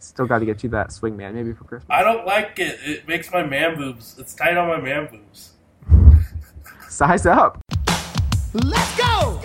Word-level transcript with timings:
Still 0.00 0.26
got 0.26 0.38
to 0.38 0.46
get 0.46 0.62
you 0.62 0.70
that 0.70 0.92
swing 0.92 1.16
man, 1.16 1.34
maybe 1.34 1.52
for 1.52 1.64
Christmas. 1.64 1.86
I 1.90 2.02
don't 2.02 2.26
like 2.26 2.58
it. 2.58 2.78
It 2.82 3.06
makes 3.06 3.30
my 3.30 3.42
man 3.42 3.76
boobs. 3.76 4.16
It's 4.18 4.34
tight 4.34 4.56
on 4.56 4.66
my 4.66 4.80
man 4.80 5.08
boobs. 5.10 5.52
Size 6.88 7.26
up. 7.26 7.60
Let's 8.54 8.96
go! 8.96 9.42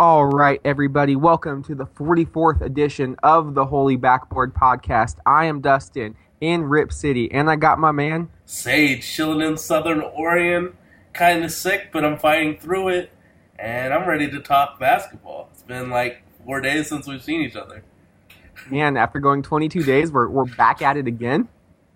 All 0.00 0.26
right, 0.26 0.60
everybody, 0.64 1.16
welcome 1.16 1.62
to 1.64 1.74
the 1.74 1.84
44th 1.86 2.60
edition 2.60 3.16
of 3.24 3.54
the 3.54 3.66
Holy 3.66 3.96
Backboard 3.96 4.54
Podcast. 4.54 5.16
I 5.26 5.46
am 5.46 5.60
Dustin 5.60 6.14
in 6.40 6.62
Rip 6.64 6.92
City, 6.92 7.30
and 7.32 7.50
I 7.50 7.56
got 7.56 7.80
my 7.80 7.90
man. 7.90 8.30
Sage, 8.46 9.04
chilling 9.04 9.40
in 9.44 9.56
Southern 9.56 10.00
Oregon, 10.00 10.76
kind 11.12 11.44
of 11.44 11.50
sick, 11.50 11.88
but 11.92 12.04
I'm 12.04 12.16
fighting 12.16 12.58
through 12.58 12.90
it, 12.90 13.10
and 13.58 13.92
I'm 13.92 14.08
ready 14.08 14.30
to 14.30 14.38
talk 14.40 14.78
basketball. 14.78 15.48
It's 15.52 15.62
been 15.64 15.90
like 15.90 16.22
four 16.44 16.60
days 16.60 16.88
since 16.88 17.08
we've 17.08 17.22
seen 17.22 17.40
each 17.40 17.56
other. 17.56 17.82
Man, 18.70 18.96
after 18.96 19.18
going 19.18 19.42
22 19.42 19.82
days, 19.82 20.12
we're, 20.12 20.28
we're 20.28 20.44
back 20.44 20.80
at 20.80 20.96
it 20.96 21.08
again. 21.08 21.48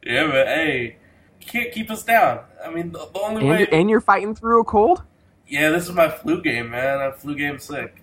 Yeah, 0.04 0.26
but 0.26 0.48
hey, 0.48 0.96
you 1.40 1.46
can't 1.46 1.70
keep 1.70 1.88
us 1.88 2.02
down. 2.02 2.40
I 2.64 2.70
mean, 2.70 2.90
the, 2.90 2.98
the 3.14 3.20
only 3.20 3.42
And, 3.48 3.50
way. 3.60 3.68
and 3.70 3.88
you're 3.88 4.00
fighting 4.00 4.34
through 4.34 4.60
a 4.62 4.64
cold? 4.64 5.04
Yeah, 5.52 5.68
this 5.68 5.86
is 5.86 5.92
my 5.94 6.08
flu 6.08 6.40
game, 6.40 6.70
man. 6.70 6.98
I'm 7.00 7.12
flu 7.12 7.34
game 7.34 7.58
sick. 7.58 8.02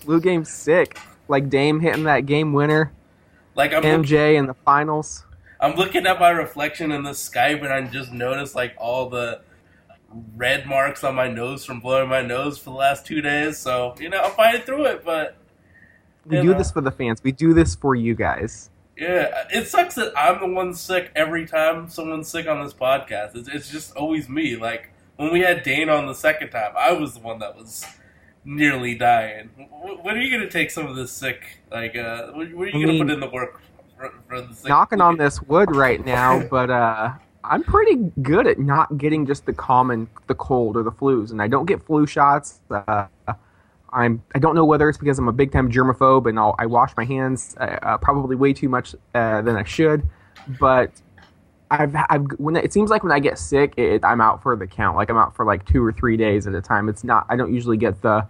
Flu 0.00 0.20
game 0.20 0.44
sick. 0.44 0.98
Like 1.28 1.48
Dame 1.48 1.78
hitting 1.78 2.02
that 2.04 2.26
game 2.26 2.52
winner, 2.52 2.92
Like 3.54 3.72
I'm, 3.72 3.82
MJ 3.82 4.34
in 4.36 4.46
the 4.46 4.54
finals. 4.54 5.24
I'm 5.60 5.76
looking 5.76 6.06
at 6.06 6.18
my 6.18 6.30
reflection 6.30 6.90
in 6.90 7.04
the 7.04 7.10
Skype, 7.10 7.62
and 7.62 7.72
I 7.72 7.82
just 7.82 8.12
noticed 8.12 8.56
like 8.56 8.74
all 8.78 9.08
the 9.08 9.42
red 10.34 10.66
marks 10.66 11.04
on 11.04 11.14
my 11.14 11.28
nose 11.28 11.64
from 11.64 11.78
blowing 11.80 12.08
my 12.08 12.22
nose 12.22 12.58
for 12.58 12.70
the 12.70 12.76
last 12.76 13.06
two 13.06 13.20
days. 13.20 13.58
So 13.58 13.94
you 14.00 14.08
know, 14.08 14.20
I'm 14.22 14.32
fighting 14.32 14.62
through 14.62 14.86
it, 14.86 15.04
but 15.04 15.36
We 16.26 16.38
do 16.38 16.44
know. 16.52 16.58
this 16.58 16.72
for 16.72 16.80
the 16.80 16.90
fans. 16.92 17.22
We 17.22 17.30
do 17.30 17.54
this 17.54 17.76
for 17.76 17.94
you 17.94 18.16
guys. 18.16 18.70
Yeah, 18.96 19.44
it 19.52 19.68
sucks 19.68 19.94
that 19.96 20.12
I'm 20.16 20.40
the 20.40 20.48
one 20.54 20.74
sick 20.74 21.12
every 21.14 21.46
time 21.46 21.88
someone's 21.88 22.28
sick 22.28 22.48
on 22.48 22.64
this 22.64 22.72
podcast. 22.74 23.36
It's, 23.36 23.48
it's 23.48 23.70
just 23.70 23.94
always 23.96 24.28
me. 24.28 24.56
Like 24.56 24.90
when 25.16 25.32
we 25.32 25.40
had 25.40 25.62
Dane 25.62 25.88
on 25.88 26.06
the 26.06 26.14
second 26.14 26.50
time, 26.50 26.72
I 26.78 26.92
was 26.92 27.14
the 27.14 27.20
one 27.20 27.38
that 27.40 27.56
was 27.56 27.84
nearly 28.44 28.94
dying. 28.94 29.48
Wh- 29.56 30.04
When 30.04 30.16
are 30.16 30.20
you 30.20 30.36
gonna 30.36 30.50
take 30.50 30.70
some 30.70 30.86
of 30.86 30.96
this 30.96 31.10
sick? 31.12 31.60
Like, 31.70 31.96
uh, 31.96 32.28
when 32.32 32.52
are 32.52 32.66
you 32.68 32.86
gonna 32.86 32.98
put 32.98 33.10
in 33.10 33.20
the 33.20 33.28
work 33.30 33.60
for, 33.98 34.12
for 34.28 34.40
the 34.40 34.54
sick? 34.54 34.68
Knocking 34.68 35.00
on 35.00 35.16
this 35.16 35.40
wood 35.42 35.74
right 35.74 36.04
now, 36.04 36.42
but 36.50 36.70
uh, 36.70 37.12
I'm 37.44 37.62
pretty 37.62 37.96
good 38.22 38.46
at 38.46 38.58
not 38.58 38.98
getting 38.98 39.26
just 39.26 39.46
the 39.46 39.52
common, 39.52 40.08
the 40.26 40.34
cold 40.34 40.76
or 40.76 40.82
the 40.82 40.92
flus, 40.92 41.30
and 41.30 41.40
I 41.42 41.48
don't 41.48 41.66
get 41.66 41.84
flu 41.86 42.06
shots. 42.06 42.60
Uh, 42.70 43.06
I'm 43.92 44.22
I 44.34 44.38
don't 44.38 44.54
know 44.54 44.64
whether 44.64 44.88
it's 44.88 44.98
because 44.98 45.18
I'm 45.18 45.28
a 45.28 45.32
big 45.32 45.52
time 45.52 45.70
germaphobe 45.70 46.28
and 46.28 46.38
I'll, 46.38 46.54
I 46.58 46.66
wash 46.66 46.92
my 46.96 47.04
hands 47.04 47.56
uh, 47.58 47.78
uh, 47.82 47.96
probably 47.98 48.36
way 48.36 48.52
too 48.52 48.68
much 48.68 48.94
uh, 49.14 49.40
than 49.42 49.56
I 49.56 49.62
should, 49.64 50.02
but 50.60 50.90
I've 51.70 51.94
I've 52.08 52.26
when 52.38 52.56
it 52.56 52.72
seems 52.72 52.90
like 52.90 53.02
when 53.02 53.12
I 53.12 53.18
get 53.18 53.38
sick, 53.38 53.74
it, 53.76 54.04
I'm 54.04 54.20
out 54.20 54.42
for 54.42 54.56
the 54.56 54.66
count. 54.66 54.96
Like 54.96 55.10
I'm 55.10 55.16
out 55.16 55.34
for 55.34 55.44
like 55.44 55.66
two 55.66 55.84
or 55.84 55.92
three 55.92 56.16
days 56.16 56.46
at 56.46 56.54
a 56.54 56.62
time. 56.62 56.88
It's 56.88 57.04
not 57.04 57.26
I 57.28 57.36
don't 57.36 57.52
usually 57.52 57.76
get 57.76 58.02
the 58.02 58.26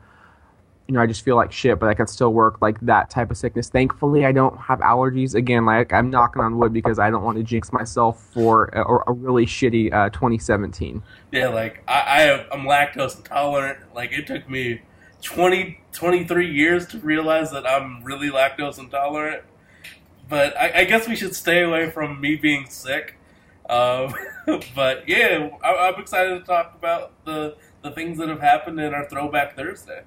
you 0.87 0.95
know 0.95 1.01
I 1.01 1.07
just 1.07 1.23
feel 1.23 1.37
like 1.37 1.53
shit, 1.53 1.79
but 1.79 1.89
I 1.89 1.95
can 1.95 2.07
still 2.07 2.33
work 2.33 2.63
like 2.63 2.81
that 2.81 3.11
type 3.11 3.31
of 3.31 3.37
sickness. 3.37 3.69
Thankfully, 3.69 4.25
I 4.25 4.33
don't 4.33 4.57
have 4.59 4.79
allergies. 4.81 5.35
Again, 5.35 5.67
like 5.67 5.93
I'm 5.93 6.11
knocking 6.11 6.43
on 6.43 6.59
wood 6.59 6.73
because 6.73 6.99
I 6.99 7.11
don't 7.11 7.25
want 7.25 7.37
to 7.37 7.43
jinx 7.43 7.73
myself 7.73 8.23
for 8.33 8.67
a, 8.67 9.11
a 9.11 9.13
really 9.13 9.47
shitty 9.47 9.93
uh, 9.93 10.11
2017. 10.11 11.03
Yeah, 11.33 11.49
like 11.49 11.83
I, 11.89 11.93
I 12.07 12.21
have, 12.23 12.47
I'm 12.53 12.61
lactose 12.61 13.17
intolerant. 13.17 13.79
Like 13.95 14.13
it 14.13 14.27
took 14.27 14.49
me 14.49 14.83
20, 15.23 15.81
23 15.93 16.53
years 16.53 16.87
to 16.87 16.99
realize 16.99 17.51
that 17.51 17.67
I'm 17.69 18.03
really 18.05 18.31
lactose 18.31 18.79
intolerant. 18.79 19.43
But 20.29 20.57
I, 20.57 20.81
I 20.81 20.85
guess 20.85 21.09
we 21.09 21.17
should 21.17 21.35
stay 21.35 21.63
away 21.63 21.91
from 21.91 22.21
me 22.21 22.37
being 22.37 22.69
sick. 22.69 23.17
Um, 23.69 24.15
but 24.75 25.09
yeah, 25.09 25.51
I, 25.63 25.89
I'm 25.89 26.01
excited 26.01 26.39
to 26.39 26.45
talk 26.45 26.75
about 26.77 27.13
the 27.25 27.57
the 27.83 27.91
things 27.91 28.19
that 28.19 28.29
have 28.29 28.41
happened 28.41 28.81
in 28.81 28.95
our 28.95 29.09
Throwback 29.09 29.57
Thursday. 29.57 30.03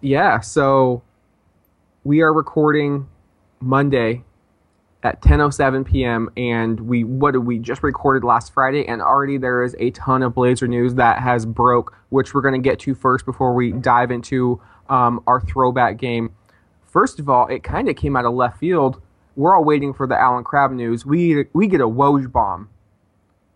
Yeah, 0.00 0.40
so 0.40 1.02
we 2.04 2.20
are 2.20 2.32
recording 2.32 3.08
Monday 3.60 4.24
at 5.02 5.20
10:07 5.22 5.86
p.m. 5.86 6.28
and 6.36 6.80
we 6.80 7.04
what 7.04 7.32
did 7.32 7.40
we 7.40 7.58
just 7.58 7.82
recorded 7.82 8.24
last 8.24 8.52
Friday 8.52 8.86
and 8.86 9.00
already 9.00 9.38
there 9.38 9.62
is 9.62 9.76
a 9.78 9.90
ton 9.90 10.22
of 10.22 10.34
Blazer 10.34 10.66
news 10.66 10.94
that 10.94 11.20
has 11.20 11.46
broke, 11.46 11.96
which 12.10 12.34
we're 12.34 12.40
going 12.40 12.60
to 12.60 12.68
get 12.68 12.80
to 12.80 12.94
first 12.94 13.24
before 13.24 13.54
we 13.54 13.72
dive 13.72 14.10
into 14.10 14.60
um, 14.88 15.22
our 15.26 15.40
throwback 15.40 15.98
game. 15.98 16.34
First 16.86 17.20
of 17.20 17.28
all, 17.28 17.46
it 17.46 17.62
kind 17.62 17.88
of 17.88 17.96
came 17.96 18.16
out 18.16 18.24
of 18.24 18.34
left 18.34 18.58
field. 18.58 19.00
We're 19.38 19.54
all 19.54 19.62
waiting 19.62 19.94
for 19.94 20.08
the 20.08 20.20
Allen 20.20 20.42
Crabbe 20.42 20.72
news. 20.72 21.06
We 21.06 21.44
we 21.52 21.68
get 21.68 21.80
a 21.80 21.86
Woj 21.86 22.32
bomb. 22.32 22.70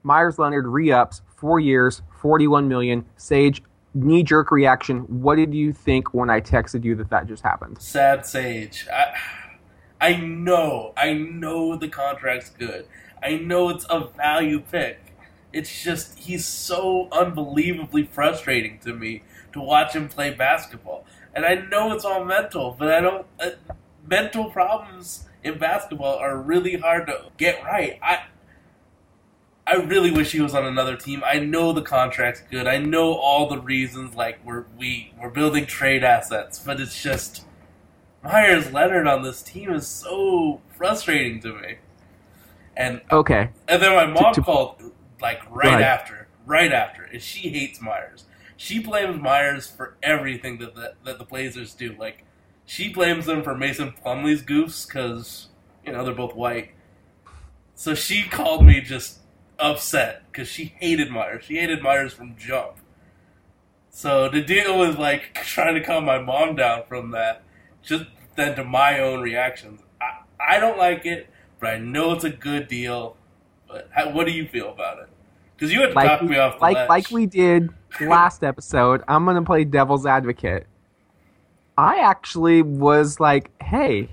Meyers 0.04 0.38
Leonard 0.38 0.69
re-ups 0.69 1.22
four 1.37 1.59
years, 1.59 2.03
41 2.20 2.69
million. 2.69 3.04
Sage 3.16 3.65
knee 3.93 4.22
jerk 4.22 4.53
reaction. 4.53 5.00
What 5.00 5.34
did 5.34 5.53
you 5.53 5.72
think 5.72 6.15
when 6.15 6.31
I 6.31 6.41
texted 6.41 6.84
you 6.84 6.94
that 6.94 7.10
that 7.10 7.26
just 7.26 7.43
happened? 7.43 7.82
Sad 7.82 8.25
Sage. 8.25 8.87
I, 8.93 9.16
I 10.00 10.16
know, 10.19 10.93
I 10.97 11.15
know 11.15 11.75
the 11.75 11.88
contract's 11.88 12.50
good. 12.50 12.87
I 13.20 13.38
know 13.38 13.69
it's 13.70 13.84
a 13.91 14.06
value 14.06 14.60
pick. 14.60 15.16
It's 15.53 15.82
just 15.82 16.16
he's 16.16 16.47
so 16.47 17.09
unbelievably 17.10 18.04
frustrating 18.04 18.78
to 18.84 18.94
me 18.94 19.25
to 19.53 19.60
watch 19.60 19.97
him 19.97 20.09
play 20.09 20.31
basketball. 20.32 21.06
And 21.34 21.44
I 21.44 21.56
know 21.56 21.93
it's 21.93 22.04
all 22.04 22.25
mental, 22.25 22.76
but 22.78 22.94
I 22.94 23.00
don't. 23.00 23.26
Uh, 23.41 23.50
mental 24.06 24.50
problems 24.50 25.28
in 25.45 25.59
basketball 25.59 26.17
are 26.19 26.37
really 26.37 26.77
hard 26.77 27.07
to 27.07 27.25
get 27.37 27.63
right. 27.65 27.99
I. 28.03 28.25
I 29.65 29.77
really 29.77 30.11
wish 30.11 30.33
he 30.33 30.41
was 30.41 30.57
on 30.57 30.65
another 30.67 30.97
team. 30.97 31.23
I 31.25 31.39
know 31.39 31.73
the 31.73 31.83
contract's 31.83 32.43
good. 32.51 32.67
I 32.67 32.79
know 32.79 33.15
all 33.15 33.49
the 33.49 33.61
reasons, 33.61 34.17
like 34.17 34.45
we're 34.45 34.65
we 34.77 35.15
we're 35.21 35.31
building 35.31 35.67
trade 35.67 36.03
assets, 36.03 36.59
but 36.59 36.81
it's 36.81 37.01
just 37.01 37.45
Meyers 38.25 38.73
Leonard 38.73 39.07
on 39.07 39.23
this 39.23 39.41
team 39.41 39.73
is 39.73 39.87
so 39.87 40.61
frustrating 40.77 41.41
to 41.43 41.55
me. 41.55 41.77
And 42.77 43.03
Okay, 43.13 43.51
and 43.69 43.81
then 43.81 43.95
my 43.95 44.07
mom 44.07 44.35
To- 44.35 44.41
to- 44.41 44.45
called 44.45 44.83
like 45.21 45.41
right 45.49 45.75
Right. 45.75 45.83
after, 45.83 46.27
right 46.45 46.73
after, 46.73 47.05
and 47.05 47.23
she 47.23 47.49
hates 47.49 47.81
Meyers. 47.81 48.25
She 48.57 48.81
blames 48.81 49.23
Meyers 49.23 49.69
for 49.71 49.97
everything 50.03 50.59
that 50.59 50.75
the, 50.75 50.95
that 51.05 51.19
the 51.19 51.25
Blazers 51.25 51.73
do. 51.73 51.95
Like 51.97 52.25
she 52.72 52.88
blames 52.88 53.27
them 53.27 53.43
for 53.43 53.55
Mason 53.55 53.93
Plumlee's 53.93 54.43
goofs 54.43 54.87
because 54.87 55.49
you 55.84 55.93
know 55.93 56.06
they're 56.06 56.15
both 56.15 56.34
white. 56.34 56.71
So 57.75 57.94
she 57.94 58.22
called 58.22 58.65
me 58.65 58.81
just 58.81 59.19
upset 59.59 60.22
because 60.33 60.49
she 60.49 60.72
hated 60.81 61.11
Meyers. 61.11 61.44
She 61.44 61.56
hated 61.56 61.82
Meyers 61.82 62.15
from 62.15 62.34
jump. 62.38 62.78
So 63.91 64.31
to 64.31 64.43
deal 64.43 64.78
with 64.78 64.99
like 64.99 65.34
trying 65.44 65.75
to 65.75 65.82
calm 65.82 66.06
my 66.06 66.19
mom 66.19 66.56
down 66.56 66.84
from 66.88 67.11
that, 67.11 67.43
just 67.82 68.05
then 68.37 68.56
to 68.56 68.65
my 68.65 69.00
own 69.00 69.21
reactions, 69.21 69.82
I, 70.00 70.55
I 70.55 70.59
don't 70.59 70.78
like 70.78 71.05
it, 71.05 71.28
but 71.61 71.75
I 71.75 71.77
know 71.77 72.12
it's 72.12 72.25
a 72.25 72.31
good 72.31 72.69
deal. 72.69 73.19
But 73.69 73.91
how, 73.91 74.12
what 74.12 74.27
do 74.27 74.32
you 74.32 74.49
feel 74.49 74.71
about 74.71 74.99
it? 75.00 75.11
Because 75.55 75.75
you 75.75 75.82
had 75.82 75.88
to 75.88 75.94
like 75.94 76.09
talk 76.09 76.22
we, 76.22 76.28
me 76.28 76.38
off 76.38 76.55
the 76.56 76.62
like 76.62 76.77
ledge. 76.77 76.88
like 76.88 77.11
we 77.11 77.27
did 77.27 77.69
last 78.00 78.43
episode. 78.43 79.03
I'm 79.09 79.27
gonna 79.27 79.43
play 79.43 79.65
devil's 79.65 80.06
advocate. 80.06 80.66
I 81.78 82.00
actually 82.00 82.62
was 82.62 83.19
like, 83.19 83.50
hey, 83.62 84.09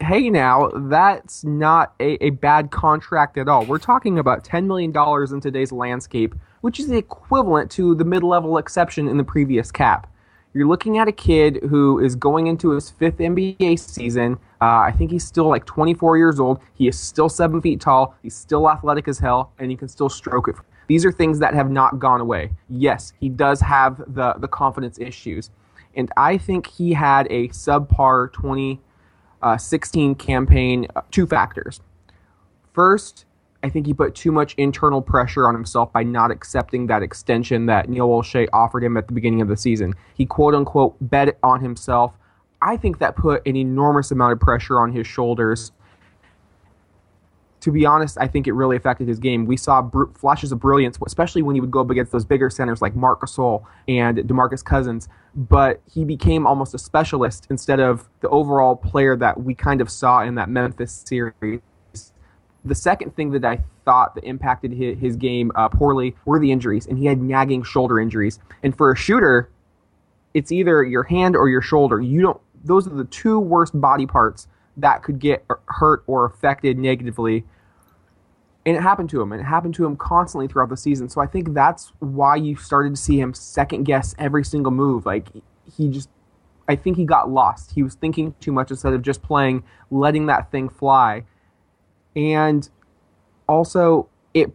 hey, 0.00 0.28
now 0.28 0.70
that's 0.74 1.42
not 1.42 1.94
a, 2.00 2.22
a 2.24 2.30
bad 2.30 2.70
contract 2.70 3.38
at 3.38 3.48
all. 3.48 3.64
We're 3.64 3.78
talking 3.78 4.18
about 4.18 4.44
ten 4.44 4.66
million 4.66 4.92
dollars 4.92 5.32
in 5.32 5.40
today's 5.40 5.72
landscape, 5.72 6.34
which 6.60 6.78
is 6.78 6.88
the 6.88 6.98
equivalent 6.98 7.70
to 7.72 7.94
the 7.94 8.04
mid-level 8.04 8.58
exception 8.58 9.08
in 9.08 9.16
the 9.16 9.24
previous 9.24 9.72
cap. 9.72 10.12
You're 10.54 10.66
looking 10.66 10.98
at 10.98 11.08
a 11.08 11.12
kid 11.12 11.60
who 11.68 11.98
is 11.98 12.16
going 12.16 12.46
into 12.46 12.70
his 12.70 12.90
fifth 12.90 13.18
NBA 13.18 13.78
season. 13.78 14.34
Uh, 14.60 14.80
I 14.80 14.92
think 14.92 15.10
he's 15.10 15.24
still 15.24 15.46
like 15.48 15.64
24 15.66 16.16
years 16.16 16.40
old. 16.40 16.60
He 16.74 16.88
is 16.88 16.98
still 16.98 17.28
seven 17.28 17.60
feet 17.60 17.80
tall. 17.80 18.16
He's 18.22 18.34
still 18.34 18.68
athletic 18.68 19.08
as 19.08 19.18
hell, 19.18 19.52
and 19.58 19.70
he 19.70 19.76
can 19.76 19.88
still 19.88 20.08
stroke 20.08 20.48
it. 20.48 20.56
These 20.88 21.04
are 21.04 21.12
things 21.12 21.38
that 21.38 21.54
have 21.54 21.70
not 21.70 21.98
gone 21.98 22.20
away. 22.20 22.50
Yes, 22.68 23.12
he 23.20 23.28
does 23.28 23.60
have 23.60 23.98
the 24.14 24.34
the 24.38 24.48
confidence 24.48 24.98
issues, 24.98 25.50
and 25.94 26.10
I 26.16 26.38
think 26.38 26.66
he 26.66 26.92
had 26.92 27.26
a 27.30 27.48
subpar 27.48 28.32
2016 28.32 30.14
campaign. 30.14 30.86
uh, 30.94 31.02
Two 31.10 31.26
factors. 31.26 31.80
First, 32.72 33.24
I 33.62 33.68
think 33.68 33.86
he 33.86 33.94
put 33.94 34.14
too 34.14 34.30
much 34.30 34.54
internal 34.54 35.02
pressure 35.02 35.48
on 35.48 35.54
himself 35.54 35.92
by 35.92 36.04
not 36.04 36.30
accepting 36.30 36.86
that 36.86 37.02
extension 37.02 37.66
that 37.66 37.88
Neil 37.88 38.08
Olshey 38.08 38.48
offered 38.52 38.84
him 38.84 38.96
at 38.96 39.08
the 39.08 39.12
beginning 39.14 39.40
of 39.40 39.48
the 39.48 39.56
season. 39.56 39.94
He 40.14 40.26
quote 40.26 40.54
unquote 40.54 40.96
bet 41.00 41.36
on 41.42 41.60
himself. 41.60 42.14
I 42.62 42.76
think 42.76 42.98
that 42.98 43.16
put 43.16 43.44
an 43.46 43.56
enormous 43.56 44.10
amount 44.10 44.32
of 44.34 44.40
pressure 44.40 44.80
on 44.80 44.92
his 44.92 45.06
shoulders. 45.06 45.72
To 47.60 47.72
be 47.72 47.84
honest, 47.84 48.16
I 48.20 48.26
think 48.26 48.46
it 48.46 48.52
really 48.52 48.76
affected 48.76 49.08
his 49.08 49.18
game. 49.18 49.44
We 49.46 49.56
saw 49.56 49.82
br- 49.82 50.04
flashes 50.14 50.52
of 50.52 50.60
brilliance, 50.60 50.98
especially 51.04 51.42
when 51.42 51.54
he 51.54 51.60
would 51.60 51.70
go 51.70 51.80
up 51.80 51.90
against 51.90 52.12
those 52.12 52.24
bigger 52.24 52.50
centers 52.50 52.80
like 52.80 52.94
Marc 52.94 53.20
Gasol 53.20 53.64
and 53.88 54.18
DeMarcus 54.18 54.64
Cousins. 54.64 55.08
But 55.34 55.80
he 55.92 56.04
became 56.04 56.46
almost 56.46 56.74
a 56.74 56.78
specialist 56.78 57.46
instead 57.50 57.80
of 57.80 58.08
the 58.20 58.28
overall 58.28 58.76
player 58.76 59.16
that 59.16 59.42
we 59.42 59.54
kind 59.54 59.80
of 59.80 59.90
saw 59.90 60.22
in 60.22 60.36
that 60.36 60.48
Memphis 60.48 61.04
series. 61.06 61.60
The 62.64 62.74
second 62.74 63.14
thing 63.16 63.30
that 63.32 63.44
I 63.44 63.62
thought 63.84 64.14
that 64.14 64.24
impacted 64.24 64.72
his, 64.72 64.98
his 64.98 65.16
game 65.16 65.50
uh, 65.54 65.68
poorly 65.68 66.14
were 66.24 66.38
the 66.38 66.52
injuries, 66.52 66.86
and 66.86 66.98
he 66.98 67.06
had 67.06 67.20
nagging 67.20 67.62
shoulder 67.62 67.98
injuries. 67.98 68.38
And 68.62 68.76
for 68.76 68.92
a 68.92 68.96
shooter, 68.96 69.50
it's 70.34 70.52
either 70.52 70.84
your 70.84 71.04
hand 71.04 71.34
or 71.36 71.48
your 71.48 71.62
shoulder. 71.62 72.00
You 72.00 72.20
don't; 72.20 72.40
those 72.64 72.86
are 72.86 72.94
the 72.94 73.04
two 73.04 73.40
worst 73.40 73.80
body 73.80 74.06
parts 74.06 74.48
that 74.78 75.02
could 75.02 75.18
get 75.18 75.44
hurt 75.66 76.02
or 76.06 76.24
affected 76.24 76.78
negatively. 76.78 77.44
And 78.64 78.76
it 78.76 78.82
happened 78.82 79.10
to 79.10 79.20
him, 79.20 79.32
and 79.32 79.40
it 79.40 79.44
happened 79.44 79.74
to 79.74 79.84
him 79.84 79.96
constantly 79.96 80.46
throughout 80.46 80.68
the 80.68 80.76
season. 80.76 81.08
So 81.08 81.20
I 81.20 81.26
think 81.26 81.54
that's 81.54 81.92
why 82.00 82.36
you 82.36 82.56
started 82.56 82.94
to 82.94 83.00
see 83.00 83.18
him 83.20 83.34
second 83.34 83.84
guess 83.84 84.14
every 84.18 84.44
single 84.44 84.72
move. 84.72 85.06
Like 85.06 85.28
he 85.76 85.88
just, 85.88 86.08
I 86.68 86.76
think 86.76 86.96
he 86.96 87.04
got 87.04 87.30
lost. 87.30 87.72
He 87.72 87.82
was 87.82 87.94
thinking 87.94 88.34
too 88.40 88.52
much 88.52 88.70
instead 88.70 88.92
of 88.92 89.02
just 89.02 89.22
playing, 89.22 89.64
letting 89.90 90.26
that 90.26 90.50
thing 90.50 90.68
fly. 90.68 91.24
And 92.14 92.68
also, 93.48 94.08
it 94.34 94.52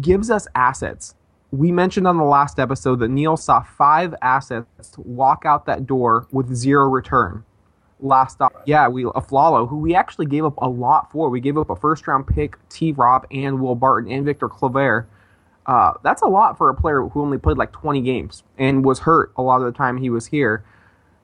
gives 0.00 0.30
us 0.30 0.46
assets. 0.54 1.14
We 1.50 1.72
mentioned 1.72 2.06
on 2.06 2.16
the 2.18 2.24
last 2.24 2.58
episode 2.58 3.00
that 3.00 3.08
Neil 3.08 3.36
saw 3.36 3.62
five 3.62 4.14
assets 4.22 4.66
walk 4.98 5.44
out 5.44 5.66
that 5.66 5.86
door 5.86 6.28
with 6.30 6.54
zero 6.54 6.88
return 6.88 7.44
last 8.00 8.40
off. 8.40 8.52
Yeah, 8.66 8.88
we 8.88 9.04
Afflalo, 9.04 9.68
who 9.68 9.78
we 9.78 9.94
actually 9.94 10.26
gave 10.26 10.44
up 10.44 10.54
a 10.58 10.68
lot 10.68 11.10
for. 11.10 11.30
We 11.30 11.40
gave 11.40 11.56
up 11.58 11.70
a 11.70 11.76
first 11.76 12.06
round 12.06 12.26
pick, 12.26 12.56
T. 12.68 12.92
Rob, 12.92 13.26
and 13.30 13.60
Will 13.60 13.74
Barton, 13.74 14.10
and 14.10 14.24
Victor 14.24 14.48
Claver. 14.48 15.08
Uh, 15.66 15.92
that's 16.02 16.22
a 16.22 16.26
lot 16.26 16.56
for 16.56 16.70
a 16.70 16.74
player 16.74 17.02
who 17.02 17.20
only 17.20 17.36
played 17.36 17.58
like 17.58 17.72
20 17.72 18.00
games 18.00 18.42
and 18.56 18.84
was 18.84 19.00
hurt 19.00 19.32
a 19.36 19.42
lot 19.42 19.60
of 19.60 19.66
the 19.66 19.76
time 19.76 19.98
he 19.98 20.08
was 20.08 20.26
here. 20.26 20.64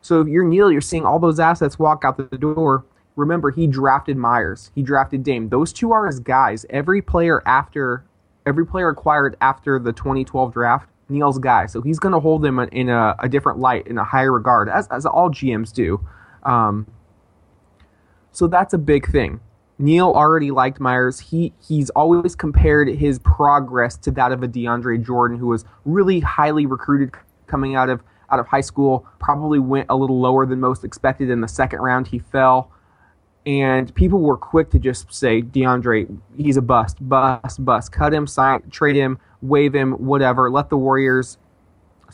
So 0.03 0.21
if 0.21 0.29
you're 0.29 0.45
Neil, 0.45 0.71
you're 0.71 0.83
seeing 0.83 1.07
all 1.07 1.19
those 1.19 1.41
assets 1.41 1.79
walk 1.79 2.05
out 2.05 2.19
the 2.19 2.37
door. 2.37 2.85
Remember, 3.17 3.51
he 3.51 3.67
drafted 3.67 4.19
Meyers. 4.19 4.71
He 4.75 4.83
drafted 4.83 5.23
Dame. 5.23 5.49
Those 5.49 5.73
two 5.73 5.93
are 5.93 6.07
his 6.07 6.21
guys. 6.21 6.67
Every 6.69 7.01
player 7.01 7.43
after, 7.47 8.05
every 8.45 8.67
player 8.67 8.91
acquired 8.91 9.35
after 9.41 9.79
the 9.79 9.95
2012 9.95 10.53
draft, 10.53 10.91
Neil's 11.09 11.39
guy. 11.39 11.65
So 11.65 11.81
he's 11.81 11.99
going 11.99 12.13
to 12.13 12.21
hold 12.21 12.43
them 12.43 12.59
in 12.59 12.91
a, 12.91 13.17
a 13.21 13.31
different 13.31 13.61
light, 13.61 13.87
in 13.87 13.97
a 13.97 14.05
higher 14.05 14.33
regard, 14.33 14.69
as, 14.69 14.87
as 14.89 15.07
all 15.07 15.31
GMs 15.31 15.73
do. 15.73 16.07
Um, 16.45 16.87
so 18.33 18.47
that's 18.47 18.75
a 18.75 18.79
big 18.79 19.11
thing. 19.11 19.41
Neil 19.79 20.13
already 20.13 20.51
liked 20.51 20.81
Meyers. 20.81 21.19
He 21.19 21.53
he's 21.67 21.91
always 21.91 22.37
compared 22.37 22.89
his 22.89 23.19
progress 23.21 23.97
to 23.99 24.11
that 24.13 24.33
of 24.33 24.43
a 24.43 24.49
DeAndre 24.49 25.05
Jordan, 25.05 25.39
who 25.39 25.49
was 25.49 25.65
really 25.85 26.21
highly 26.21 26.67
recruited 26.67 27.13
coming 27.47 27.75
out 27.75 27.89
of 27.89 28.03
out 28.31 28.39
of 28.39 28.47
high 28.47 28.61
school. 28.61 29.07
Probably 29.19 29.59
went 29.59 29.87
a 29.89 29.97
little 29.97 30.21
lower 30.21 30.47
than 30.47 30.61
most 30.61 30.85
expected 30.85 31.29
in 31.29 31.41
the 31.41 31.49
second 31.49 31.81
round. 31.81 32.07
He 32.07 32.21
fell, 32.21 32.71
and 33.47 33.93
people 33.95 34.21
were 34.21 34.37
quick 34.37 34.71
to 34.71 34.79
just 34.79 35.13
say 35.13 35.43
DeAndre, 35.43 36.19
he's 36.37 36.57
a 36.57 36.63
bust, 36.63 36.97
bust, 37.07 37.65
bust. 37.65 37.93
Cut 37.93 38.15
him, 38.15 38.27
sign, 38.27 38.63
trade 38.71 38.97
him, 38.97 39.19
waive 39.43 39.75
him, 39.75 39.93
whatever. 39.93 40.51
Let 40.51 40.71
the 40.71 40.77
Warriors 40.77 41.37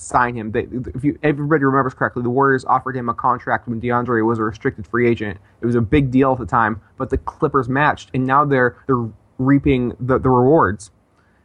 sign 0.01 0.37
him. 0.37 0.53
They, 0.53 0.67
if 0.95 1.05
you, 1.05 1.19
everybody 1.23 1.65
remembers 1.65 1.95
correctly, 1.95 2.23
the 2.23 2.31
Warriors 2.31 2.65
offered 2.65 2.97
him 2.97 3.09
a 3.09 3.15
contract 3.15 3.69
when 3.69 3.81
DeAndre 3.81 4.27
was 4.27 4.39
a 4.39 4.43
restricted 4.43 4.87
free 4.87 5.09
agent. 5.09 5.39
It 5.61 5.67
was 5.67 5.75
a 5.75 5.81
big 5.81 6.11
deal 6.11 6.33
at 6.33 6.39
the 6.39 6.47
time, 6.47 6.81
but 6.97 7.11
the 7.11 7.19
Clippers 7.19 7.69
matched, 7.69 8.11
and 8.15 8.27
now 8.27 8.45
they're 8.45 8.77
they're 8.87 9.09
reaping 9.39 9.95
the, 10.01 10.19
the 10.19 10.29
rewards 10.29 10.91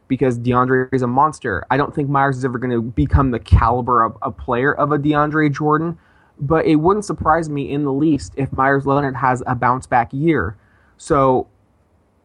because 0.08 0.38
DeAndre 0.38 0.92
is 0.92 1.02
a 1.02 1.06
monster. 1.06 1.64
I 1.70 1.76
don't 1.76 1.94
think 1.94 2.08
Meyers 2.08 2.36
is 2.36 2.44
ever 2.44 2.58
going 2.58 2.70
to 2.70 2.82
become 2.82 3.30
the 3.30 3.40
caliber 3.40 4.04
of 4.04 4.16
a 4.22 4.30
player 4.30 4.74
of 4.74 4.92
a 4.92 4.98
DeAndre 4.98 5.52
Jordan, 5.52 5.98
but 6.38 6.66
it 6.66 6.76
wouldn't 6.76 7.04
surprise 7.04 7.48
me 7.48 7.70
in 7.70 7.84
the 7.84 7.92
least 7.92 8.32
if 8.36 8.52
Meyers 8.52 8.86
Leonard 8.86 9.16
has 9.16 9.42
a 9.46 9.54
bounce 9.54 9.86
back 9.86 10.12
year. 10.12 10.56
So 10.96 11.48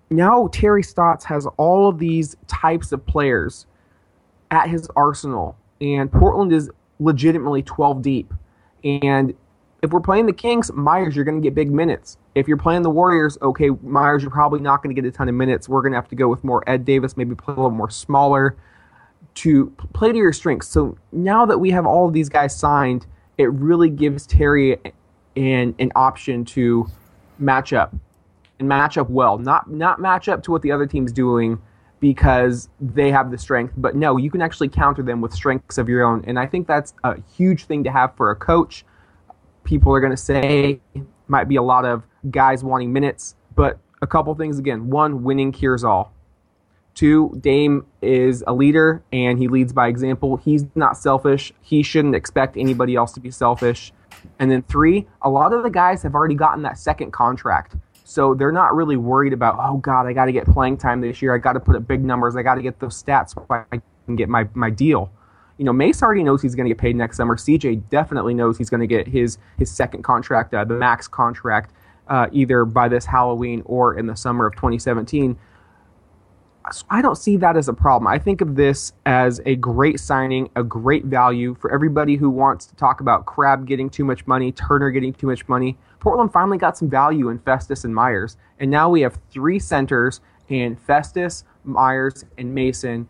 now 0.10 0.48
Terry 0.52 0.84
Stotts 0.84 1.26
has 1.26 1.48
all 1.58 1.90
of 1.90 1.98
these 1.98 2.36
types 2.48 2.92
of 2.92 3.06
players 3.06 3.66
at 4.52 4.70
his 4.70 4.88
arsenal 4.96 5.58
and 5.82 6.12
Portland 6.12 6.54
is 6.54 6.70
legitimately 7.00 7.64
12 7.64 8.02
deep. 8.02 8.34
And 8.84 9.34
if 9.82 9.92
we're 9.92 10.00
playing 10.00 10.28
the 10.28 10.34
Kings, 10.34 10.72
Meyers, 10.72 11.16
you're 11.16 11.26
going 11.26 11.42
to 11.42 11.46
get 11.46 11.56
big 11.56 11.72
minutes. 11.72 12.18
If 12.36 12.48
you're 12.48 12.58
playing 12.58 12.84
the 12.84 12.90
Warriors, 12.90 13.38
okay, 13.42 13.72
Meyers, 13.82 14.22
you're 14.22 14.32
probably 14.32 14.60
not 14.60 14.84
going 14.84 14.96
to 14.96 15.02
get 15.02 15.08
a 15.08 15.12
ton 15.12 15.28
of 15.28 15.36
minutes. 15.36 15.68
We're 15.68 15.82
going 15.82 15.92
to 15.92 15.98
have 15.98 16.08
to 16.10 16.16
go 16.16 16.30
with 16.30 16.44
more 16.44 16.64
Ed 16.68 16.86
Davis, 16.86 17.18
maybe 17.18 17.36
play 17.36 17.54
a 17.54 17.58
little 17.58 17.72
more 17.72 17.90
smaller 17.90 18.56
to 19.34 19.68
play 19.94 20.12
to 20.12 20.18
your 20.18 20.34
strengths. 20.34 20.68
So 20.68 20.98
now 21.12 21.46
that 21.46 21.58
we 21.58 21.72
have 21.72 21.86
all 21.86 22.08
of 22.08 22.14
these 22.14 22.30
guys 22.30 22.56
signed, 22.56 23.08
it 23.38 23.52
really 23.52 23.90
gives 23.90 24.28
Terry 24.28 24.78
an 25.36 25.74
an 25.80 25.92
option 25.96 26.44
to 26.44 26.88
match 27.40 27.74
up 27.74 27.96
and 28.60 28.68
match 28.68 28.98
up 28.98 29.10
well. 29.10 29.38
Not 29.38 29.72
not 29.72 30.00
match 30.00 30.30
up 30.30 30.44
to 30.44 30.52
what 30.52 30.62
the 30.62 30.72
other 30.72 30.86
team's 30.86 31.12
doing, 31.12 31.60
because 32.02 32.68
they 32.82 33.12
have 33.12 33.32
the 33.32 33.38
strength. 33.38 33.74
But 33.78 33.96
no, 33.96 34.18
you 34.18 34.30
can 34.30 34.42
actually 34.42 34.68
counter 34.68 35.04
them 35.04 35.22
with 35.22 35.32
strengths 35.32 35.78
of 35.78 35.88
your 35.88 36.04
own. 36.04 36.26
And 36.28 36.38
I 36.38 36.48
think 36.48 36.68
that's 36.68 36.94
a 37.06 37.16
huge 37.38 37.66
thing 37.66 37.86
to 37.86 37.92
have 37.92 38.18
for 38.18 38.32
a 38.32 38.36
coach. 38.36 38.84
People 39.64 39.94
are 39.94 40.02
going 40.02 40.12
to 40.12 40.18
say 40.18 40.82
might 41.28 41.48
be 41.48 41.56
a 41.56 41.62
lot 41.62 41.86
of 41.86 42.04
guys 42.30 42.64
wanting 42.64 42.92
minutes, 42.92 43.36
but 43.56 43.80
a 44.02 44.08
couple 44.08 44.34
things 44.36 44.60
again. 44.60 44.90
One, 44.90 45.24
winning 45.24 45.54
cures 45.54 45.84
all. 45.84 46.12
Two, 46.96 47.38
Dame 47.40 47.86
is 48.02 48.44
a 48.48 48.54
leader 48.54 49.02
and 49.14 49.40
he 49.40 49.48
leads 49.48 49.72
by 49.72 49.88
example. 49.88 50.38
He's 50.38 50.66
not 50.76 50.98
selfish. 50.98 51.54
He 51.62 51.84
shouldn't 51.84 52.16
expect 52.16 52.58
anybody 52.58 52.96
else 52.96 53.14
to 53.14 53.22
be 53.22 53.32
selfish. 53.32 53.94
And 54.40 54.52
then 54.52 54.64
three, 54.64 55.08
a 55.22 55.30
lot 55.30 55.54
of 55.54 55.64
the 55.64 55.70
guys 55.70 56.04
have 56.04 56.16
already 56.16 56.36
gotten 56.36 56.64
that 56.64 56.78
second 56.78 57.12
contract. 57.12 57.76
So 58.04 58.34
they're 58.34 58.52
not 58.52 58.76
really 58.76 58.98
worried 58.98 59.34
about, 59.34 59.58
oh 59.60 59.78
God, 59.78 60.06
I 60.06 60.14
got 60.14 60.26
to 60.26 60.32
get 60.32 60.46
playing 60.46 60.78
time 60.78 61.02
this 61.02 61.22
year. 61.22 61.34
I 61.34 61.38
got 61.38 61.54
to 61.54 61.60
put 61.60 61.76
up 61.76 61.88
big 61.88 62.04
numbers. 62.04 62.36
I 62.36 62.44
got 62.44 62.56
to 62.56 62.62
get 62.62 62.80
those 62.80 63.02
stats 63.02 63.34
so 63.34 63.46
I 63.50 63.82
can 64.06 64.16
get 64.16 64.30
my, 64.30 64.48
my 64.54 64.70
deal. 64.70 65.12
You 65.58 65.66
know, 65.66 65.74
Mace 65.74 66.02
already 66.02 66.24
knows 66.24 66.42
he's 66.42 66.56
going 66.56 66.66
to 66.66 66.70
get 66.70 66.80
paid 66.80 66.96
next 66.96 67.18
summer. 67.18 67.36
CJ 67.36 67.90
definitely 67.90 68.34
knows 68.34 68.58
he's 68.58 68.70
going 68.70 68.82
to 68.82 68.88
get 68.88 69.08
his 69.08 69.38
his 69.58 69.70
second 69.70 70.04
contract, 70.04 70.54
uh, 70.54 70.66
the 70.66 70.74
max 70.74 71.08
contract, 71.08 71.74
uh, 72.08 72.28
either 72.32 72.66
by 72.66 72.88
this 72.88 73.06
Halloween 73.06 73.62
or 73.66 73.98
in 73.98 74.08
the 74.08 74.16
summer 74.16 74.48
of 74.48 74.56
2017. 74.56 75.38
I 76.90 77.02
don't 77.02 77.16
see 77.16 77.38
that 77.38 77.58
as 77.58 77.68
a 77.68 77.74
problem. 77.74 78.08
I 78.08 78.20
think 78.20 78.42
of 78.42 78.56
this 78.56 78.94
as 79.06 79.42
a 79.46 79.56
great 79.56 80.00
signing, 80.00 80.50
a 80.56 80.64
great 80.64 81.06
value 81.06 81.56
for 81.60 81.74
everybody 81.74 82.16
who 82.16 82.30
wants 82.30 82.66
to 82.68 82.76
talk 82.76 83.02
about 83.02 83.26
Crabbe 83.26 83.66
getting 83.66 83.90
too 83.90 84.06
much 84.06 84.28
money, 84.28 84.52
Turner 84.52 84.92
getting 84.92 85.14
too 85.14 85.28
much 85.28 85.48
money. 85.48 85.78
Portland 86.00 86.32
finally 86.32 86.58
got 86.58 86.78
some 86.78 86.90
value 86.90 87.30
in 87.30 87.40
Festus 87.40 87.84
and 87.84 87.94
Meyers, 87.96 88.38
and 88.60 88.70
now 88.70 88.90
we 88.90 89.02
have 89.02 89.20
three 89.32 89.60
centers 89.60 90.22
in 90.50 90.76
Festus, 90.76 91.44
Meyers, 91.64 92.26
and 92.38 92.54
Mason. 92.54 93.10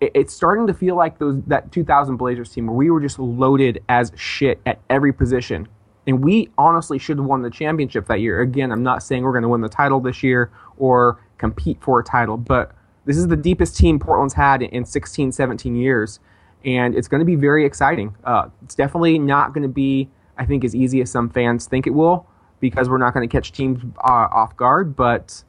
It's 0.00 0.32
starting 0.32 0.66
to 0.66 0.74
feel 0.74 0.96
like 0.96 1.18
those 1.18 1.40
that 1.46 1.72
2000 1.72 2.16
Blazers 2.16 2.50
team 2.50 2.66
where 2.66 2.76
we 2.76 2.90
were 2.90 3.00
just 3.00 3.18
loaded 3.18 3.82
as 3.88 4.12
shit 4.16 4.60
at 4.66 4.80
every 4.90 5.12
position. 5.12 5.68
And 6.06 6.24
we 6.24 6.50
honestly 6.56 6.98
should 6.98 7.18
have 7.18 7.26
won 7.26 7.42
the 7.42 7.50
championship 7.50 8.06
that 8.06 8.20
year. 8.20 8.40
Again, 8.40 8.72
I'm 8.72 8.82
not 8.82 9.02
saying 9.02 9.24
we're 9.24 9.32
going 9.32 9.42
to 9.42 9.48
win 9.48 9.60
the 9.60 9.68
title 9.68 10.00
this 10.00 10.22
year 10.22 10.50
or 10.78 11.20
compete 11.36 11.82
for 11.82 12.00
a 12.00 12.04
title, 12.04 12.36
but 12.36 12.72
this 13.08 13.16
is 13.16 13.26
the 13.26 13.36
deepest 13.36 13.74
team 13.74 13.98
Portland's 13.98 14.34
had 14.34 14.60
in 14.60 14.84
16, 14.84 15.32
17 15.32 15.74
years, 15.74 16.20
and 16.66 16.94
it's 16.94 17.08
going 17.08 17.20
to 17.20 17.24
be 17.24 17.36
very 17.36 17.64
exciting. 17.64 18.14
Uh, 18.22 18.50
it's 18.62 18.74
definitely 18.74 19.18
not 19.18 19.54
going 19.54 19.62
to 19.62 19.68
be, 19.68 20.10
I 20.36 20.44
think, 20.44 20.62
as 20.62 20.76
easy 20.76 21.00
as 21.00 21.10
some 21.10 21.30
fans 21.30 21.64
think 21.64 21.86
it 21.86 21.94
will 21.94 22.26
because 22.60 22.90
we're 22.90 22.98
not 22.98 23.14
going 23.14 23.26
to 23.26 23.32
catch 23.32 23.52
teams 23.52 23.82
uh, 24.04 24.28
off 24.30 24.54
guard. 24.58 24.94
But 24.94 25.42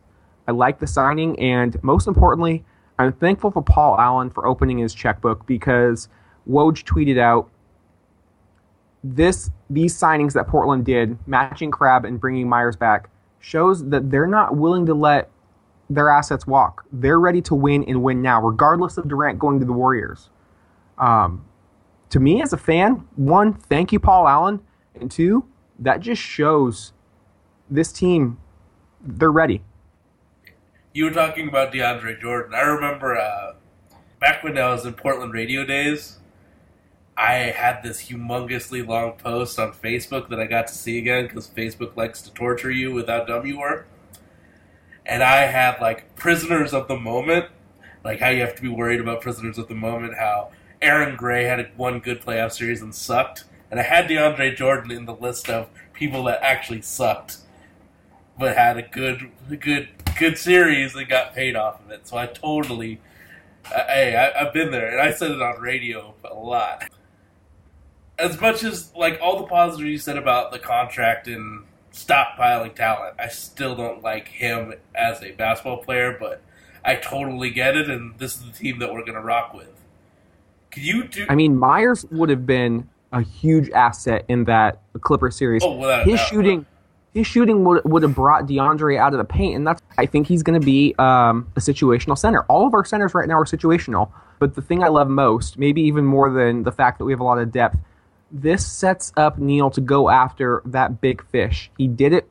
I 0.48 0.54
like 0.54 0.80
the 0.80 0.88
signing, 0.88 1.38
and 1.38 1.76
most 1.84 2.08
importantly, 2.08 2.64
I'm 2.98 3.12
thankful 3.12 3.52
for 3.52 3.62
Paul 3.62 4.00
Allen 4.00 4.30
for 4.30 4.48
opening 4.48 4.78
his 4.78 4.94
checkbook 4.94 5.46
because 5.46 6.08
Woj 6.50 6.86
tweeted 6.86 7.20
out 7.20 7.50
this 9.04 9.52
these 9.70 9.94
signings 10.00 10.32
that 10.32 10.48
Portland 10.48 10.86
did, 10.86 11.18
matching 11.28 11.72
Crabbe 11.72 12.06
and 12.06 12.22
bringing 12.22 12.48
Meyers 12.48 12.78
back, 12.78 13.10
shows 13.40 13.90
that 13.90 14.10
they're 14.10 14.28
not 14.28 14.56
willing 14.56 14.86
to 14.86 14.94
let 14.94 15.30
their 15.90 16.10
assets 16.10 16.46
walk. 16.46 16.86
They're 16.92 17.20
ready 17.20 17.42
to 17.44 17.56
win 17.56 17.84
and 17.86 18.04
win 18.04 18.22
now, 18.22 18.42
regardless 18.42 18.98
of 18.98 19.08
Durant 19.08 19.40
going 19.40 19.60
to 19.60 19.66
the 19.66 19.74
Warriors. 19.74 20.30
Um, 20.98 21.46
to 22.10 22.20
me, 22.20 22.42
as 22.42 22.54
a 22.54 22.58
fan, 22.58 23.08
one, 23.16 23.54
thank 23.54 23.92
you, 23.92 24.00
Paul 24.00 24.28
Allen, 24.28 24.62
and 25.00 25.10
two, 25.10 25.46
that 25.80 26.00
just 26.00 26.22
shows 26.22 26.94
this 27.70 27.92
team 27.92 28.38
they're 29.02 29.32
ready. 29.32 29.64
You 30.94 31.06
were 31.06 31.12
talking 31.12 31.48
about 31.48 31.72
DeAndre 31.72 32.20
Jordan. 32.20 32.54
I 32.54 32.62
remember 32.62 33.16
uh, 33.16 33.54
back 34.20 34.44
when 34.44 34.58
I 34.58 34.70
was 34.70 34.86
in 34.86 34.94
Portland 34.94 35.34
radio 35.34 35.64
days. 35.66 36.18
I 37.16 37.34
had 37.34 37.84
this 37.84 38.10
humongously 38.10 38.86
long 38.88 39.14
post 39.14 39.60
on 39.60 39.74
Facebook 39.74 40.30
that 40.30 40.40
I 40.40 40.46
got 40.46 40.68
to 40.68 40.74
see 40.74 40.98
again 40.98 41.28
because 41.28 41.48
Facebook 41.48 41.96
likes 41.98 42.22
to 42.24 42.34
torture 42.34 42.72
you 42.72 42.94
with 42.94 43.08
how 43.08 43.26
dumb 43.26 43.46
you 43.46 43.60
were 43.60 43.86
and 45.10 45.24
I 45.24 45.48
had 45.48 45.82
like 45.82 46.16
prisoners 46.16 46.72
of 46.72 46.88
the 46.88 46.96
moment, 46.96 47.46
like 48.04 48.20
how 48.20 48.30
you 48.30 48.42
have 48.42 48.56
to 48.56 48.62
be 48.62 48.70
worried 48.70 49.02
about 49.02 49.22
prisoners 49.22 49.58
of 49.58 49.68
the 49.68 49.76
moment, 49.76 50.16
how 50.16 50.52
Aaron 50.82 51.18
Gray 51.18 51.46
had 51.46 51.76
one 51.76 52.00
good 52.00 52.22
playoff 52.22 52.54
series 52.54 52.82
and 52.84 52.94
sucked, 52.94 53.44
and 53.72 53.80
I 53.80 53.84
had 53.84 54.08
DeAndre 54.08 54.56
Jordan 54.56 54.92
in 54.92 55.06
the 55.06 55.16
list 55.16 55.50
of 55.50 55.68
people 55.94 56.24
that 56.26 56.42
actually 56.44 56.84
sucked, 56.84 57.38
but 58.38 58.56
had 58.56 58.78
a 58.78 58.84
good, 58.84 59.32
good, 59.60 59.90
good 60.18 60.38
series 60.38 60.96
and 60.96 61.10
got 61.10 61.34
paid 61.34 61.56
off 61.56 61.84
of 61.84 61.90
it. 61.90 62.08
So 62.08 62.16
I 62.16 62.28
totally, 62.28 63.02
uh, 63.66 63.86
hey, 63.88 64.16
I, 64.16 64.42
I've 64.42 64.54
been 64.54 64.70
there, 64.70 64.92
and 64.92 65.02
I 65.02 65.12
said 65.12 65.32
it 65.32 65.42
on 65.42 65.60
radio 65.60 66.14
a 66.24 66.36
lot. 66.36 66.88
As 68.20 68.40
much 68.40 68.64
as 68.64 68.94
like 68.96 69.20
all 69.22 69.40
the 69.40 69.48
positives 69.48 69.90
you 69.90 69.98
said 69.98 70.18
about 70.18 70.52
the 70.52 70.60
contract 70.60 71.28
and 71.28 71.66
stockpiling 71.92 72.76
talent, 72.76 73.16
I 73.20 73.28
still 73.28 73.76
don't 73.76 74.02
like 74.02 74.28
him 74.28 74.74
as 74.96 75.22
a 75.22 75.32
basketball 75.32 75.78
player, 75.78 76.16
but 76.20 76.42
I 76.84 76.96
totally 76.96 77.50
get 77.50 77.76
it, 77.76 77.90
and 77.90 78.18
this 78.18 78.36
is 78.36 78.44
the 78.44 78.52
team 78.52 78.80
that 78.80 78.94
we're 78.94 79.06
gonna 79.06 79.22
rock 79.22 79.54
with. 79.54 79.70
Can 80.72 80.84
you 80.84 81.08
do? 81.08 81.26
I 81.30 81.36
mean, 81.36 81.58
Meyers 81.58 82.06
would 82.12 82.30
have 82.30 82.46
been 82.46 82.90
a 83.12 83.22
huge 83.22 83.70
asset 83.72 84.26
in 84.28 84.46
that 84.46 84.82
Clipper 85.02 85.32
series. 85.32 85.64
Oh, 85.64 85.76
without 85.76 86.06
his 86.06 86.20
shooting, 86.20 86.66
his 87.14 87.26
shooting 87.26 87.64
would 87.66 87.84
would 87.86 88.04
have 88.04 88.16
brought 88.16 88.46
DeAndre 88.46 88.98
out 88.98 89.14
of 89.14 89.18
the 89.18 89.26
paint, 89.26 89.56
and 89.56 89.66
that's. 89.66 89.82
I 89.98 90.06
think 90.06 90.28
he's 90.28 90.44
going 90.44 90.60
to 90.60 90.66
be 90.66 90.94
um, 91.00 91.52
a 91.56 91.60
situational 91.60 92.18
center. 92.18 92.44
All 92.44 92.68
of 92.68 92.74
our 92.74 92.86
centers 92.86 93.14
right 93.14 93.28
now 93.28 93.40
are 93.40 93.46
situational, 93.46 94.12
but 94.38 94.56
the 94.56 94.62
thing 94.62 94.84
I 94.84 94.90
love 94.90 95.10
most, 95.10 95.58
maybe 95.58 95.82
even 95.82 96.06
more 96.06 96.32
than 96.32 96.64
the 96.64 96.72
fact 96.72 97.00
that 97.00 97.06
we 97.06 97.12
have 97.12 97.20
a 97.20 97.24
lot 97.24 97.40
of 97.40 97.52
depth, 97.52 97.78
this 98.32 98.66
sets 98.66 99.12
up 99.18 99.38
Neil 99.38 99.70
to 99.72 99.82
go 99.82 100.10
after 100.10 100.62
that 100.66 101.02
big 101.02 101.26
fish. 101.30 101.72
He 101.78 101.88
did 101.88 102.14
it 102.14 102.30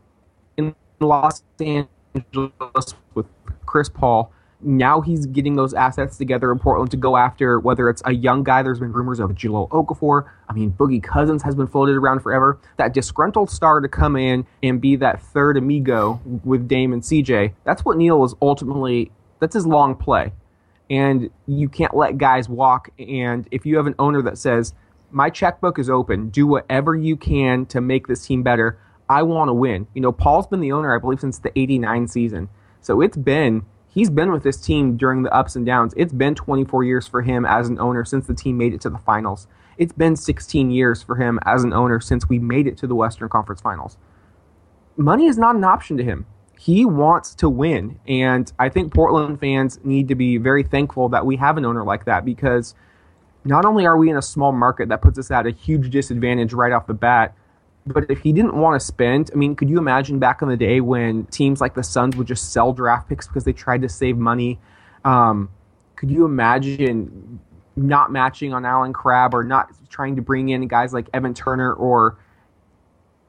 in 0.56 0.74
Los 1.00 1.42
Angeles 1.60 2.94
with 3.14 3.26
Chris 3.66 3.88
Paul. 3.88 4.32
Now 4.60 5.00
he's 5.00 5.26
getting 5.26 5.54
those 5.54 5.72
assets 5.72 6.16
together 6.16 6.50
in 6.50 6.58
Portland 6.58 6.90
to 6.90 6.96
go 6.96 7.16
after 7.16 7.60
whether 7.60 7.88
it's 7.88 8.02
a 8.04 8.12
young 8.12 8.42
guy. 8.42 8.62
There's 8.62 8.80
been 8.80 8.92
rumors 8.92 9.20
of 9.20 9.30
Jahlil 9.30 9.68
Okafor. 9.68 10.28
I 10.48 10.52
mean, 10.52 10.72
Boogie 10.72 11.02
Cousins 11.02 11.44
has 11.44 11.54
been 11.54 11.68
floated 11.68 11.94
around 11.94 12.20
forever. 12.20 12.58
That 12.76 12.92
disgruntled 12.92 13.50
star 13.50 13.80
to 13.80 13.88
come 13.88 14.16
in 14.16 14.46
and 14.62 14.80
be 14.80 14.96
that 14.96 15.22
third 15.22 15.56
amigo 15.56 16.20
with 16.44 16.66
Dame 16.66 16.92
and 16.92 17.02
CJ. 17.02 17.52
That's 17.62 17.84
what 17.84 17.96
Neil 17.96 18.24
is 18.24 18.34
ultimately. 18.42 19.12
That's 19.38 19.54
his 19.54 19.64
long 19.64 19.94
play, 19.94 20.32
and 20.90 21.30
you 21.46 21.68
can't 21.68 21.96
let 21.96 22.18
guys 22.18 22.48
walk. 22.48 22.90
And 22.98 23.46
if 23.52 23.64
you 23.64 23.76
have 23.76 23.86
an 23.86 23.94
owner 24.00 24.22
that 24.22 24.38
says, 24.38 24.74
"My 25.10 25.30
checkbook 25.30 25.78
is 25.78 25.90
open. 25.90 26.28
Do 26.28 26.46
whatever 26.46 26.94
you 26.94 27.16
can 27.16 27.66
to 27.66 27.80
make 27.80 28.06
this 28.06 28.26
team 28.26 28.42
better. 28.42 28.78
I 29.08 29.22
want 29.22 29.48
to 29.48 29.54
win." 29.54 29.86
You 29.94 30.02
know, 30.02 30.12
Paul's 30.12 30.46
been 30.46 30.60
the 30.60 30.72
owner, 30.72 30.94
I 30.94 30.98
believe, 30.98 31.20
since 31.20 31.38
the 31.38 31.56
'89 31.58 32.08
season. 32.08 32.48
So 32.80 33.00
it's 33.00 33.16
been 33.16 33.62
he's 33.86 34.10
been 34.10 34.30
with 34.30 34.42
this 34.42 34.60
team 34.60 34.96
during 34.96 35.22
the 35.22 35.34
ups 35.34 35.56
and 35.56 35.66
downs. 35.66 35.92
It's 35.96 36.12
been 36.12 36.34
24 36.34 36.84
years 36.84 37.08
for 37.08 37.22
him 37.22 37.44
as 37.44 37.68
an 37.68 37.78
owner 37.80 38.04
since 38.04 38.26
the 38.26 38.34
team 38.34 38.56
made 38.56 38.72
it 38.72 38.80
to 38.82 38.90
the 38.90 38.98
finals. 38.98 39.48
It's 39.76 39.92
been 39.92 40.16
16 40.16 40.70
years 40.70 41.02
for 41.02 41.16
him 41.16 41.38
as 41.44 41.64
an 41.64 41.72
owner 41.72 42.00
since 42.00 42.28
we 42.28 42.38
made 42.38 42.66
it 42.66 42.76
to 42.78 42.86
the 42.86 42.94
Western 42.94 43.28
Conference 43.28 43.60
Finals. 43.60 43.96
Money 44.96 45.26
is 45.26 45.38
not 45.38 45.56
an 45.56 45.64
option 45.64 45.96
to 45.96 46.04
him. 46.04 46.26
He 46.58 46.84
wants 46.84 47.34
to 47.36 47.48
win, 47.48 48.00
and 48.08 48.52
I 48.58 48.68
think 48.68 48.92
Portland 48.92 49.38
fans 49.38 49.78
need 49.84 50.08
to 50.08 50.16
be 50.16 50.38
very 50.38 50.64
thankful 50.64 51.08
that 51.10 51.24
we 51.24 51.36
have 51.36 51.56
an 51.56 51.64
owner 51.64 51.84
like 51.84 52.04
that 52.06 52.24
because 52.24 52.74
not 53.44 53.64
only 53.64 53.86
are 53.86 53.96
we 53.96 54.10
in 54.10 54.16
a 54.16 54.22
small 54.22 54.52
market 54.52 54.88
that 54.88 55.02
puts 55.02 55.18
us 55.18 55.30
at 55.30 55.46
a 55.46 55.50
huge 55.50 55.90
disadvantage 55.90 56.52
right 56.52 56.72
off 56.72 56.86
the 56.86 56.94
bat, 56.94 57.34
but 57.86 58.10
if 58.10 58.20
he 58.20 58.32
didn't 58.32 58.56
want 58.56 58.78
to 58.78 58.84
spend, 58.84 59.30
I 59.32 59.36
mean, 59.36 59.56
could 59.56 59.70
you 59.70 59.78
imagine 59.78 60.18
back 60.18 60.42
in 60.42 60.48
the 60.48 60.56
day 60.56 60.80
when 60.80 61.24
teams 61.26 61.60
like 61.60 61.74
the 61.74 61.82
Suns 61.82 62.16
would 62.16 62.26
just 62.26 62.52
sell 62.52 62.72
draft 62.72 63.08
picks 63.08 63.26
because 63.26 63.44
they 63.44 63.52
tried 63.52 63.82
to 63.82 63.88
save 63.88 64.18
money? 64.18 64.58
Um, 65.04 65.50
could 65.96 66.10
you 66.10 66.24
imagine 66.24 67.40
not 67.76 68.12
matching 68.12 68.52
on 68.52 68.64
Allen 68.64 68.92
Crabbe 68.92 69.34
or 69.34 69.44
not 69.44 69.70
trying 69.88 70.16
to 70.16 70.22
bring 70.22 70.50
in 70.50 70.66
guys 70.68 70.92
like 70.92 71.08
Evan 71.14 71.32
Turner 71.32 71.72
or 71.72 72.18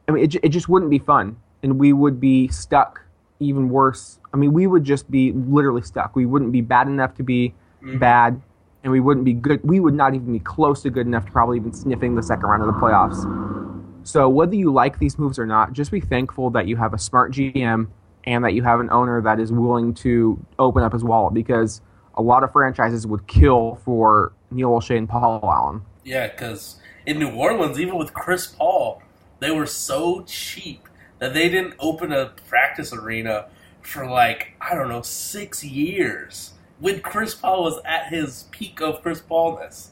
I 0.09 0.11
mean, 0.11 0.23
it, 0.23 0.35
it 0.43 0.49
just 0.49 0.67
wouldn't 0.67 0.89
be 0.89 0.97
fun, 0.97 1.37
and 1.61 1.77
we 1.77 1.93
would 1.93 2.19
be 2.19 2.47
stuck 2.47 3.05
even 3.39 3.69
worse. 3.69 4.19
I 4.33 4.37
mean, 4.37 4.53
we 4.53 4.65
would 4.65 4.83
just 4.83 5.09
be 5.11 5.31
literally 5.33 5.83
stuck. 5.83 6.15
We 6.15 6.25
wouldn't 6.25 6.51
be 6.51 6.61
bad 6.61 6.87
enough 6.87 7.13
to 7.15 7.23
be 7.23 7.53
bad, 7.99 8.41
and 8.83 8.91
we 8.91 8.99
wouldn't 8.99 9.25
be 9.25 9.33
good. 9.33 9.61
We 9.63 9.79
would 9.79 9.93
not 9.93 10.15
even 10.15 10.31
be 10.31 10.39
close 10.39 10.81
to 10.83 10.89
good 10.89 11.07
enough 11.07 11.25
to 11.25 11.31
probably 11.31 11.57
even 11.57 11.73
sniffing 11.73 12.15
the 12.15 12.23
second 12.23 12.45
round 12.45 12.63
of 12.63 12.67
the 12.67 12.79
playoffs. 12.79 14.07
So 14.07 14.29
whether 14.29 14.55
you 14.55 14.71
like 14.71 14.99
these 14.99 15.19
moves 15.19 15.37
or 15.37 15.45
not, 15.45 15.73
just 15.73 15.91
be 15.91 15.99
thankful 15.99 16.49
that 16.51 16.67
you 16.67 16.77
have 16.77 16.93
a 16.93 16.97
smart 16.97 17.33
GM 17.33 17.87
and 18.23 18.43
that 18.43 18.53
you 18.53 18.63
have 18.63 18.79
an 18.79 18.89
owner 18.89 19.21
that 19.21 19.39
is 19.39 19.51
willing 19.51 19.93
to 19.95 20.43
open 20.57 20.83
up 20.83 20.93
his 20.93 21.03
wallet 21.03 21.33
because 21.33 21.81
a 22.15 22.21
lot 22.21 22.43
of 22.43 22.51
franchises 22.51 23.05
would 23.05 23.27
kill 23.27 23.79
for 23.85 24.33
Neil 24.51 24.71
Olshey 24.71 24.97
and 24.97 25.07
Paul 25.07 25.39
Allen. 25.43 25.81
Yeah, 26.03 26.27
because 26.27 26.77
in 27.05 27.19
New 27.19 27.31
Orleans, 27.31 27.79
even 27.79 27.97
with 27.97 28.13
Chris 28.13 28.47
Paul, 28.47 29.01
they 29.39 29.51
were 29.51 29.65
so 29.65 30.23
cheap 30.25 30.87
that 31.19 31.33
they 31.33 31.49
didn't 31.49 31.75
open 31.79 32.11
a 32.11 32.33
practice 32.47 32.93
arena 32.93 33.47
for 33.81 34.09
like, 34.09 34.53
I 34.59 34.75
don't 34.75 34.89
know, 34.89 35.01
six 35.01 35.63
years 35.63 36.53
when 36.79 37.01
Chris 37.01 37.35
Paul 37.35 37.63
was 37.63 37.79
at 37.85 38.07
his 38.07 38.43
peak 38.51 38.81
of 38.81 39.01
Chris 39.01 39.21
Paulness. 39.21 39.89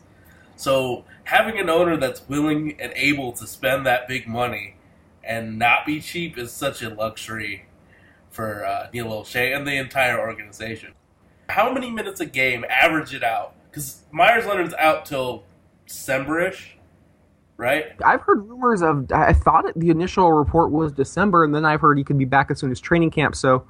So 0.55 1.05
having 1.25 1.59
an 1.59 1.69
owner 1.69 1.97
that's 1.97 2.27
willing 2.27 2.79
and 2.79 2.91
able 2.95 3.31
to 3.33 3.45
spend 3.45 3.85
that 3.85 4.07
big 4.07 4.27
money 4.27 4.75
and 5.23 5.59
not 5.59 5.85
be 5.85 5.99
cheap 5.99 6.37
is 6.37 6.51
such 6.51 6.81
a 6.81 6.89
luxury 6.89 7.65
for 8.31 8.65
uh, 8.65 8.87
Neil 8.93 9.07
Olshey 9.07 9.55
and 9.55 9.67
the 9.67 9.75
entire 9.75 10.19
organization. 10.19 10.93
How 11.49 11.71
many 11.71 11.89
minutes 11.89 12.19
a 12.19 12.25
game? 12.25 12.65
Average 12.69 13.13
it 13.13 13.23
out, 13.23 13.55
because 13.69 14.03
Meyers 14.11 14.45
Leonard's 14.45 14.73
out 14.75 15.05
till 15.05 15.43
December-ish, 15.87 16.77
right? 17.55 17.85
I've 18.03 18.21
heard 18.21 18.47
rumors 18.47 18.81
of. 18.81 19.11
I 19.11 19.33
thought 19.33 19.65
it, 19.65 19.79
the 19.79 19.89
initial 19.89 20.31
report 20.31 20.71
was 20.71 20.91
December, 20.91 21.43
and 21.43 21.55
then 21.55 21.65
I've 21.65 21.81
heard 21.81 21.97
he 21.97 22.03
could 22.03 22.17
be 22.17 22.25
back 22.25 22.51
as 22.51 22.59
soon 22.59 22.71
as 22.71 22.79
training 22.79 23.11
camp. 23.11 23.35
So 23.35 23.65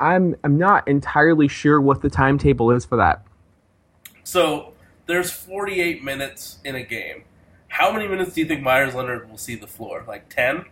I'm 0.00 0.36
I'm 0.44 0.58
not 0.58 0.86
entirely 0.88 1.48
sure 1.48 1.80
what 1.80 2.02
the 2.02 2.10
timetable 2.10 2.70
is 2.70 2.84
for 2.84 2.96
that. 2.96 3.24
So 4.24 4.72
there's 5.06 5.30
48 5.30 6.02
minutes 6.02 6.58
in 6.64 6.74
a 6.74 6.82
game. 6.82 7.24
How 7.68 7.92
many 7.92 8.06
minutes 8.06 8.34
do 8.34 8.40
you 8.40 8.46
think 8.46 8.62
Meyers 8.62 8.94
Leonard 8.94 9.28
will 9.28 9.38
see 9.38 9.54
the 9.56 9.66
floor? 9.66 10.04
Like 10.06 10.28
10? 10.28 10.64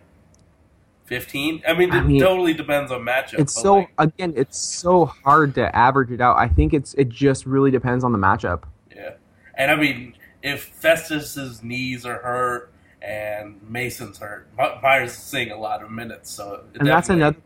15? 1.05 1.63
I 1.67 1.73
mean, 1.73 1.89
it 1.89 1.95
I 1.95 2.01
mean, 2.03 2.19
totally 2.21 2.53
depends 2.53 2.91
on 2.91 3.01
matchup. 3.01 3.39
It's 3.39 3.53
so 3.53 3.75
like, 3.75 3.89
again, 3.97 4.33
it's 4.37 4.57
so 4.57 5.05
hard 5.05 5.55
to 5.55 5.75
average 5.75 6.11
it 6.11 6.21
out. 6.21 6.37
I 6.37 6.47
think 6.47 6.73
it's 6.73 6.93
it 6.93 7.09
just 7.09 7.45
really 7.45 7.71
depends 7.71 8.03
on 8.03 8.11
the 8.13 8.17
matchup. 8.17 8.63
yeah. 8.95 9.11
And 9.55 9.69
I 9.69 9.75
mean, 9.75 10.15
if 10.41 10.63
Festus's 10.65 11.61
knees 11.61 12.05
are 12.05 12.19
hurt 12.19 12.73
and 13.01 13.61
Mason's 13.69 14.17
hurt, 14.17 14.47
My- 14.57 14.79
Meyers 14.81 15.11
is 15.11 15.17
seeing 15.17 15.51
a 15.51 15.59
lot 15.59 15.83
of 15.83 15.91
minutes. 15.91 16.31
So 16.31 16.63
and 16.79 16.87
that's 16.87 17.09
another 17.09 17.37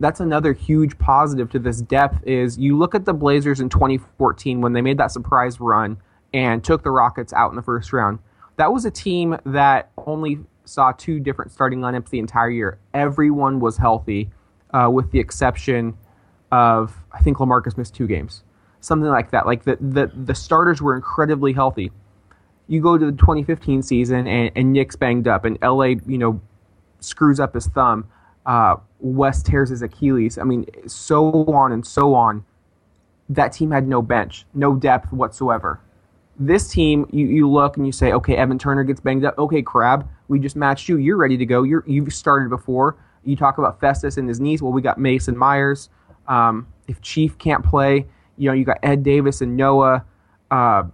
that's 0.00 0.20
another 0.20 0.52
huge 0.52 0.98
positive 0.98 1.50
to 1.50 1.58
this 1.58 1.80
depth 1.80 2.22
is 2.26 2.58
you 2.58 2.76
look 2.76 2.94
at 2.94 3.04
the 3.04 3.14
Blazers 3.14 3.60
in 3.60 3.68
2014 3.68 4.60
when 4.60 4.72
they 4.72 4.82
made 4.82 4.98
that 4.98 5.10
surprise 5.10 5.60
run 5.60 5.96
and 6.32 6.62
took 6.62 6.82
the 6.82 6.90
Rockets 6.90 7.32
out 7.32 7.50
in 7.50 7.56
the 7.56 7.62
first 7.62 7.92
round. 7.92 8.18
That 8.56 8.72
was 8.72 8.84
a 8.84 8.90
team 8.90 9.36
that 9.46 9.90
only 9.96 10.40
saw 10.64 10.92
two 10.92 11.20
different 11.20 11.52
starting 11.52 11.80
lineups 11.80 12.10
the 12.10 12.18
entire 12.18 12.50
year. 12.50 12.78
Everyone 12.92 13.60
was 13.60 13.76
healthy, 13.76 14.30
uh, 14.72 14.90
with 14.92 15.10
the 15.10 15.18
exception 15.18 15.96
of 16.52 16.96
I 17.12 17.20
think 17.20 17.38
Lamarcus 17.38 17.76
missed 17.76 17.94
two 17.94 18.06
games, 18.06 18.44
something 18.80 19.08
like 19.08 19.30
that. 19.30 19.46
Like 19.46 19.64
the 19.64 19.76
the 19.80 20.10
the 20.14 20.34
starters 20.34 20.80
were 20.80 20.94
incredibly 20.94 21.52
healthy. 21.52 21.90
You 22.66 22.80
go 22.80 22.96
to 22.96 23.06
the 23.06 23.12
2015 23.12 23.82
season 23.82 24.26
and, 24.26 24.50
and 24.54 24.72
Nick's 24.72 24.96
banged 24.96 25.28
up 25.28 25.44
and 25.44 25.58
LA, 25.62 25.96
you 26.06 26.16
know, 26.18 26.40
screws 27.00 27.38
up 27.38 27.54
his 27.54 27.66
thumb. 27.66 28.06
Uh, 28.46 28.76
West 29.00 29.46
tears 29.46 29.70
his 29.70 29.82
Achilles. 29.82 30.38
I 30.38 30.44
mean, 30.44 30.66
so 30.86 31.44
on 31.46 31.72
and 31.72 31.86
so 31.86 32.14
on. 32.14 32.44
That 33.28 33.52
team 33.52 33.70
had 33.70 33.88
no 33.88 34.02
bench, 34.02 34.46
no 34.54 34.74
depth 34.74 35.12
whatsoever. 35.12 35.80
This 36.38 36.68
team, 36.68 37.06
you, 37.10 37.26
you 37.26 37.48
look 37.48 37.76
and 37.76 37.86
you 37.86 37.92
say, 37.92 38.12
okay, 38.12 38.36
Evan 38.36 38.58
Turner 38.58 38.84
gets 38.84 39.00
banged 39.00 39.24
up. 39.24 39.38
Okay, 39.38 39.62
Crabbe, 39.62 40.06
we 40.28 40.38
just 40.38 40.56
matched 40.56 40.88
you. 40.88 40.98
You're 40.98 41.16
ready 41.16 41.36
to 41.36 41.46
go. 41.46 41.62
You're, 41.62 41.84
you've 41.86 42.12
started 42.12 42.50
before. 42.50 42.96
You 43.24 43.36
talk 43.36 43.58
about 43.58 43.80
Festus 43.80 44.16
and 44.16 44.28
his 44.28 44.40
knees. 44.40 44.60
Well, 44.60 44.72
we 44.72 44.82
got 44.82 44.98
Mason 44.98 45.36
Meyers. 45.36 45.88
Um, 46.28 46.66
if 46.88 47.00
Chief 47.00 47.38
can't 47.38 47.64
play, 47.64 48.06
you 48.36 48.48
know, 48.48 48.54
you 48.54 48.64
got 48.64 48.78
Ed 48.82 49.02
Davis 49.02 49.40
and 49.40 49.56
Noah. 49.56 50.04
Uh, 50.50 50.84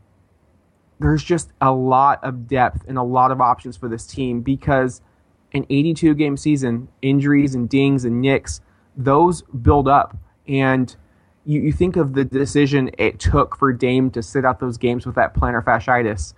there's 1.00 1.25
just 1.25 1.50
a 1.61 1.73
lot 1.73 2.23
of 2.23 2.47
depth 2.47 2.85
and 2.87 2.99
a 2.99 3.02
lot 3.02 3.30
of 3.30 3.40
options 3.40 3.76
for 3.76 3.88
this 3.88 4.07
team 4.07 4.42
because 4.42 5.00
an 5.52 5.66
82 5.69 6.14
game 6.14 6.37
season, 6.37 6.88
injuries 7.02 7.54
and 7.54 7.69
dings 7.69 8.04
and 8.04 8.21
nicks, 8.21 8.61
those 8.97 9.42
build 9.42 9.88
up. 9.88 10.16
And 10.47 10.95
you, 11.45 11.61
you 11.61 11.73
think 11.73 11.97
of 11.97 12.14
the 12.14 12.25
decision 12.25 12.90
it 12.99 13.19
took 13.19 13.57
for 13.57 13.73
Dame 13.73 14.11
to 14.12 14.23
sit 14.23 14.45
out 14.45 14.61
those 14.61 14.78
games 14.78 15.07
with 15.07 15.14
that 15.14 15.35
plantar 15.35 15.64
fasciitis. 15.64 16.35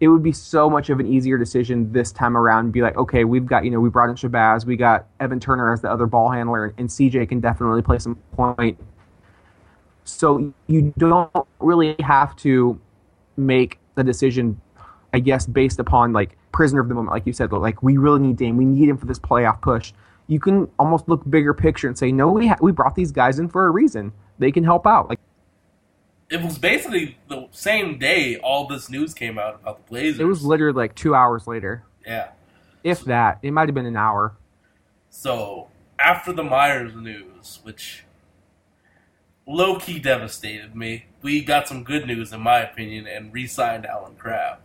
it 0.00 0.08
would 0.08 0.22
be 0.22 0.32
so 0.32 0.68
much 0.68 0.90
of 0.90 1.00
an 1.00 1.06
easier 1.06 1.38
decision 1.38 1.92
this 1.92 2.12
time 2.12 2.36
around. 2.36 2.72
Be 2.72 2.82
like, 2.82 2.96
okay, 2.96 3.24
we've 3.24 3.46
got 3.46 3.64
you 3.64 3.70
know 3.70 3.80
we 3.80 3.88
brought 3.88 4.10
in 4.10 4.16
Shabazz, 4.16 4.66
we 4.66 4.76
got 4.76 5.06
Evan 5.20 5.40
Turner 5.40 5.72
as 5.72 5.80
the 5.80 5.90
other 5.90 6.06
ball 6.06 6.30
handler, 6.30 6.74
and 6.76 6.88
CJ 6.88 7.28
can 7.28 7.40
definitely 7.40 7.82
play 7.82 7.98
some 7.98 8.16
point. 8.32 8.78
So 10.04 10.52
you 10.66 10.92
don't 10.98 11.30
really 11.58 11.96
have 12.00 12.36
to 12.36 12.80
make 13.36 13.78
the 13.96 14.04
decision, 14.04 14.60
I 15.12 15.18
guess, 15.18 15.46
based 15.46 15.78
upon 15.78 16.12
like 16.12 16.36
prisoner 16.56 16.80
of 16.80 16.88
the 16.88 16.94
moment, 16.94 17.12
like 17.12 17.26
you 17.26 17.34
said. 17.34 17.52
Like 17.52 17.82
we 17.82 17.98
really 17.98 18.18
need 18.20 18.38
Dame, 18.38 18.56
we 18.56 18.64
need 18.64 18.88
him 18.88 18.96
for 18.96 19.04
this 19.04 19.18
playoff 19.18 19.60
push. 19.60 19.92
You 20.26 20.40
can 20.40 20.68
almost 20.78 21.06
look 21.06 21.28
bigger 21.28 21.52
picture 21.52 21.86
and 21.86 21.96
say, 21.96 22.10
no, 22.10 22.32
we 22.32 22.46
ha- 22.46 22.56
we 22.62 22.72
brought 22.72 22.94
these 22.94 23.12
guys 23.12 23.38
in 23.38 23.48
for 23.48 23.66
a 23.66 23.70
reason. 23.70 24.12
They 24.38 24.50
can 24.50 24.64
help 24.64 24.86
out. 24.86 25.10
Like 25.10 25.20
It 26.30 26.42
was 26.42 26.58
basically 26.58 27.18
the 27.28 27.46
same 27.52 27.98
day 27.98 28.38
all 28.38 28.66
this 28.66 28.88
news 28.88 29.12
came 29.12 29.38
out 29.38 29.56
about 29.56 29.84
the 29.84 29.90
Blazers. 29.90 30.18
it 30.18 30.24
was 30.24 30.44
literally 30.44 30.74
like 30.74 30.94
two 30.94 31.14
hours 31.14 31.46
later, 31.46 31.84
yeah. 32.06 32.30
if 32.82 33.04
that. 33.04 33.38
It 33.42 33.50
might 33.50 33.68
have 33.68 33.74
been 33.74 33.86
an 33.86 33.96
hour. 33.96 34.34
So 35.10 35.68
after 35.98 36.32
the 36.32 36.42
Meyers 36.42 36.94
news, 36.94 37.60
which 37.64 38.04
low 39.46 39.78
key 39.78 39.98
devastated 39.98 40.74
me, 40.74 41.04
we 41.20 41.44
got 41.44 41.68
some 41.68 41.84
good 41.84 42.06
news 42.06 42.32
in 42.32 42.40
my 42.40 42.60
opinion 42.60 43.06
and 43.06 43.32
re-signed 43.32 43.84
Allen 43.84 44.14
Crabbe. 44.16 44.58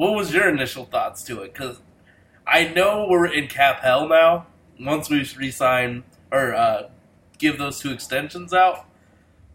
What 0.00 0.14
was 0.14 0.32
your 0.32 0.48
initial 0.48 0.86
thoughts 0.86 1.22
to 1.24 1.42
it? 1.42 1.52
Because 1.52 1.82
I 2.46 2.64
know 2.64 3.06
we're 3.06 3.26
in 3.26 3.48
cap 3.48 3.80
hell 3.80 4.08
now. 4.08 4.46
Once 4.80 5.10
we 5.10 5.28
re-sign 5.36 6.04
or 6.32 6.54
uh, 6.54 6.88
give 7.36 7.58
those 7.58 7.80
two 7.80 7.90
extensions 7.90 8.54
out, 8.54 8.86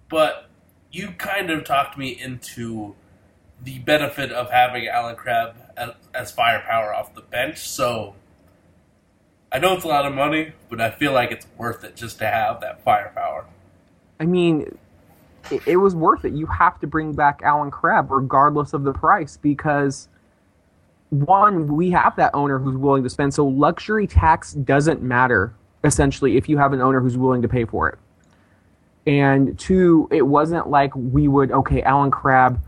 but 0.08 0.48
you 0.92 1.14
kind 1.18 1.50
of 1.50 1.64
talked 1.64 1.98
me 1.98 2.10
into 2.10 2.94
the 3.64 3.80
benefit 3.80 4.32
of 4.32 4.52
having 4.52 4.88
Allen 4.88 5.16
Crabbe 5.16 5.56
as, 5.76 5.90
as 6.14 6.32
firepower 6.32 6.94
off 6.94 7.16
the 7.16 7.22
bench. 7.22 7.68
So 7.68 8.14
I 9.52 9.58
know 9.58 9.74
it's 9.74 9.84
a 9.84 9.88
lot 9.88 10.06
of 10.06 10.14
money, 10.14 10.52
but 10.70 10.80
I 10.80 10.92
feel 10.92 11.12
like 11.12 11.32
it's 11.32 11.48
worth 11.58 11.84
it 11.84 11.96
just 11.96 12.20
to 12.20 12.28
have 12.28 12.62
that 12.62 12.84
firepower. 12.84 13.48
I 14.20 14.26
mean, 14.26 14.78
it, 15.50 15.68
it 15.68 15.78
was 15.78 15.96
worth 15.96 16.24
it. 16.24 16.34
You 16.34 16.46
have 16.46 16.80
to 16.82 16.86
bring 16.86 17.14
back 17.14 17.42
Allen 17.44 17.72
Crabbe 17.72 18.12
regardless 18.12 18.74
of 18.74 18.84
the 18.84 18.94
price 18.94 19.38
because 19.38 20.08
one, 21.24 21.68
we 21.68 21.92
have 21.92 22.16
that 22.16 22.32
owner 22.34 22.60
who's 22.60 22.78
willing 22.78 23.04
to 23.04 23.10
spend. 23.10 23.34
So 23.34 23.46
luxury 23.46 24.08
tax 24.08 24.54
doesn't 24.54 25.02
matter 25.02 25.56
essentially 25.84 26.38
if 26.38 26.50
you 26.50 26.58
have 26.58 26.74
an 26.74 26.82
owner 26.82 27.00
who's 27.00 27.18
willing 27.18 27.42
to 27.42 27.48
pay 27.48 27.66
for 27.66 27.90
it. 27.90 28.00
And 29.08 29.58
two, 29.60 30.08
it 30.12 30.24
wasn't 30.24 30.70
like 30.70 30.92
we 30.96 31.28
would 31.28 31.52
okay, 31.52 31.82
Allen 31.84 32.12
Crabbe, 32.12 32.60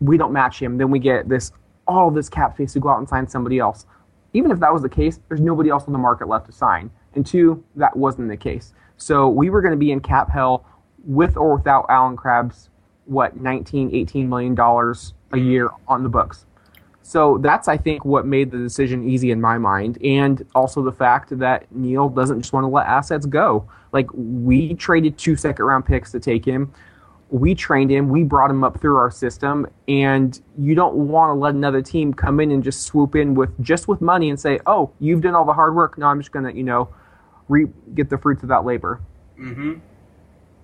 we 0.00 0.18
don't 0.18 0.32
match 0.32 0.60
him, 0.60 0.76
then 0.76 0.90
we 0.90 0.98
get 0.98 1.28
this 1.28 1.52
all 1.86 2.10
this 2.10 2.28
cap 2.28 2.54
space 2.54 2.72
to 2.72 2.80
go 2.80 2.88
out 2.88 2.98
and 2.98 3.08
sign 3.08 3.28
somebody 3.28 3.58
else. 3.58 3.86
Even 4.32 4.50
if 4.50 4.58
that 4.58 4.72
was 4.72 4.82
the 4.82 4.88
case, 4.88 5.20
there's 5.28 5.40
nobody 5.40 5.70
else 5.70 5.84
on 5.86 5.92
the 5.92 5.98
market 5.98 6.28
left 6.28 6.46
to 6.46 6.52
sign. 6.52 6.90
And 7.14 7.24
two, 7.24 7.64
that 7.76 7.96
wasn't 7.96 8.28
the 8.28 8.36
case. 8.36 8.74
So 8.96 9.28
we 9.28 9.50
were 9.50 9.62
going 9.62 9.72
to 9.72 9.78
be 9.78 9.92
in 9.92 10.00
cap 10.00 10.30
hell 10.30 10.66
with 11.04 11.36
or 11.36 11.54
without 11.54 11.86
Allen 11.88 12.16
Crabbe's 12.16 12.70
what 13.04 13.36
19, 13.40 13.94
18 13.94 14.28
million 14.28 14.54
dollars 14.54 15.14
a 15.32 15.38
year 15.38 15.70
on 15.86 16.02
the 16.02 16.08
books. 16.08 16.44
So 17.06 17.38
that's 17.38 17.68
I 17.68 17.76
think 17.76 18.04
what 18.04 18.26
made 18.26 18.50
the 18.50 18.58
decision 18.58 19.08
easy 19.08 19.30
in 19.30 19.40
my 19.40 19.58
mind, 19.58 19.96
and 20.02 20.44
also 20.56 20.82
the 20.82 20.90
fact 20.90 21.38
that 21.38 21.70
Neil 21.70 22.08
doesn't 22.08 22.40
just 22.40 22.52
want 22.52 22.64
to 22.64 22.68
let 22.68 22.88
assets 22.88 23.26
go. 23.26 23.64
Like 23.92 24.08
we 24.12 24.74
traded 24.74 25.16
two 25.16 25.36
second 25.36 25.66
round 25.66 25.86
picks 25.86 26.10
to 26.10 26.18
take 26.18 26.44
him. 26.44 26.74
We 27.30 27.54
trained 27.54 27.92
him, 27.92 28.08
we 28.08 28.24
brought 28.24 28.50
him 28.50 28.64
up 28.64 28.80
through 28.80 28.96
our 28.96 29.12
system, 29.12 29.68
and 29.86 30.40
you 30.58 30.74
don't 30.74 30.96
want 30.96 31.30
to 31.30 31.34
let 31.34 31.54
another 31.54 31.80
team 31.80 32.12
come 32.12 32.40
in 32.40 32.50
and 32.50 32.60
just 32.60 32.82
swoop 32.82 33.14
in 33.14 33.34
with 33.36 33.56
just 33.62 33.86
with 33.86 34.00
money 34.00 34.28
and 34.28 34.40
say, 34.40 34.58
"Oh, 34.66 34.90
you've 34.98 35.20
done 35.20 35.36
all 35.36 35.44
the 35.44 35.52
hard 35.52 35.76
work. 35.76 35.98
Now 35.98 36.08
I'm 36.08 36.18
just 36.18 36.32
gonna, 36.32 36.50
you 36.50 36.64
know, 36.64 36.88
re- 37.48 37.70
get 37.94 38.10
the 38.10 38.18
fruits 38.18 38.42
of 38.42 38.48
that 38.48 38.64
labor." 38.64 39.00
Mm-hmm. 39.38 39.74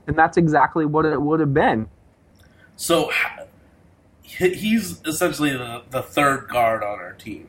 And 0.09 0.17
that's 0.19 0.37
exactly 0.37 0.87
what 0.87 1.05
it 1.05 1.23
would 1.23 1.39
have 1.39 1.55
been. 1.55 1.89
So 2.75 3.13
he's 4.39 5.01
essentially 5.05 5.51
the, 5.53 5.83
the 5.91 6.03
third 6.03 6.49
guard 6.49 6.83
on 6.83 6.99
our 6.99 7.13
team. 7.13 7.49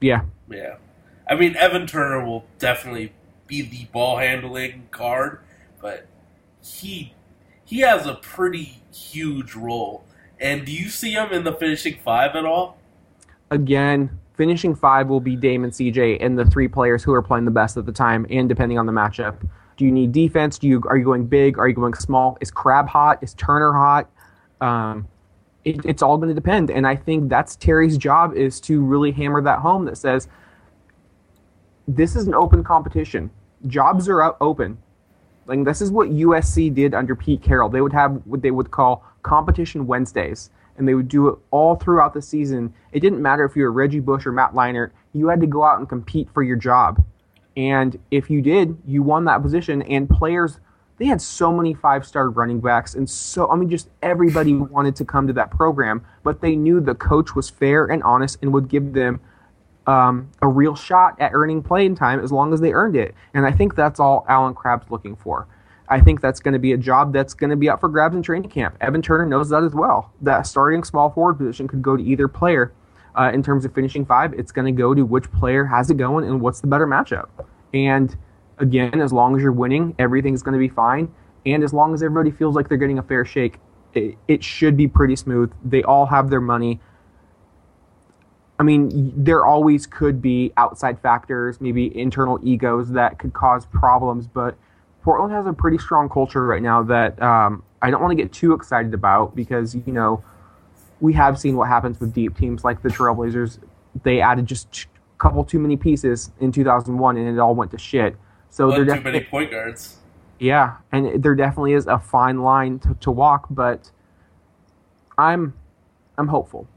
Yeah, 0.00 0.22
Yeah. 0.48 0.76
I 1.28 1.36
mean, 1.36 1.56
Evan 1.56 1.86
Turner 1.86 2.24
will 2.24 2.44
definitely 2.58 3.12
be 3.46 3.62
the 3.62 3.86
ball 3.86 4.18
handling 4.18 4.88
guard, 4.90 5.40
but 5.80 6.06
he 6.62 7.14
he 7.64 7.80
has 7.80 8.06
a 8.06 8.14
pretty 8.14 8.82
huge 8.92 9.54
role. 9.54 10.04
And 10.38 10.66
do 10.66 10.72
you 10.72 10.90
see 10.90 11.12
him 11.12 11.32
in 11.32 11.44
the 11.44 11.54
finishing 11.54 11.98
five 12.04 12.36
at 12.36 12.44
all? 12.44 12.76
again, 13.50 14.18
finishing 14.34 14.74
five 14.74 15.08
will 15.08 15.20
be 15.20 15.36
Dame 15.36 15.64
and 15.64 15.72
CJ 15.72 16.18
and 16.20 16.38
the 16.38 16.44
three 16.44 16.68
players 16.68 17.02
who 17.02 17.12
are 17.12 17.22
playing 17.22 17.44
the 17.44 17.50
best 17.50 17.76
at 17.76 17.86
the 17.86 17.92
time, 17.92 18.26
and 18.30 18.48
depending 18.48 18.78
on 18.78 18.86
the 18.86 18.92
matchup. 18.92 19.48
Do 19.76 19.84
you 19.84 19.92
need 19.92 20.12
defense? 20.12 20.58
Do 20.58 20.68
you 20.68 20.82
are 20.88 20.96
you 20.96 21.04
going 21.04 21.26
big? 21.26 21.58
Are 21.58 21.66
you 21.66 21.74
going 21.74 21.94
small? 21.94 22.38
Is 22.40 22.50
Crabbe 22.50 22.88
hot? 22.88 23.22
Is 23.22 23.34
Turner 23.34 23.72
hot? 23.72 24.08
Um, 24.60 25.08
it, 25.64 25.84
it's 25.84 26.02
all 26.02 26.16
going 26.18 26.28
to 26.28 26.34
depend, 26.34 26.70
and 26.70 26.86
I 26.86 26.96
think 26.96 27.28
that's 27.28 27.56
Terry's 27.56 27.96
job 27.96 28.34
is 28.34 28.60
to 28.62 28.82
really 28.82 29.12
hammer 29.12 29.40
that 29.42 29.60
home. 29.60 29.84
That 29.86 29.96
says 29.96 30.28
this 31.88 32.16
is 32.16 32.26
an 32.26 32.34
open 32.34 32.64
competition. 32.64 33.30
Jobs 33.66 34.08
are 34.08 34.36
open. 34.42 34.78
Like 35.46 35.64
this 35.64 35.80
is 35.80 35.90
what 35.90 36.08
USC 36.08 36.72
did 36.74 36.94
under 36.94 37.14
Pete 37.14 37.42
Carroll. 37.42 37.68
They 37.68 37.80
would 37.80 37.92
have 37.92 38.22
what 38.24 38.42
they 38.42 38.50
would 38.50 38.70
call 38.70 39.04
competition 39.22 39.86
Wednesdays, 39.86 40.50
and 40.76 40.86
they 40.86 40.94
would 40.94 41.08
do 41.08 41.28
it 41.28 41.38
all 41.50 41.76
throughout 41.76 42.14
the 42.14 42.22
season. 42.22 42.72
It 42.92 43.00
didn't 43.00 43.22
matter 43.22 43.44
if 43.44 43.56
you 43.56 43.64
were 43.64 43.72
Reggie 43.72 44.00
Bush 44.00 44.26
or 44.26 44.32
Matt 44.32 44.52
Leinart. 44.52 44.90
You 45.12 45.28
had 45.28 45.40
to 45.40 45.46
go 45.46 45.64
out 45.64 45.78
and 45.78 45.88
compete 45.88 46.28
for 46.32 46.42
your 46.42 46.56
job, 46.56 47.02
and 47.56 47.98
if 48.10 48.30
you 48.30 48.42
did, 48.42 48.76
you 48.86 49.02
won 49.02 49.24
that 49.26 49.42
position. 49.42 49.82
And 49.82 50.08
players, 50.08 50.60
they 50.98 51.06
had 51.06 51.20
so 51.20 51.52
many 51.52 51.74
five-star 51.74 52.30
running 52.30 52.60
backs, 52.60 52.94
and 52.94 53.08
so 53.08 53.50
I 53.50 53.56
mean, 53.56 53.68
just 53.68 53.88
everybody 54.02 54.54
wanted 54.54 54.96
to 54.96 55.04
come 55.04 55.26
to 55.26 55.32
that 55.34 55.50
program. 55.50 56.04
But 56.22 56.40
they 56.40 56.56
knew 56.56 56.80
the 56.80 56.94
coach 56.94 57.34
was 57.34 57.50
fair 57.50 57.86
and 57.86 58.02
honest 58.02 58.38
and 58.42 58.52
would 58.52 58.68
give 58.68 58.92
them 58.92 59.20
um, 59.86 60.30
a 60.40 60.48
real 60.48 60.74
shot 60.74 61.20
at 61.20 61.32
earning 61.34 61.62
playing 61.62 61.96
time 61.96 62.20
as 62.20 62.32
long 62.32 62.52
as 62.52 62.60
they 62.60 62.72
earned 62.72 62.96
it. 62.96 63.14
And 63.34 63.44
I 63.44 63.50
think 63.50 63.74
that's 63.74 64.00
all 64.00 64.24
Allen 64.28 64.54
Crabbe's 64.54 64.90
looking 64.90 65.16
for. 65.16 65.46
I 65.88 66.00
think 66.00 66.20
that's 66.20 66.40
going 66.40 66.54
to 66.54 66.58
be 66.58 66.72
a 66.72 66.78
job 66.78 67.12
that's 67.12 67.34
going 67.34 67.50
to 67.50 67.56
be 67.56 67.68
up 67.68 67.80
for 67.80 67.88
grabs 67.88 68.16
in 68.16 68.22
training 68.22 68.48
camp. 68.48 68.76
Evan 68.80 69.02
Turner 69.02 69.26
knows 69.26 69.50
that 69.50 69.62
as 69.62 69.74
well. 69.74 70.12
That 70.22 70.46
starting 70.46 70.82
small 70.82 71.10
forward 71.10 71.34
position 71.34 71.68
could 71.68 71.82
go 71.82 71.96
to 71.96 72.02
either 72.02 72.28
player. 72.28 72.72
Uh, 73.16 73.30
in 73.32 73.44
terms 73.44 73.64
of 73.64 73.72
finishing 73.72 74.04
five, 74.04 74.32
it's 74.34 74.50
going 74.50 74.66
to 74.66 74.76
go 74.76 74.92
to 74.92 75.04
which 75.04 75.30
player 75.30 75.64
has 75.64 75.88
it 75.88 75.96
going 75.96 76.24
and 76.24 76.40
what's 76.40 76.60
the 76.60 76.66
better 76.66 76.86
matchup. 76.86 77.28
And 77.72 78.16
again, 78.58 79.00
as 79.00 79.12
long 79.12 79.36
as 79.36 79.42
you're 79.42 79.52
winning, 79.52 79.94
everything's 79.98 80.42
going 80.42 80.54
to 80.54 80.58
be 80.58 80.68
fine. 80.68 81.12
And 81.46 81.62
as 81.62 81.72
long 81.72 81.94
as 81.94 82.02
everybody 82.02 82.30
feels 82.30 82.54
like 82.54 82.68
they're 82.68 82.78
getting 82.78 82.98
a 82.98 83.02
fair 83.02 83.24
shake, 83.24 83.58
it, 83.92 84.16
it 84.28 84.42
should 84.42 84.76
be 84.76 84.88
pretty 84.88 85.16
smooth. 85.16 85.52
They 85.64 85.82
all 85.82 86.06
have 86.06 86.30
their 86.30 86.40
money. 86.40 86.80
I 88.58 88.62
mean, 88.62 89.12
there 89.16 89.44
always 89.44 89.86
could 89.86 90.22
be 90.22 90.52
outside 90.56 91.00
factors, 91.00 91.60
maybe 91.60 91.96
internal 91.98 92.38
egos 92.42 92.90
that 92.90 93.18
could 93.18 93.32
cause 93.32 93.66
problems, 93.66 94.26
but 94.26 94.56
Portland 95.02 95.32
has 95.32 95.46
a 95.46 95.52
pretty 95.52 95.76
strong 95.76 96.08
culture 96.08 96.46
right 96.46 96.62
now 96.62 96.82
that 96.84 97.20
um, 97.20 97.62
I 97.82 97.90
don't 97.90 98.00
want 98.00 98.16
to 98.16 98.22
get 98.22 98.32
too 98.32 98.54
excited 98.54 98.94
about 98.94 99.36
because, 99.36 99.74
you 99.74 99.92
know, 99.92 100.24
we 101.00 101.12
have 101.12 101.38
seen 101.38 101.56
what 101.56 101.68
happens 101.68 102.00
with 102.00 102.14
deep 102.14 102.38
teams 102.38 102.64
like 102.64 102.80
the 102.82 102.88
Trailblazers. 102.88 103.58
They 104.02 104.20
added 104.20 104.46
just 104.46 104.86
a 104.86 105.18
couple 105.18 105.44
too 105.44 105.58
many 105.58 105.76
pieces 105.76 106.30
in 106.40 106.52
2001 106.52 107.16
and 107.16 107.28
it 107.28 107.38
all 107.38 107.54
went 107.54 107.70
to 107.72 107.78
shit. 107.78 108.16
So 108.54 108.68
One 108.68 108.86
they're 108.86 108.96
too 108.98 109.02
many 109.02 109.20
point 109.20 109.50
guards. 109.50 109.96
yeah, 110.38 110.76
and 110.92 111.20
there 111.20 111.34
definitely 111.34 111.72
is 111.72 111.88
a 111.88 111.98
fine 111.98 112.42
line 112.42 112.78
to, 112.78 112.94
to 113.00 113.10
walk, 113.10 113.46
but 113.50 113.90
I'm 115.18 115.54
I'm 116.16 116.28
hopeful. 116.28 116.68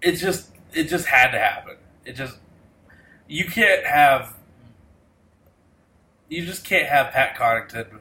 It 0.00 0.12
just 0.12 0.52
it 0.72 0.84
just 0.84 1.06
had 1.06 1.32
to 1.32 1.40
happen. 1.40 1.74
It 2.04 2.12
just 2.12 2.36
you 3.26 3.46
can't 3.46 3.84
have 3.84 4.36
you 6.28 6.46
just 6.46 6.64
can't 6.64 6.86
have 6.86 7.12
Pat 7.12 7.36
Connaughton 7.36 7.98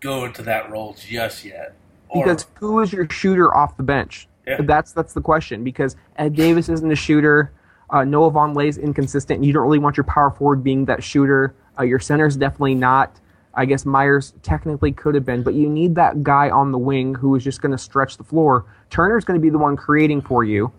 go 0.00 0.24
into 0.24 0.40
that 0.44 0.70
role 0.70 0.96
just 0.98 1.44
yet. 1.44 1.74
Or 2.08 2.24
Because 2.24 2.46
who 2.54 2.80
is 2.80 2.90
your 2.90 3.06
shooter 3.10 3.54
off 3.54 3.76
the 3.76 3.82
bench? 3.82 4.28
Yeah. 4.46 4.62
That's 4.62 4.92
that's 4.92 5.12
the 5.12 5.20
question. 5.20 5.62
Because 5.62 5.94
Ed 6.16 6.34
Davis 6.34 6.70
isn't 6.70 6.90
a 6.90 6.96
shooter. 6.96 7.52
Uh, 7.94 8.02
Noah 8.02 8.32
Vonleh's 8.32 8.76
inconsistent. 8.76 9.44
You 9.44 9.52
don't 9.52 9.62
really 9.62 9.78
want 9.78 9.96
your 9.96 10.04
power 10.04 10.32
forward 10.32 10.64
being 10.64 10.84
that 10.86 11.04
shooter. 11.04 11.54
Uh, 11.78 11.84
your 11.84 12.00
center's 12.00 12.36
definitely 12.36 12.74
not. 12.74 13.20
I 13.54 13.66
guess 13.66 13.86
Meyers 13.86 14.34
technically 14.42 14.90
could 14.90 15.14
have 15.14 15.24
been, 15.24 15.44
but 15.44 15.54
you 15.54 15.68
need 15.68 15.94
that 15.94 16.24
guy 16.24 16.50
on 16.50 16.72
the 16.72 16.78
wing 16.78 17.14
who 17.14 17.36
is 17.36 17.44
just 17.44 17.62
going 17.62 17.70
to 17.70 17.78
stretch 17.78 18.16
the 18.16 18.24
floor. 18.24 18.66
Turner's 18.90 19.24
going 19.24 19.38
to 19.38 19.40
be 19.40 19.48
the 19.48 19.58
one 19.58 19.76
creating 19.76 20.22
for 20.22 20.42
you, 20.42 20.72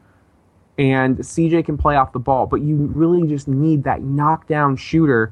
and 0.78 1.18
CJ 1.18 1.64
can 1.64 1.78
play 1.78 1.96
off 1.96 2.12
the 2.12 2.20
ball. 2.20 2.48
But 2.48 2.64
you 2.64 2.76
really 2.76 3.26
just 3.30 3.48
need 3.48 3.86
that 3.86 4.02
knockdown 4.02 4.76
shooter 4.76 5.32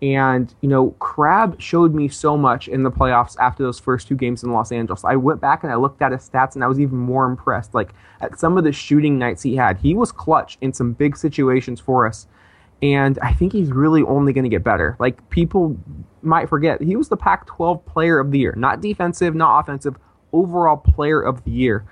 And, 0.00 0.54
you 0.60 0.68
know, 0.68 0.90
Crabbe 1.00 1.60
showed 1.60 1.92
me 1.92 2.06
so 2.08 2.36
much 2.36 2.68
in 2.68 2.84
the 2.84 2.90
playoffs 2.90 3.36
after 3.38 3.64
those 3.64 3.80
first 3.80 4.06
two 4.06 4.14
games 4.14 4.44
in 4.44 4.52
Los 4.52 4.70
Angeles. 4.70 5.04
I 5.04 5.16
went 5.16 5.40
back 5.40 5.64
and 5.64 5.72
I 5.72 5.76
looked 5.76 6.00
at 6.02 6.12
his 6.12 6.28
stats 6.28 6.54
and 6.54 6.62
I 6.62 6.68
was 6.68 6.78
even 6.78 6.98
more 6.98 7.26
impressed. 7.26 7.74
Like, 7.74 7.92
at 8.20 8.38
some 8.38 8.56
of 8.56 8.64
the 8.64 8.72
shooting 8.72 9.18
nights 9.18 9.42
he 9.42 9.56
had, 9.56 9.78
he 9.78 9.94
was 9.94 10.12
clutch 10.12 10.56
in 10.60 10.72
some 10.72 10.92
big 10.92 11.16
situations 11.16 11.80
for 11.80 12.06
us. 12.06 12.28
And 12.80 13.18
I 13.20 13.32
think 13.32 13.52
he's 13.52 13.72
really 13.72 14.02
only 14.04 14.32
going 14.32 14.44
to 14.44 14.50
get 14.50 14.62
better. 14.62 14.96
Like, 15.00 15.28
people 15.30 15.76
might 16.22 16.48
forget, 16.48 16.80
he 16.80 16.94
was 16.94 17.08
the 17.08 17.16
Pac 17.16 17.46
12 17.46 17.84
player 17.84 18.20
of 18.20 18.30
the 18.30 18.38
year. 18.38 18.54
Not 18.56 18.80
defensive, 18.80 19.34
not 19.34 19.58
offensive, 19.58 19.96
overall 20.32 20.76
player 20.76 21.20
of 21.20 21.42
the 21.42 21.50
year. 21.50 21.84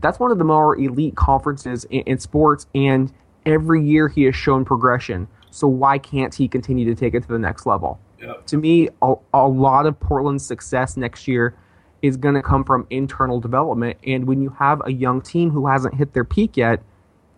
That's 0.00 0.18
one 0.18 0.30
of 0.30 0.36
the 0.36 0.44
more 0.44 0.78
elite 0.78 1.16
conferences 1.16 1.84
in, 1.84 2.00
in 2.00 2.18
sports. 2.18 2.66
And 2.74 3.10
every 3.46 3.82
year 3.82 4.08
he 4.08 4.24
has 4.24 4.36
shown 4.36 4.66
progression. 4.66 5.28
So 5.58 5.66
why 5.66 5.98
can't 5.98 6.32
he 6.32 6.46
continue 6.46 6.84
to 6.84 6.94
take 6.94 7.14
it 7.14 7.22
to 7.22 7.28
the 7.28 7.38
next 7.38 7.66
level? 7.66 7.98
Yep. 8.20 8.46
To 8.46 8.56
me, 8.56 8.88
a, 9.02 9.14
a 9.34 9.48
lot 9.48 9.86
of 9.86 9.98
Portland's 9.98 10.46
success 10.46 10.96
next 10.96 11.26
year 11.26 11.56
is 12.00 12.16
going 12.16 12.36
to 12.36 12.42
come 12.42 12.62
from 12.62 12.86
internal 12.90 13.40
development. 13.40 13.98
And 14.06 14.28
when 14.28 14.40
you 14.40 14.50
have 14.50 14.80
a 14.86 14.92
young 14.92 15.20
team 15.20 15.50
who 15.50 15.66
hasn't 15.66 15.94
hit 15.96 16.12
their 16.12 16.22
peak 16.22 16.56
yet, 16.56 16.80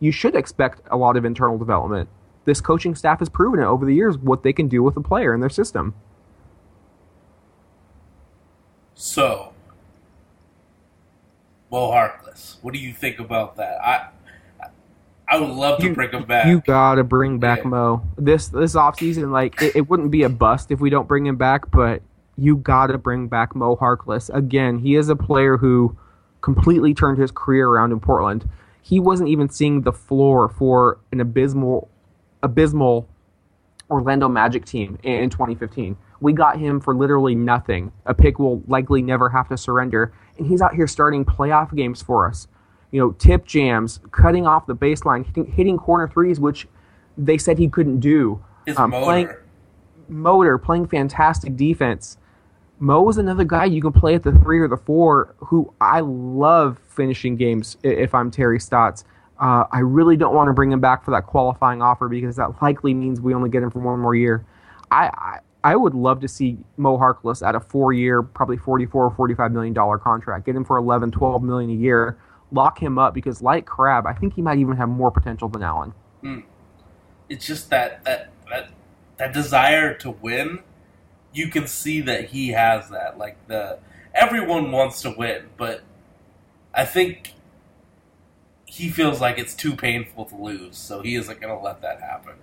you 0.00 0.12
should 0.12 0.36
expect 0.36 0.82
a 0.90 0.98
lot 0.98 1.16
of 1.16 1.24
internal 1.24 1.56
development. 1.56 2.10
This 2.44 2.60
coaching 2.60 2.94
staff 2.94 3.20
has 3.20 3.30
proven 3.30 3.58
it 3.58 3.64
over 3.64 3.86
the 3.86 3.94
years 3.94 4.18
what 4.18 4.42
they 4.42 4.52
can 4.52 4.68
do 4.68 4.82
with 4.82 4.98
a 4.98 5.00
player 5.00 5.32
in 5.32 5.40
their 5.40 5.48
system. 5.48 5.94
So, 8.92 9.54
Mo 11.70 11.90
Harkless, 11.90 12.56
what 12.60 12.74
do 12.74 12.80
you 12.80 12.92
think 12.92 13.18
about 13.18 13.56
that? 13.56 13.82
I 13.82 14.08
I 15.30 15.38
would 15.38 15.50
love 15.50 15.78
to 15.80 15.86
You- 15.86 15.94
bring 15.94 16.10
him 16.10 16.24
back. 16.24 16.46
You 16.46 16.60
gotta 16.66 17.04
bring 17.04 17.38
back 17.38 17.60
Yeah. 17.62 17.68
Mo. 17.68 18.02
This 18.18 18.48
this 18.48 18.74
offseason, 18.74 19.30
like 19.30 19.60
it, 19.62 19.76
it 19.76 19.88
wouldn't 19.88 20.10
be 20.10 20.22
a 20.24 20.28
bust 20.28 20.70
if 20.70 20.80
we 20.80 20.90
don't 20.90 21.06
bring 21.08 21.26
him 21.26 21.36
back, 21.36 21.70
but 21.70 22.02
you 22.36 22.56
gotta 22.56 22.98
bring 22.98 23.28
back 23.28 23.54
Mo 23.54 23.76
Harkless. 23.76 24.28
Again, 24.34 24.78
he 24.78 24.96
is 24.96 25.08
a 25.08 25.16
player 25.16 25.56
who 25.58 25.96
completely 26.40 26.94
turned 26.94 27.18
his 27.18 27.30
career 27.30 27.68
around 27.68 27.92
in 27.92 28.00
Portland. 28.00 28.48
He 28.82 28.98
wasn't 28.98 29.28
even 29.28 29.48
seeing 29.48 29.82
the 29.82 29.92
floor 29.92 30.48
for 30.48 30.98
an 31.12 31.20
abysmal 31.20 31.88
abysmal 32.42 33.06
Orlando 33.90 34.28
Magic 34.28 34.64
team 34.64 34.98
in, 35.02 35.12
in 35.24 35.30
2015. 35.30 35.96
We 36.20 36.32
got 36.32 36.58
him 36.58 36.80
for 36.80 36.94
literally 36.94 37.34
nothing. 37.34 37.92
A 38.06 38.14
pick 38.14 38.38
we'll 38.38 38.62
likely 38.66 39.02
never 39.02 39.28
have 39.30 39.48
to 39.48 39.56
surrender, 39.56 40.12
and 40.38 40.46
he's 40.46 40.60
out 40.62 40.74
here 40.74 40.86
starting 40.86 41.24
playoff 41.24 41.74
games 41.74 42.02
for 42.02 42.26
us. 42.28 42.46
You 42.90 43.00
know, 43.00 43.12
tip 43.12 43.46
jams, 43.46 44.00
cutting 44.10 44.46
off 44.46 44.66
the 44.66 44.74
baseline, 44.74 45.24
hitting, 45.26 45.46
hitting 45.46 45.78
corner 45.78 46.08
threes, 46.08 46.40
which 46.40 46.66
they 47.16 47.38
said 47.38 47.58
he 47.58 47.68
couldn't 47.68 48.00
do. 48.00 48.42
His 48.66 48.78
Um, 48.78 48.90
motor. 48.90 49.04
playing 49.04 49.28
motor, 50.08 50.58
playing 50.58 50.86
fantastic 50.86 51.56
defense. 51.56 52.16
Mo 52.78 53.08
is 53.08 53.18
another 53.18 53.44
guy 53.44 53.64
you 53.66 53.82
can 53.82 53.92
play 53.92 54.14
at 54.14 54.22
the 54.22 54.32
three 54.32 54.58
or 54.58 54.66
the 54.66 54.76
four 54.76 55.34
who 55.38 55.72
I 55.80 56.00
love 56.00 56.78
finishing 56.88 57.36
games 57.36 57.76
if 57.82 58.14
I'm 58.14 58.30
Terry 58.30 58.58
Stotts. 58.58 59.04
Uh, 59.38 59.64
I 59.70 59.80
really 59.80 60.16
don't 60.16 60.34
want 60.34 60.48
to 60.48 60.52
bring 60.52 60.72
him 60.72 60.80
back 60.80 61.04
for 61.04 61.10
that 61.12 61.26
qualifying 61.26 61.80
offer 61.82 62.08
because 62.08 62.36
that 62.36 62.60
likely 62.62 62.92
means 62.94 63.20
we 63.20 63.34
only 63.34 63.50
get 63.50 63.62
him 63.62 63.70
for 63.70 63.78
one 63.80 63.98
more 64.00 64.14
year. 64.14 64.44
I, 64.90 65.06
I, 65.08 65.38
I 65.62 65.76
would 65.76 65.94
love 65.94 66.20
to 66.20 66.28
see 66.28 66.58
Mo 66.78 66.98
Harkless 66.98 67.46
at 67.46 67.54
a 67.54 67.60
four 67.60 67.92
year, 67.92 68.22
probably 68.22 68.56
44 68.56 69.04
or 69.06 69.10
45 69.10 69.52
million 69.52 69.74
dollar 69.74 69.98
contract. 69.98 70.46
Get 70.46 70.56
him 70.56 70.64
for 70.64 70.76
11, 70.78 71.10
12 71.10 71.42
million 71.42 71.70
a 71.70 71.74
year. 71.74 72.18
Lock 72.52 72.82
him 72.82 72.98
up 72.98 73.14
because, 73.14 73.42
like 73.42 73.66
Crabbe, 73.66 74.06
I 74.06 74.12
think 74.12 74.34
he 74.34 74.42
might 74.42 74.58
even 74.58 74.76
have 74.76 74.88
more 74.88 75.10
potential 75.10 75.48
than 75.48 75.62
Allen. 75.62 75.92
Hmm. 76.20 76.40
it's 77.30 77.46
just 77.46 77.70
that 77.70 78.04
that 78.04 78.30
that 78.50 78.70
that 79.16 79.32
desire 79.32 79.94
to 79.98 80.10
win. 80.10 80.60
You 81.32 81.48
can 81.48 81.66
see 81.66 82.00
that 82.02 82.30
he 82.30 82.48
has 82.48 82.90
that. 82.90 83.16
Like 83.18 83.36
the 83.46 83.78
everyone 84.14 84.72
wants 84.72 85.02
to 85.02 85.10
win, 85.16 85.48
but 85.56 85.82
I 86.74 86.84
think 86.84 87.34
he 88.64 88.88
feels 88.88 89.20
like 89.20 89.38
it's 89.38 89.54
too 89.54 89.74
painful 89.74 90.24
to 90.26 90.36
lose, 90.36 90.76
so 90.76 91.02
he 91.02 91.14
isn't 91.16 91.40
going 91.40 91.56
to 91.56 91.62
let 91.62 91.82
that 91.82 92.00
happen. 92.00 92.34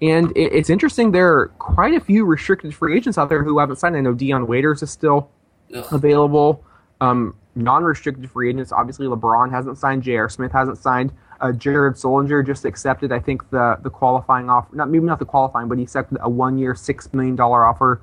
And 0.00 0.32
it's 0.36 0.70
interesting, 0.70 1.10
there 1.10 1.36
are 1.36 1.48
quite 1.58 1.92
a 1.94 2.00
few 2.00 2.24
restricted 2.24 2.72
free 2.72 2.96
agents 2.96 3.18
out 3.18 3.28
there 3.28 3.42
who 3.42 3.58
haven't 3.58 3.76
signed. 3.76 3.96
I 3.96 4.00
know 4.00 4.14
Dion 4.14 4.46
Waiters 4.46 4.80
is 4.80 4.90
still 4.90 5.28
Ugh. 5.74 5.86
available. 5.90 6.64
Um, 7.00 7.36
non-restricted 7.54 8.30
free 8.30 8.50
agents, 8.50 8.72
obviously 8.72 9.06
LeBron 9.06 9.50
hasn't 9.50 9.78
signed. 9.78 10.02
J.R. 10.02 10.28
Smith 10.28 10.52
hasn't 10.52 10.78
signed. 10.78 11.12
Uh, 11.40 11.52
Jared 11.52 11.94
Sullinger 11.94 12.44
just 12.44 12.64
accepted, 12.64 13.12
I 13.12 13.20
think 13.20 13.48
the 13.50 13.78
the 13.82 13.90
qualifying 13.90 14.50
offer, 14.50 14.74
not 14.74 14.90
maybe 14.90 15.04
not 15.04 15.20
the 15.20 15.24
qualifying, 15.24 15.68
but 15.68 15.78
he 15.78 15.84
accepted 15.84 16.18
a 16.20 16.28
one-year, 16.28 16.74
six 16.74 17.12
million 17.12 17.36
dollar 17.36 17.64
offer 17.64 18.02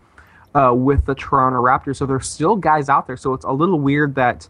uh, 0.55 0.73
with 0.73 1.05
the 1.05 1.15
Toronto 1.15 1.61
Raptors. 1.61 1.97
So 1.97 2.05
there's 2.05 2.29
still 2.29 2.55
guys 2.55 2.87
out 2.87 3.07
there. 3.07 3.17
So 3.17 3.33
it's 3.33 3.45
a 3.45 3.51
little 3.51 3.79
weird 3.79 4.15
that 4.15 4.47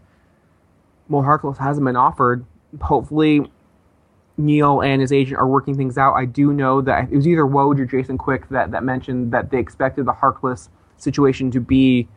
Mo 1.08 1.22
Harkless 1.22 1.58
hasn't 1.58 1.84
been 1.84 1.96
offered. 1.96 2.44
Hopefully, 2.80 3.50
Neil 4.38 4.82
and 4.82 5.00
his 5.00 5.12
agent 5.12 5.38
are 5.38 5.48
working 5.48 5.76
things 5.76 5.98
out. 5.98 6.14
I 6.14 6.24
do 6.24 6.52
know 6.52 6.80
that 6.82 7.10
it 7.10 7.16
was 7.16 7.26
either 7.26 7.42
Woj 7.42 7.80
or 7.80 7.86
Jason 7.86 8.18
Quick 8.18 8.48
that, 8.50 8.70
that 8.70 8.84
mentioned 8.84 9.32
that 9.32 9.50
they 9.50 9.58
expected 9.58 10.06
the 10.06 10.12
Harkless 10.12 10.68
situation 10.96 11.50
to 11.50 11.60
be 11.60 12.08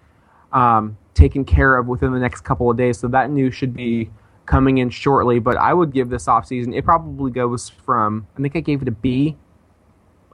um, 0.52 0.98
taken 1.14 1.46
care 1.46 1.78
of 1.78 1.88
within 1.88 2.14
the 2.14 2.20
next 2.20 2.42
couple 2.42 2.70
of 2.70 2.78
days. 2.78 3.00
So 3.00 3.08
that 3.10 3.30
news 3.30 3.54
should 3.54 3.74
be 3.74 4.10
coming 4.46 4.80
in 4.80 4.90
shortly. 4.90 5.40
But 5.40 5.58
I 5.58 5.74
would 5.74 5.94
give 5.94 6.10
this 6.10 6.26
offseason, 6.26 6.76
it 6.76 6.84
probably 6.84 7.32
goes 7.32 7.70
from, 7.70 8.28
I 8.38 8.42
think 8.42 8.56
I 8.56 8.62
gave 8.62 8.82
it 8.82 8.88
a 8.88 8.92
B. 8.92 9.38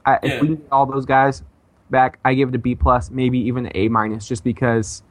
I, 0.04 0.18
Yeah. 0.22 0.34
If 0.34 0.42
we 0.42 0.48
get 0.48 0.66
all 0.70 0.86
those 0.86 1.04
guys 1.04 1.42
back, 1.90 2.18
I 2.24 2.34
give 2.34 2.50
it 2.50 2.54
a 2.54 2.58
B 2.58 2.74
plus, 2.74 3.10
maybe 3.10 3.38
even 3.38 3.70
A 3.74 3.88
minus, 3.88 4.26
just 4.26 4.44
because 4.44 5.02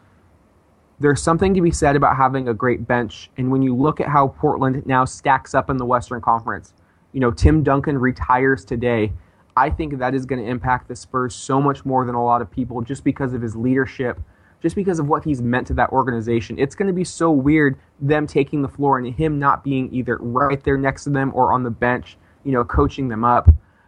there's 0.99 1.21
something 1.21 1.53
to 1.53 1.61
be 1.61 1.71
said 1.71 1.95
about 1.95 2.15
having 2.15 2.47
a 2.47 2.53
great 2.53 2.87
bench. 2.87 3.29
And 3.37 3.51
when 3.51 3.61
you 3.61 3.75
look 3.75 3.99
at 3.99 4.07
how 4.07 4.29
Portland 4.29 4.85
now 4.85 5.03
stacks 5.05 5.53
up 5.53 5.69
in 5.69 5.77
the 5.77 5.85
Western 5.85 6.21
Conference, 6.21 6.73
you 7.11 7.19
know, 7.19 7.31
Tim 7.31 7.63
Duncan 7.63 7.97
retires 7.97 8.65
today. 8.65 9.13
I 9.57 9.69
think 9.69 9.99
that 9.99 10.13
is 10.13 10.25
going 10.25 10.43
to 10.43 10.49
impact 10.49 10.89
the 10.89 10.95
Spurs 10.97 11.33
so 11.33 11.61
much 11.61 11.85
more 11.85 12.05
than 12.05 12.13
a 12.13 12.23
lot 12.23 12.41
of 12.41 12.51
people 12.51 12.81
just 12.81 13.05
because 13.05 13.33
of 13.33 13.41
his 13.41 13.55
leadership, 13.55 14.19
just 14.65 14.75
because 14.75 14.97
of 14.97 15.07
what 15.07 15.23
he's 15.23 15.43
meant 15.43 15.67
to 15.67 15.75
that 15.75 15.91
organization. 15.91 16.57
It's 16.57 16.73
going 16.73 16.87
to 16.87 16.93
be 16.93 17.03
so 17.03 17.29
weird 17.29 17.77
them 17.99 18.25
taking 18.25 18.63
the 18.63 18.67
floor 18.67 18.97
and 18.97 19.13
him 19.13 19.37
not 19.37 19.63
being 19.63 19.93
either 19.93 20.17
right 20.17 20.63
there 20.63 20.75
next 20.75 21.03
to 21.03 21.11
them 21.11 21.31
or 21.35 21.53
on 21.53 21.61
the 21.61 21.69
bench, 21.69 22.17
you 22.43 22.51
know, 22.51 22.63
coaching 22.63 23.07
them 23.07 23.23
up. 23.23 23.47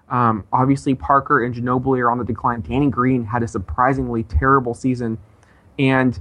Um, 0.10 0.46
obviously, 0.54 0.94
Parker 0.94 1.44
and 1.44 1.56
Ginobili 1.56 1.98
are 1.98 2.12
on 2.12 2.20
the 2.20 2.24
decline. 2.24 2.62
Danny 2.62 2.92
Green 2.92 3.26
had 3.26 3.42
a 3.42 3.48
surprisingly 3.48 4.22
terrible 4.22 4.76
season. 4.76 5.18
And 5.80 6.20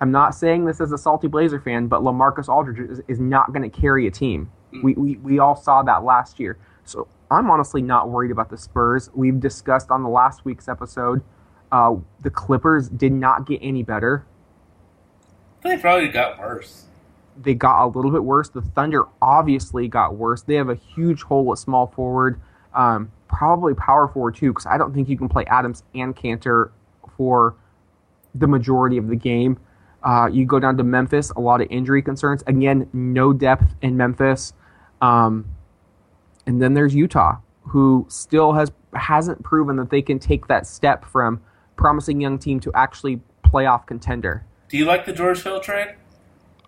I'm 0.00 0.12
not 0.12 0.36
saying 0.36 0.66
this 0.66 0.80
as 0.80 0.92
a 0.92 0.98
salty 0.98 1.26
Blazer 1.26 1.58
fan, 1.58 1.88
but 1.88 2.02
Lamarcus 2.02 2.48
Aldridge 2.48 2.88
is, 2.88 3.00
is 3.08 3.18
not 3.18 3.52
going 3.52 3.68
to 3.68 3.76
carry 3.80 4.06
a 4.06 4.10
team. 4.12 4.52
We, 4.84 4.94
we, 4.94 5.16
we 5.16 5.40
all 5.40 5.56
saw 5.56 5.82
that 5.82 6.04
last 6.04 6.38
year. 6.38 6.58
So 6.84 7.08
I'm 7.28 7.50
honestly 7.50 7.82
not 7.82 8.08
worried 8.08 8.30
about 8.30 8.50
the 8.50 8.56
Spurs. 8.56 9.10
We've 9.14 9.40
discussed 9.40 9.90
on 9.90 10.04
the 10.04 10.08
last 10.08 10.44
week's 10.44 10.68
episode, 10.68 11.24
uh, 11.72 11.96
the 12.20 12.30
Clippers 12.30 12.88
did 12.88 13.12
not 13.12 13.46
get 13.46 13.58
any 13.62 13.82
better. 13.82 14.24
They 15.62 15.76
probably 15.76 16.08
got 16.08 16.38
worse. 16.38 16.84
They 17.42 17.54
got 17.54 17.84
a 17.84 17.88
little 17.88 18.10
bit 18.10 18.24
worse. 18.24 18.48
The 18.48 18.62
Thunder 18.62 19.04
obviously 19.20 19.88
got 19.88 20.14
worse. 20.14 20.42
They 20.42 20.54
have 20.54 20.68
a 20.68 20.74
huge 20.74 21.22
hole 21.22 21.52
at 21.52 21.58
small 21.58 21.86
forward, 21.88 22.40
um, 22.74 23.10
probably 23.28 23.74
power 23.74 24.08
forward 24.08 24.36
too, 24.36 24.52
because 24.52 24.66
I 24.66 24.78
don't 24.78 24.94
think 24.94 25.08
you 25.08 25.18
can 25.18 25.28
play 25.28 25.44
Adams 25.46 25.82
and 25.94 26.16
Kanter 26.16 26.70
for 27.16 27.54
the 28.34 28.46
majority 28.46 28.96
of 28.96 29.08
the 29.08 29.16
game. 29.16 29.58
Uh, 30.02 30.28
you 30.30 30.46
go 30.46 30.60
down 30.60 30.76
to 30.76 30.84
Memphis, 30.84 31.30
a 31.30 31.40
lot 31.40 31.60
of 31.60 31.66
injury 31.70 32.00
concerns. 32.00 32.42
Again, 32.46 32.88
no 32.92 33.32
depth 33.32 33.74
in 33.82 33.96
Memphis. 33.96 34.52
Um, 35.00 35.46
and 36.46 36.62
then 36.62 36.74
there's 36.74 36.94
Utah, 36.94 37.38
who 37.62 38.06
still 38.08 38.52
has 38.52 38.70
hasn't 38.94 39.42
proven 39.42 39.76
that 39.76 39.90
they 39.90 40.00
can 40.00 40.18
take 40.18 40.46
that 40.46 40.66
step 40.66 41.04
from 41.04 41.40
promising 41.76 42.20
young 42.20 42.38
team 42.38 42.60
to 42.60 42.72
actually 42.74 43.20
playoff 43.44 43.86
contender. 43.86 44.44
Do 44.68 44.76
you 44.76 44.84
like 44.84 45.06
the 45.06 45.12
George 45.12 45.42
Hill 45.42 45.60
trade? 45.60 45.94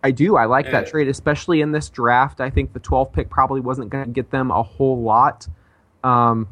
I 0.04 0.12
do. 0.12 0.36
I 0.36 0.44
like 0.44 0.70
that 0.70 0.86
trade, 0.86 1.08
especially 1.08 1.60
in 1.60 1.72
this 1.72 1.88
draft. 1.88 2.40
I 2.40 2.50
think 2.50 2.72
the 2.72 2.80
12th 2.80 3.12
pick 3.12 3.28
probably 3.28 3.60
wasn't 3.60 3.90
going 3.90 4.04
to 4.04 4.10
get 4.10 4.30
them 4.30 4.50
a 4.50 4.62
whole 4.62 5.02
lot. 5.02 5.48
Um, 6.04 6.46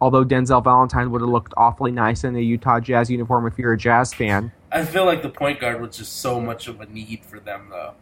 although 0.00 0.24
Denzel 0.24 0.62
Valentine 0.62 1.10
would 1.10 1.20
have 1.20 1.30
looked 1.30 1.52
awfully 1.56 1.90
nice 1.90 2.24
in 2.24 2.36
a 2.36 2.40
Utah 2.40 2.80
Jazz 2.80 3.10
uniform 3.10 3.46
if 3.46 3.58
you're 3.58 3.72
a 3.72 3.78
Jazz 3.78 4.14
fan. 4.14 4.52
I 4.70 4.84
feel 4.84 5.04
like 5.04 5.22
the 5.22 5.28
point 5.28 5.60
guard 5.60 5.80
was 5.80 5.96
just 5.96 6.20
so 6.20 6.40
much 6.40 6.68
of 6.68 6.80
a 6.80 6.86
need 6.86 7.24
for 7.24 7.40
them, 7.40 7.68
though. 7.70 7.94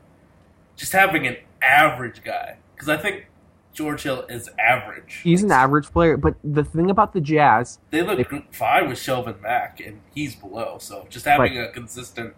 Just 0.77 0.93
having 0.93 1.27
an 1.27 1.37
average 1.63 2.23
guy, 2.23 2.57
because 2.75 2.89
I 2.89 2.97
think 2.97 3.27
George 3.73 4.03
Hill 4.03 4.25
is 4.29 4.49
average. 4.59 5.21
He's 5.23 5.43
an 5.43 5.53
average 5.53 5.87
player, 5.91 6.17
but 6.17 6.35
the 6.43 6.65
thing 6.65 6.91
about 6.91 7.13
the 7.13 7.21
Jazz, 7.21 7.79
They 7.91 8.03
look 8.03 8.29
good- 8.29 8.45
fine 8.51 8.89
with 8.89 8.99
Shelvin 8.99 9.41
Mack, 9.41 9.81
and 9.81 10.01
he's 10.15 10.35
below. 10.35 10.79
So 10.79 11.07
just 11.09 11.25
having 11.27 11.57
a 11.59 11.69
consistent 11.69 12.35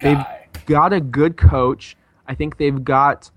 They've- 0.00 0.24
got 0.66 0.92
a 0.92 1.00
good 1.00 1.36
coach. 1.36 1.96
I 2.26 2.34
think 2.34 2.56
they've 2.58 2.82
got 2.84 3.30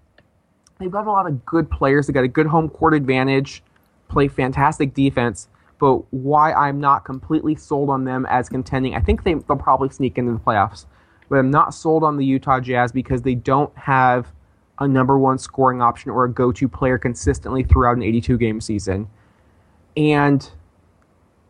they've 0.79 0.89
got 0.91 1.05
a 1.05 1.11
lot 1.11 1.27
of 1.27 1.45
good 1.45 1.69
players. 1.69 2.07
They 2.07 2.13
got 2.13 2.23
a 2.23 2.27
good 2.29 2.47
home 2.47 2.69
court 2.69 2.93
advantage, 2.93 3.61
play 4.07 4.27
fantastic 4.27 4.93
defense. 4.93 5.47
but 5.77 6.03
why 6.13 6.51
I'm 6.51 6.81
not 6.81 7.05
completely 7.05 7.55
sold 7.55 7.89
on 7.89 8.03
them 8.03 8.25
as 8.29 8.49
contending. 8.49 8.95
I 8.95 8.99
think 8.99 9.23
they, 9.23 9.35
they'll 9.35 9.55
probably 9.55 9.87
sneak 9.87 10.17
into 10.17 10.33
the 10.33 10.37
playoffs, 10.39 10.85
but 11.29 11.39
I'm 11.39 11.49
not 11.49 11.73
sold 11.73 12.03
on 12.03 12.17
the 12.17 12.25
Utah 12.25 12.59
Jazz 12.59 12.91
because 12.91 13.21
they 13.21 13.33
don't 13.35 13.71
have 13.77 14.33
a 14.79 14.87
number 14.87 15.19
one 15.19 15.37
scoring 15.37 15.81
option 15.81 16.09
or 16.11 16.25
a 16.25 16.31
go 16.31 16.51
to 16.51 16.67
player 16.67 16.97
consistently 16.97 17.63
throughout 17.63 17.97
an 17.97 18.03
82 18.03 18.37
game 18.37 18.61
season. 18.61 19.07
And 19.97 20.49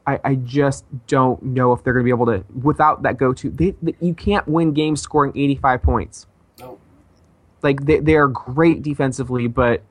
I, 0.07 0.19
I 0.23 0.35
just 0.35 0.85
don't 1.07 1.41
know 1.43 1.71
if 1.73 1.83
they're 1.83 1.93
going 1.93 2.03
to 2.03 2.05
be 2.05 2.15
able 2.15 2.25
to, 2.25 2.43
without 2.63 3.03
that 3.03 3.17
go 3.17 3.33
to, 3.33 3.49
they, 3.49 3.75
they, 3.81 3.95
you 4.01 4.15
can't 4.15 4.47
win 4.47 4.73
games 4.73 5.01
scoring 5.01 5.31
85 5.35 5.83
points. 5.83 6.27
No. 6.59 6.79
Like, 7.61 7.85
they, 7.85 7.99
they 7.99 8.15
are 8.15 8.27
great 8.27 8.81
defensively, 8.81 9.47
but 9.47 9.83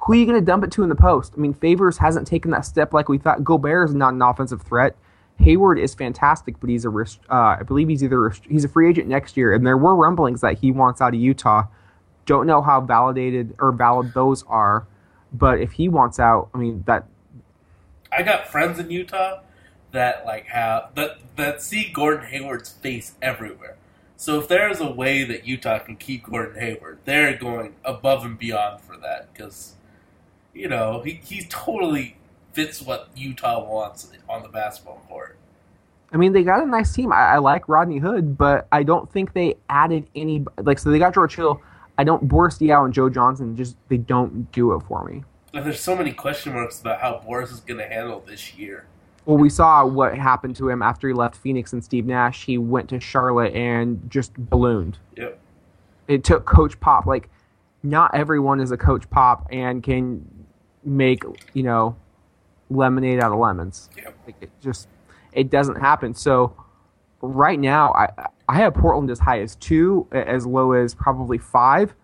who 0.00 0.12
are 0.12 0.16
you 0.16 0.24
going 0.24 0.38
to 0.38 0.44
dump 0.44 0.64
it 0.64 0.70
to 0.72 0.82
in 0.82 0.88
the 0.88 0.94
post? 0.94 1.34
I 1.36 1.40
mean, 1.40 1.52
Favors 1.52 1.98
hasn't 1.98 2.26
taken 2.26 2.50
that 2.52 2.64
step 2.64 2.94
like 2.94 3.08
we 3.08 3.18
thought. 3.18 3.44
Gobert 3.44 3.90
is 3.90 3.94
not 3.94 4.14
an 4.14 4.22
offensive 4.22 4.62
threat. 4.62 4.96
Hayward 5.38 5.78
is 5.78 5.94
fantastic, 5.94 6.58
but 6.60 6.70
he's 6.70 6.86
a 6.86 6.90
uh, 6.90 7.04
I 7.28 7.62
believe 7.66 7.88
he's 7.88 8.02
either 8.02 8.32
he's 8.48 8.64
a 8.64 8.68
free 8.68 8.88
agent 8.88 9.08
next 9.08 9.36
year, 9.36 9.52
and 9.52 9.66
there 9.66 9.76
were 9.76 9.94
rumblings 9.94 10.40
that 10.40 10.58
he 10.58 10.70
wants 10.70 11.02
out 11.02 11.12
of 11.12 11.20
Utah. 11.20 11.64
Don't 12.26 12.46
know 12.46 12.60
how 12.60 12.80
validated 12.80 13.54
or 13.58 13.72
valid 13.72 14.12
those 14.12 14.44
are, 14.48 14.86
but 15.32 15.60
if 15.60 15.72
he 15.72 15.88
wants 15.88 16.18
out, 16.18 16.48
I 16.54 16.58
mean 16.58 16.82
that 16.86 17.06
I 18.12 18.22
got 18.22 18.48
friends 18.48 18.78
in 18.78 18.90
Utah 18.90 19.40
that 19.92 20.26
like 20.26 20.46
have 20.46 20.94
that 20.94 21.18
that 21.36 21.62
see 21.62 21.90
Gordon 21.92 22.26
Hayward's 22.26 22.70
face 22.70 23.14
everywhere. 23.22 23.76
So 24.16 24.38
if 24.40 24.48
there's 24.48 24.80
a 24.80 24.90
way 24.90 25.24
that 25.24 25.46
Utah 25.46 25.78
can 25.78 25.96
keep 25.96 26.24
Gordon 26.24 26.60
Hayward, 26.60 26.98
they're 27.04 27.36
going 27.36 27.74
above 27.84 28.24
and 28.24 28.38
beyond 28.38 28.80
for 28.80 28.96
that 28.96 29.32
because 29.32 29.74
you 30.54 30.68
know 30.68 31.02
he 31.02 31.20
he 31.24 31.44
totally 31.44 32.16
fits 32.52 32.80
what 32.80 33.10
Utah 33.14 33.62
wants 33.68 34.10
on 34.28 34.42
the 34.42 34.48
basketball 34.48 35.04
court. 35.08 35.36
I 36.12 36.16
mean, 36.16 36.32
they 36.32 36.42
got 36.42 36.62
a 36.62 36.66
nice 36.66 36.92
team. 36.92 37.12
I, 37.12 37.34
I 37.34 37.38
like 37.38 37.68
Rodney 37.68 37.98
Hood, 37.98 38.38
but 38.38 38.66
I 38.72 38.82
don't 38.82 39.10
think 39.12 39.32
they 39.34 39.56
added 39.68 40.08
any. 40.14 40.44
Like, 40.62 40.78
so 40.78 40.90
they 40.90 40.98
got 40.98 41.12
George 41.14 41.36
Hill. 41.36 41.60
I 41.98 42.04
don't. 42.04 42.28
Boris 42.28 42.58
Diaw 42.58 42.84
and 42.84 42.94
Joe 42.94 43.08
Johnson 43.08 43.56
just 43.56 43.76
they 43.88 43.96
don't 43.96 44.50
do 44.52 44.74
it 44.74 44.80
for 44.80 45.04
me. 45.04 45.24
And 45.54 45.64
there's 45.64 45.80
so 45.80 45.96
many 45.96 46.12
question 46.12 46.52
marks 46.52 46.80
about 46.80 47.00
how 47.00 47.22
Boris 47.24 47.50
is 47.50 47.60
going 47.60 47.78
to 47.78 47.86
handle 47.86 48.22
this 48.26 48.54
year. 48.54 48.86
Well, 49.24 49.38
we 49.38 49.48
saw 49.48 49.84
what 49.84 50.16
happened 50.16 50.54
to 50.56 50.68
him 50.68 50.82
after 50.82 51.08
he 51.08 51.14
left 51.14 51.36
Phoenix 51.36 51.72
and 51.72 51.82
Steve 51.82 52.06
Nash. 52.06 52.44
He 52.44 52.58
went 52.58 52.88
to 52.90 53.00
Charlotte 53.00 53.54
and 53.54 54.08
just 54.10 54.34
ballooned. 54.34 54.98
Yep. 55.16 55.38
It 56.06 56.24
took 56.24 56.44
Coach 56.44 56.78
Pop. 56.78 57.06
Like, 57.06 57.28
not 57.82 58.14
everyone 58.14 58.60
is 58.60 58.70
a 58.70 58.76
Coach 58.76 59.08
Pop 59.10 59.48
and 59.50 59.82
can 59.82 60.28
make 60.84 61.24
you 61.54 61.62
know 61.62 61.96
lemonade 62.70 63.20
out 63.20 63.32
of 63.32 63.38
lemons. 63.38 63.88
Yep. 63.96 64.18
Like 64.26 64.36
it 64.40 64.50
just 64.60 64.88
it 65.32 65.50
doesn't 65.50 65.76
happen. 65.76 66.14
So 66.14 66.54
right 67.20 67.58
now, 67.58 67.92
I 67.94 68.28
I 68.48 68.56
have 68.56 68.74
Portland 68.74 69.10
as 69.10 69.18
high 69.18 69.40
as 69.40 69.56
two, 69.56 70.06
as 70.12 70.46
low 70.46 70.72
as 70.72 70.94
probably 70.94 71.38
five. 71.38 71.94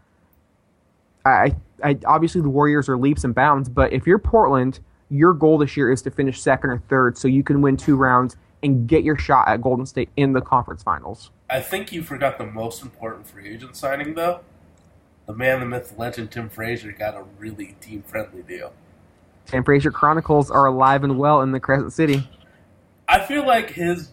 I, 1.25 1.55
I 1.83 1.99
obviously 2.05 2.41
the 2.41 2.49
Warriors 2.49 2.89
are 2.89 2.97
leaps 2.97 3.25
and 3.25 3.35
bounds, 3.35 3.69
but 3.69 3.93
if 3.93 4.07
you're 4.07 4.19
Portland, 4.19 4.81
your 5.09 5.35
goal 5.35 5.59
this 5.59 5.77
year 5.77 5.93
is 5.93 6.03
to 6.03 6.11
finish 6.11 6.41
second 6.41 6.71
or 6.71 6.79
third, 6.89 7.17
so 7.17 7.29
you 7.29 7.45
can 7.45 7.63
win 7.63 7.77
two 7.77 7.97
rounds 7.97 8.37
and 8.63 8.89
get 8.89 9.05
your 9.05 9.17
shot 9.17 9.49
at 9.49 9.61
Golden 9.61 9.87
State 9.87 10.09
in 10.17 10.33
the 10.33 10.41
conference 10.41 10.83
finals. 10.83 11.31
I 11.49 11.61
think 11.61 11.93
you 11.93 12.03
forgot 12.03 12.39
the 12.39 12.47
most 12.47 12.83
important 12.83 13.27
free 13.27 13.49
agent 13.53 13.77
signing 13.77 14.15
though. 14.15 14.41
The 15.27 15.35
man, 15.35 15.61
the 15.61 15.67
myth, 15.67 15.91
the 15.95 16.01
legend, 16.01 16.33
Tim 16.33 16.49
Frazier 16.49 16.91
got 16.91 17.15
a 17.15 17.25
really 17.39 17.77
team 17.81 18.03
friendly 18.03 18.43
deal. 18.43 18.73
Sam 19.45 19.63
Frazier 19.63 19.93
Chronicles 19.93 20.51
are 20.51 20.67
alive 20.67 21.05
and 21.05 21.19
well 21.19 21.41
in 21.43 21.53
the 21.53 21.61
Crescent 21.61 21.93
City. 21.93 22.29
I 23.07 23.21
feel 23.21 23.47
like 23.47 23.71
his 23.71 24.11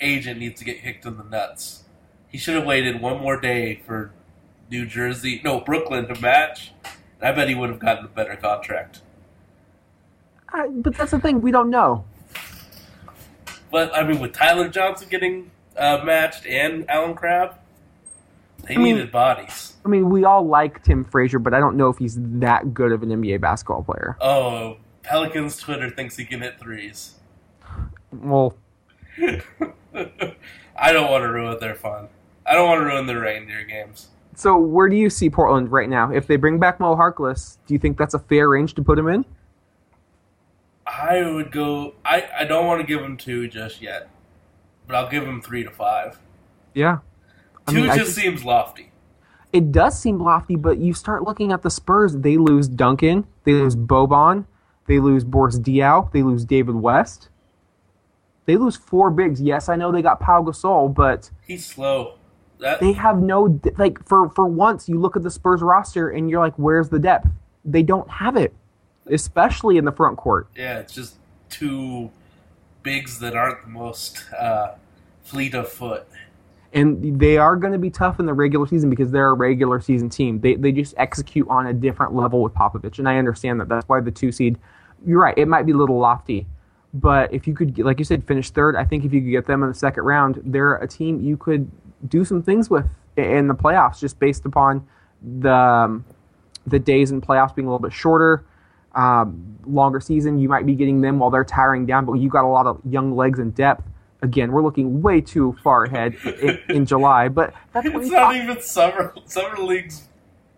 agent 0.00 0.38
needs 0.40 0.58
to 0.60 0.64
get 0.64 0.82
kicked 0.82 1.04
in 1.06 1.16
the 1.16 1.24
nuts. 1.24 1.84
He 2.28 2.38
should 2.38 2.54
have 2.54 2.66
waited 2.66 3.00
one 3.00 3.20
more 3.20 3.40
day 3.40 3.82
for 3.86 4.12
New 4.70 4.86
Jersey, 4.86 5.40
no 5.44 5.60
Brooklyn 5.60 6.06
to 6.12 6.20
match. 6.20 6.72
I 7.22 7.32
bet 7.32 7.48
he 7.48 7.54
would 7.54 7.70
have 7.70 7.78
gotten 7.78 8.04
a 8.04 8.08
better 8.08 8.36
contract. 8.36 9.00
Uh, 10.52 10.66
but 10.68 10.94
that's 10.96 11.10
the 11.12 11.18
thing, 11.20 11.40
we 11.40 11.50
don't 11.50 11.70
know. 11.70 12.04
But 13.70 13.94
I 13.94 14.06
mean, 14.06 14.20
with 14.20 14.32
Tyler 14.32 14.68
Johnson 14.68 15.08
getting 15.08 15.50
uh, 15.76 16.02
matched 16.04 16.46
and 16.46 16.88
Allen 16.90 17.14
Crabbe, 17.14 17.54
they 18.64 18.74
I 18.74 18.78
mean- 18.78 18.96
needed 18.96 19.12
bodies. 19.12 19.74
I 19.84 19.88
mean, 19.88 20.10
we 20.10 20.24
all 20.24 20.44
like 20.44 20.82
Tim 20.82 21.04
Frazier, 21.04 21.38
but 21.38 21.54
I 21.54 21.60
don't 21.60 21.76
know 21.76 21.88
if 21.88 21.98
he's 21.98 22.16
that 22.40 22.74
good 22.74 22.90
of 22.90 23.04
an 23.04 23.10
NBA 23.10 23.40
basketball 23.40 23.84
player. 23.84 24.16
Oh, 24.20 24.78
Pelicans 25.04 25.58
Twitter 25.58 25.88
thinks 25.90 26.16
he 26.16 26.24
can 26.24 26.40
hit 26.40 26.58
threes. 26.58 27.14
Well, 28.12 28.56
I 30.76 30.92
don't 30.92 31.10
want 31.10 31.22
to 31.22 31.28
ruin 31.28 31.58
their 31.60 31.74
fun. 31.74 32.08
I 32.44 32.54
don't 32.54 32.68
want 32.68 32.80
to 32.80 32.84
ruin 32.86 33.06
their 33.06 33.20
reindeer 33.20 33.64
games. 33.64 34.08
so 34.34 34.56
where 34.58 34.88
do 34.88 34.96
you 34.96 35.10
see 35.10 35.30
Portland 35.30 35.72
right 35.72 35.88
now? 35.88 36.10
If 36.12 36.26
they 36.26 36.36
bring 36.36 36.58
back 36.58 36.78
Mo 36.80 36.94
Harkless, 36.94 37.58
do 37.66 37.74
you 37.74 37.78
think 37.80 37.96
that's 37.98 38.14
a 38.14 38.18
fair 38.18 38.48
range 38.48 38.74
to 38.74 38.82
put 38.82 38.98
him 38.98 39.08
in? 39.08 39.24
I 40.86 41.22
would 41.28 41.50
go. 41.50 41.94
I, 42.04 42.28
I 42.40 42.44
don't 42.44 42.66
want 42.66 42.80
to 42.80 42.86
give 42.86 43.00
him 43.02 43.16
two 43.16 43.48
just 43.48 43.82
yet, 43.82 44.08
but 44.86 44.94
I'll 44.96 45.08
give 45.10 45.24
him 45.24 45.42
three 45.42 45.64
to 45.64 45.70
five. 45.70 46.18
Yeah. 46.74 46.98
I 47.66 47.72
Two 47.72 47.78
mean, 47.82 47.86
just 47.96 48.14
think- 48.14 48.24
seems 48.36 48.44
lofty. 48.44 48.92
It 49.52 49.72
does 49.72 49.98
seem 49.98 50.18
lofty, 50.20 50.54
but 50.54 50.76
you 50.78 50.92
start 50.92 51.22
looking 51.24 51.50
at 51.50 51.62
the 51.62 51.70
Spurs. 51.70 52.14
They 52.16 52.36
lose 52.36 52.68
Duncan. 52.68 53.26
They 53.44 53.52
lose 53.52 53.74
Boban. 53.74 54.44
They 54.86 54.98
lose 55.00 55.24
Boris 55.24 55.58
Diaw. 55.58 56.12
They 56.12 56.22
lose 56.22 56.44
David 56.44 56.74
West. 56.74 57.30
They 58.46 58.56
lose 58.56 58.76
four 58.76 59.10
bigs. 59.10 59.40
Yes, 59.42 59.68
I 59.68 59.76
know 59.76 59.92
they 59.92 60.02
got 60.02 60.20
Pau 60.20 60.42
Gasol, 60.42 60.92
but 60.94 61.30
He's 61.46 61.66
slow. 61.66 62.14
That 62.58 62.80
they 62.80 62.92
have 62.92 63.20
no 63.20 63.60
like 63.76 64.02
for 64.06 64.30
for 64.30 64.46
once 64.46 64.88
you 64.88 64.98
look 64.98 65.14
at 65.16 65.22
the 65.22 65.30
Spurs 65.30 65.60
roster 65.60 66.08
and 66.08 66.30
you're 66.30 66.40
like, 66.40 66.54
where's 66.56 66.88
the 66.88 66.98
depth? 66.98 67.28
They 67.64 67.82
don't 67.82 68.08
have 68.08 68.36
it, 68.36 68.54
especially 69.06 69.76
in 69.76 69.84
the 69.84 69.92
front 69.92 70.16
court. 70.16 70.48
yeah, 70.56 70.78
it's 70.78 70.94
just 70.94 71.16
two 71.50 72.10
bigs 72.82 73.18
that 73.18 73.34
aren't 73.36 73.62
the 73.62 73.68
most 73.68 74.24
uh, 74.32 74.74
fleet 75.22 75.54
of 75.54 75.68
foot. 75.68 76.06
and 76.72 77.18
they 77.20 77.36
are 77.36 77.56
going 77.56 77.72
to 77.72 77.78
be 77.78 77.90
tough 77.90 78.20
in 78.20 78.26
the 78.26 78.32
regular 78.34 78.66
season 78.66 78.88
because 78.88 79.10
they're 79.10 79.30
a 79.30 79.34
regular 79.34 79.80
season 79.80 80.08
team. 80.08 80.40
They 80.40 80.54
they 80.54 80.72
just 80.72 80.94
execute 80.96 81.46
on 81.48 81.66
a 81.66 81.74
different 81.74 82.14
level 82.14 82.42
with 82.42 82.54
Popovich, 82.54 82.98
and 82.98 83.08
I 83.08 83.18
understand 83.18 83.60
that. 83.60 83.68
That's 83.68 83.86
why 83.88 84.00
the 84.00 84.10
two 84.10 84.32
seed. 84.32 84.58
You're 85.04 85.20
right; 85.20 85.36
it 85.36 85.46
might 85.46 85.66
be 85.66 85.72
a 85.72 85.76
little 85.76 85.98
lofty, 85.98 86.46
but 87.00 87.32
if 87.32 87.46
you 87.46 87.54
could, 87.54 87.74
get- 87.74 87.84
like 87.84 87.98
you 87.98 88.04
said, 88.04 88.24
finish 88.24 88.50
third, 88.50 88.76
I 88.76 88.84
think 88.84 89.04
if 89.04 89.12
you 89.12 89.20
could 89.20 89.30
get 89.30 89.46
them 89.46 89.62
in 89.62 89.68
the 89.68 89.74
second 89.74 90.04
round, 90.04 90.40
they're 90.44 90.76
a 90.76 90.88
team 90.88 91.20
you 91.20 91.36
could 91.36 91.70
do 92.08 92.24
some 92.24 92.42
things 92.42 92.68
with 92.70 92.86
in 93.16 93.48
the 93.48 93.54
playoffs, 93.54 93.98
just 93.98 94.18
based 94.18 94.44
upon 94.46 94.86
the 95.40 95.52
um, 95.52 96.04
the 96.66 96.78
days 96.78 97.10
in 97.10 97.20
playoffs 97.20 97.54
being 97.54 97.66
a 97.66 97.70
little 97.70 97.82
bit 97.86 97.92
shorter. 97.92 98.44
Um, 98.94 99.58
longer 99.66 100.00
season, 100.00 100.38
you 100.38 100.48
might 100.48 100.64
be 100.64 100.74
getting 100.74 101.00
them 101.02 101.18
while 101.18 101.30
they're 101.30 101.44
tiring 101.44 101.84
down, 101.86 102.04
but 102.06 102.14
you've 102.14 102.32
got 102.32 102.44
a 102.44 102.48
lot 102.48 102.66
of 102.66 102.80
young 102.88 103.14
legs 103.14 103.38
and 103.38 103.54
depth. 103.54 103.84
Again, 104.22 104.50
we're 104.52 104.62
looking 104.62 105.02
way 105.02 105.20
too 105.20 105.54
far 105.62 105.84
ahead 105.84 106.16
in, 106.40 106.58
in 106.70 106.86
July, 106.86 107.28
but 107.28 107.52
that's 107.72 107.86
It's 107.86 107.94
not 108.10 108.32
thought. 108.32 108.36
even 108.36 108.60
summer. 108.62 109.14
Summer 109.26 109.58
league's 109.58 110.08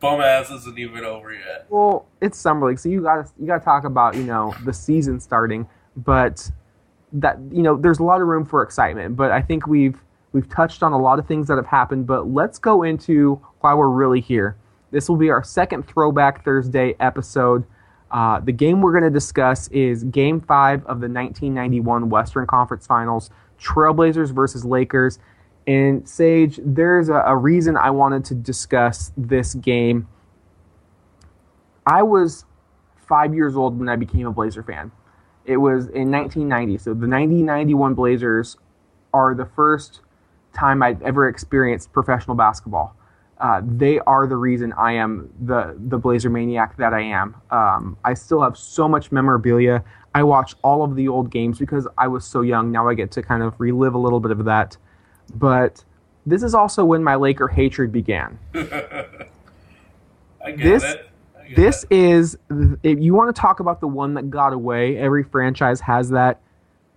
bum 0.01 0.21
ass 0.21 0.51
isn't 0.51 0.79
even 0.79 1.05
over 1.05 1.33
yet. 1.33 1.67
Well, 1.69 2.07
it's 2.21 2.39
summer 2.39 2.69
league, 2.69 2.79
so 2.79 2.89
you 2.89 3.03
got 3.03 3.27
to 3.27 3.33
you 3.41 3.47
got 3.49 3.59
to 3.59 3.65
talk 3.65 3.83
about 3.85 4.15
you 4.15 4.23
know 4.23 4.55
the 4.65 4.73
season 4.73 5.19
starting, 5.19 5.69
but 5.97 6.51
that 7.13 7.39
you 7.51 7.63
know 7.63 7.77
there's 7.77 7.99
a 7.99 8.05
lot 8.05 8.21
of 8.21 8.27
room 8.27 8.45
for 8.45 8.63
excitement. 8.63 9.17
But 9.17 9.31
I 9.31 9.43
think 9.43 9.67
we've 9.67 10.03
we've 10.33 10.49
touched 10.49 10.83
on 10.83 10.93
a 10.93 10.99
lot 10.99 11.19
of 11.19 11.27
things 11.27 11.49
that 11.49 11.57
have 11.57 11.67
happened. 11.67 12.07
But 12.07 12.29
let's 12.29 12.59
go 12.59 12.83
into 12.83 13.41
why 13.61 13.75
we're 13.75 13.89
really 13.89 14.21
here. 14.21 14.57
This 14.91 15.09
will 15.09 15.17
be 15.17 15.31
our 15.31 15.43
second 15.43 15.87
Throwback 15.87 16.45
Thursday 16.45 16.95
episode. 17.01 17.65
Uh, 18.11 18.41
the 18.41 18.53
game 18.53 18.81
we're 18.81 18.93
going 18.93 19.05
to 19.05 19.11
discuss 19.11 19.69
is 19.69 20.05
Game 20.05 20.41
Five 20.41 20.81
of 20.81 21.01
the 21.01 21.09
1991 21.09 22.09
Western 22.09 22.47
Conference 22.47 22.87
Finals, 22.87 23.31
Trailblazers 23.61 24.33
versus 24.33 24.65
Lakers. 24.65 25.19
And 25.67 26.09
Sage, 26.09 26.59
there's 26.65 27.11
a, 27.11 27.23
a 27.27 27.37
reason 27.37 27.77
I 27.77 27.91
wanted 27.91 28.25
to 28.27 28.35
discuss 28.35 29.13
this 29.19 29.53
game. 29.55 30.09
I 31.87 32.03
was 32.03 32.47
five 32.97 33.35
years 33.35 33.57
old 33.57 33.79
when 33.79 33.89
I 33.89 33.97
became 33.97 34.27
a 34.27 34.33
Blazer 34.33 34.63
fan. 34.63 34.91
It 35.49 35.57
was 35.57 35.87
in 35.87 36.11
1990. 36.13 36.77
So 36.79 36.91
the 36.91 37.09
1991 37.09 37.95
Blazers 37.95 38.59
are 39.15 39.35
the 39.35 39.47
first 39.47 40.01
time 40.55 40.83
I've 40.83 41.01
ever 41.03 41.27
experienced 41.29 41.91
professional 41.93 42.37
basketball. 42.37 42.95
Uh, 43.39 43.63
they 43.65 43.99
are 44.01 44.27
the 44.27 44.37
reason 44.37 44.73
I 44.75 44.93
am 44.93 45.33
the 45.41 45.75
the 45.79 45.97
Blazer 45.97 46.29
maniac 46.29 46.77
that 46.77 46.93
I 46.93 47.01
am. 47.03 47.35
Um, 47.51 47.97
I 48.05 48.13
still 48.15 48.43
have 48.43 48.59
so 48.59 48.87
much 48.89 49.11
memorabilia. 49.11 49.83
I 50.15 50.23
watch 50.25 50.55
all 50.63 50.83
of 50.85 50.97
the 50.97 51.09
old 51.09 51.31
games 51.31 51.59
because 51.59 51.87
I 51.97 52.09
was 52.09 52.27
so 52.27 52.43
young. 52.43 52.71
Now 52.71 52.89
I 52.89 52.95
get 52.95 53.11
to 53.13 53.23
kind 53.23 53.43
of 53.43 53.55
relive 53.59 53.95
a 53.95 53.99
little 53.99 54.21
bit 54.21 54.33
of 54.33 54.45
that. 54.45 54.77
But 55.35 55.83
this 56.27 56.43
is 56.43 56.55
also 56.55 56.85
when 56.85 57.03
my 57.03 57.15
Laker 57.15 57.49
hatred 57.49 57.91
began. 57.93 58.39
I 58.55 60.51
get 60.51 60.59
This- 60.59 60.85
it. 60.85 61.08
This 61.57 61.85
is 61.91 62.37
if 62.83 62.99
you 62.99 63.15
want 63.15 63.35
to 63.35 63.41
talk 63.41 63.61
about 63.61 63.81
the 63.81 63.89
one 63.89 64.15
that 64.15 64.31
got 64.31 64.53
away 64.53 64.97
every 64.99 65.25
franchise 65.25 65.81
has 65.81 66.11
that 66.11 66.41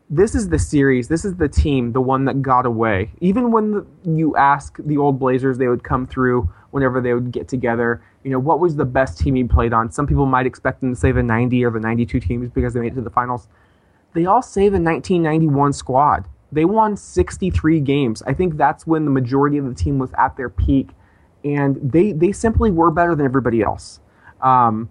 this 0.09 0.35
is 0.35 0.49
the 0.49 0.59
series 0.59 1.07
this 1.07 1.23
is 1.23 1.35
the 1.35 1.47
team 1.47 1.93
the 1.93 2.01
one 2.01 2.25
that 2.25 2.41
got 2.41 2.65
away. 2.65 3.11
Even 3.21 3.51
when 3.51 3.71
the, 3.71 3.85
you 4.03 4.35
ask 4.35 4.77
the 4.79 4.97
old 4.97 5.19
blazers 5.19 5.57
they 5.57 5.67
would 5.67 5.83
come 5.83 6.05
through 6.05 6.49
whenever 6.71 7.01
they 7.01 7.13
would 7.13 7.31
get 7.31 7.47
together. 7.47 8.03
You 8.23 8.31
know 8.31 8.39
what 8.39 8.59
was 8.59 8.75
the 8.75 8.85
best 8.85 9.17
team 9.19 9.35
you 9.35 9.47
played 9.47 9.73
on? 9.73 9.91
Some 9.91 10.07
people 10.07 10.25
might 10.25 10.45
expect 10.45 10.81
them 10.81 10.93
to 10.93 10.99
say 10.99 11.11
the 11.11 11.23
90 11.23 11.63
or 11.65 11.71
the 11.71 11.79
92 11.79 12.19
teams 12.19 12.49
because 12.49 12.73
they 12.73 12.79
made 12.79 12.93
it 12.93 12.95
to 12.95 13.01
the 13.01 13.09
finals. 13.09 13.47
They 14.13 14.25
all 14.25 14.41
say 14.41 14.63
the 14.63 14.79
1991 14.79 15.73
squad. 15.73 16.27
They 16.51 16.65
won 16.65 16.97
63 16.97 17.79
games. 17.79 18.21
I 18.23 18.33
think 18.33 18.57
that's 18.57 18.85
when 18.85 19.05
the 19.05 19.11
majority 19.11 19.57
of 19.57 19.65
the 19.65 19.73
team 19.73 19.99
was 19.99 20.11
at 20.17 20.35
their 20.35 20.49
peak 20.49 20.89
and 21.43 21.77
they 21.81 22.11
they 22.11 22.31
simply 22.31 22.71
were 22.71 22.91
better 22.91 23.15
than 23.15 23.25
everybody 23.25 23.61
else 23.61 23.99
um, 24.41 24.89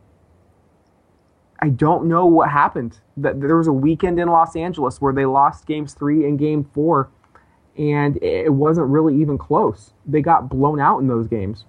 I 1.61 1.69
don't 1.69 2.07
know 2.07 2.27
what 2.27 2.51
happened. 2.51 2.99
That 3.17 3.41
there 3.41 3.57
was 3.57 3.67
a 3.67 3.73
weekend 3.73 4.19
in 4.19 4.29
Los 4.29 4.57
Angeles 4.57 5.01
where 5.01 5.13
they 5.13 5.27
lost 5.27 5.67
games 5.67 5.95
three 5.95 6.25
and 6.25 6.39
game 6.39 6.65
four, 6.73 7.11
and 7.77 8.23
it 8.23 8.53
wasn't 8.53 8.89
really 8.89 9.21
even 9.21 9.37
close. 9.37 9.93
They 10.07 10.23
got 10.23 10.49
blown 10.49 10.81
out 10.81 10.99
in 11.01 11.07
those 11.07 11.27
games. 11.27 11.67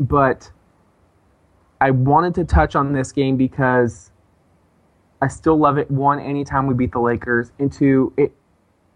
But 0.00 0.50
I 1.80 1.90
wanted 1.90 2.34
to 2.36 2.44
touch 2.44 2.74
on 2.74 2.92
this 2.92 3.12
game 3.12 3.36
because 3.36 4.10
I 5.20 5.28
still 5.28 5.56
love 5.56 5.78
it. 5.78 5.90
One, 5.90 6.18
anytime 6.18 6.66
we 6.66 6.74
beat 6.74 6.92
the 6.92 7.00
Lakers, 7.00 7.52
and 7.58 7.72
two, 7.72 8.12
it 8.16 8.32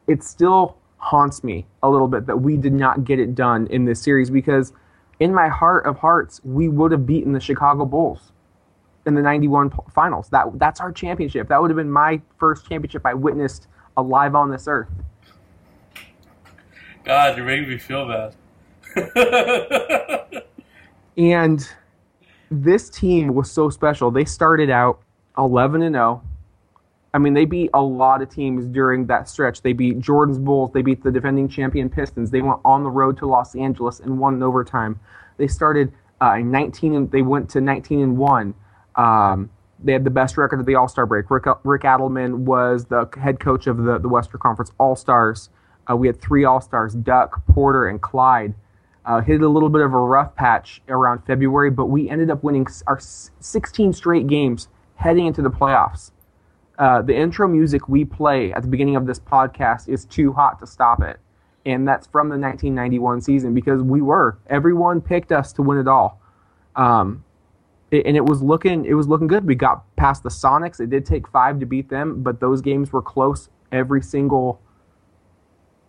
it 0.09 0.23
still 0.25 0.79
haunts 0.99 1.45
me 1.45 1.67
a 1.83 1.89
little 1.89 2.09
bit 2.09 2.27
that 2.27 2.39
we 2.39 2.57
did 2.57 2.73
not 2.73 3.05
get 3.05 3.21
it 3.21 3.35
done 3.35 3.67
in 3.69 3.85
this 3.85 4.03
series 4.03 4.31
because 4.31 4.73
in 5.20 5.35
my 5.35 5.48
heart 5.48 5.87
of 5.87 5.98
hearts, 5.98 6.40
we 6.44 6.68
would 6.68 6.92
have 6.92 7.07
beaten 7.07 7.33
the 7.33 7.40
Chicago 7.40 7.85
Bulls 7.85 8.33
in 9.07 9.14
the 9.14 9.22
91 9.22 9.72
finals. 9.94 10.29
That 10.31 10.59
that's 10.59 10.81
our 10.81 10.92
championship. 10.92 11.48
That 11.48 11.61
would 11.61 11.70
have 11.70 11.76
been 11.76 11.90
my 11.90 12.20
first 12.38 12.68
championship 12.68 13.07
I 13.07 13.14
witnessed 13.14 13.68
alive 13.96 14.35
on 14.35 14.50
this 14.50 14.66
earth. 14.68 14.90
God, 17.05 17.37
you're 17.37 17.46
making 17.46 17.68
me 17.68 17.79
feel 17.79 18.07
bad. 18.07 18.35
And 21.16 21.66
this 22.50 22.90
team 22.90 23.35
was 23.35 23.50
so 23.50 23.70
special. 23.70 24.11
They 24.11 24.24
started 24.24 24.70
out 24.70 25.00
11 25.38 25.83
and 25.83 25.94
0. 25.94 26.22
I 27.16 27.18
mean, 27.18 27.33
they 27.33 27.46
beat 27.46 27.70
a 27.72 27.81
lot 27.81 28.20
of 28.20 28.29
teams 28.29 28.66
during 28.66 29.07
that 29.07 29.26
stretch. 29.26 29.62
They 29.62 29.72
beat 29.72 30.00
Jordan's 30.00 30.38
Bulls. 30.38 30.70
They 30.74 30.83
beat 30.83 31.02
the 31.02 31.11
defending 31.11 31.48
champion 31.48 31.88
Pistons. 31.88 32.31
They 32.31 32.42
went 32.42 32.61
on 32.62 32.85
the 32.85 32.90
road 32.90 33.16
to 33.16 33.26
Los 33.26 33.57
Angeles 33.57 34.00
and 34.00 34.18
won 34.18 34.35
in 34.35 34.42
overtime. 34.42 35.00
They 35.38 35.48
started 35.48 35.94
uh, 36.20 36.35
in 36.35 36.50
19 36.50 36.94
and 36.94 37.11
they 37.11 37.22
went 37.22 37.48
to 37.50 37.62
19 37.62 38.02
and 38.02 38.18
one. 38.18 38.52
Um, 38.96 39.48
they 39.83 39.94
had 39.94 40.05
the 40.05 40.11
best 40.11 40.37
record 40.37 40.61
of 40.61 40.66
the 40.66 40.74
All 40.74 40.88
Star 40.88 41.07
break. 41.07 41.31
Rick, 41.31 41.46
Rick 41.64 41.85
Adelman 41.85 42.40
was 42.40 42.85
the 42.85 43.09
head 43.18 43.40
coach 43.40 43.66
of 43.66 43.79
the, 43.79 43.96
the 43.96 44.11
Western 44.11 44.38
Conference 44.38 44.72
All 44.76 44.94
Stars. 44.94 45.48
Uh, 45.90 45.96
we 45.96 46.09
had 46.09 46.20
three 46.20 46.44
All 46.44 46.61
Stars: 46.61 46.92
Duck, 46.92 47.46
Porter, 47.46 47.88
and 47.88 48.02
Clyde. 48.02 48.55
Uh, 49.07 49.22
hit 49.22 49.40
a 49.40 49.48
little 49.48 49.70
bit 49.70 49.81
of 49.81 49.94
a 49.94 49.98
rough 49.98 50.35
patch 50.35 50.83
around 50.90 51.24
February, 51.24 51.70
but 51.70 51.87
we 51.87 52.11
ended 52.11 52.29
up 52.29 52.44
winning 52.44 52.66
our 52.87 53.00
16 53.00 53.94
straight 53.94 54.26
games 54.26 54.68
heading 54.96 55.24
into 55.24 55.40
the 55.40 55.50
playoffs. 55.50 56.11
Uh, 56.79 57.01
the 57.03 57.15
intro 57.17 57.49
music 57.49 57.89
we 57.89 58.05
play 58.05 58.53
at 58.53 58.62
the 58.62 58.69
beginning 58.69 58.97
of 58.97 59.07
this 59.07 59.19
podcast 59.19 59.89
is 59.89 60.05
"Too 60.05 60.33
Hot 60.33 60.59
to 60.61 60.67
Stop 60.67 61.03
It," 61.03 61.19
and 61.65 61.87
that's 61.89 62.07
from 62.07 62.29
the 62.29 62.37
1991 62.39 63.21
season 63.23 63.55
because 63.55 63.83
we 63.83 64.03
were 64.03 64.39
everyone 64.49 65.01
picked 65.01 65.33
us 65.33 65.53
to 65.55 65.62
win 65.62 65.79
it 65.79 65.89
all. 65.89 66.21
Um, 66.75 67.25
it- 67.91 68.05
and 68.05 68.17
it 68.17 68.25
was 68.27 68.43
looking 68.43 68.85
it 68.85 68.95
was 68.95 69.09
looking 69.09 69.27
good. 69.27 69.47
We 69.47 69.55
got 69.55 69.85
past 69.97 70.23
the 70.23 70.29
Sonics. 70.29 70.81
It 70.81 70.91
did 70.91 71.07
take 71.07 71.27
five 71.29 71.61
to 71.61 71.67
beat 71.67 71.89
them, 71.89 72.23
but 72.23 72.41
those 72.41 72.61
games 72.61 72.93
were 72.93 73.03
close 73.03 73.49
every 73.73 74.03
single 74.03 74.61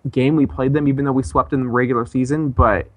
game 0.09 0.35
we 0.37 0.45
played 0.45 0.73
them, 0.73 0.87
even 0.87 1.03
though 1.05 1.11
we 1.11 1.23
swept 1.23 1.51
in 1.51 1.63
the 1.63 1.69
regular 1.69 2.05
season. 2.05 2.49
But 2.49 2.89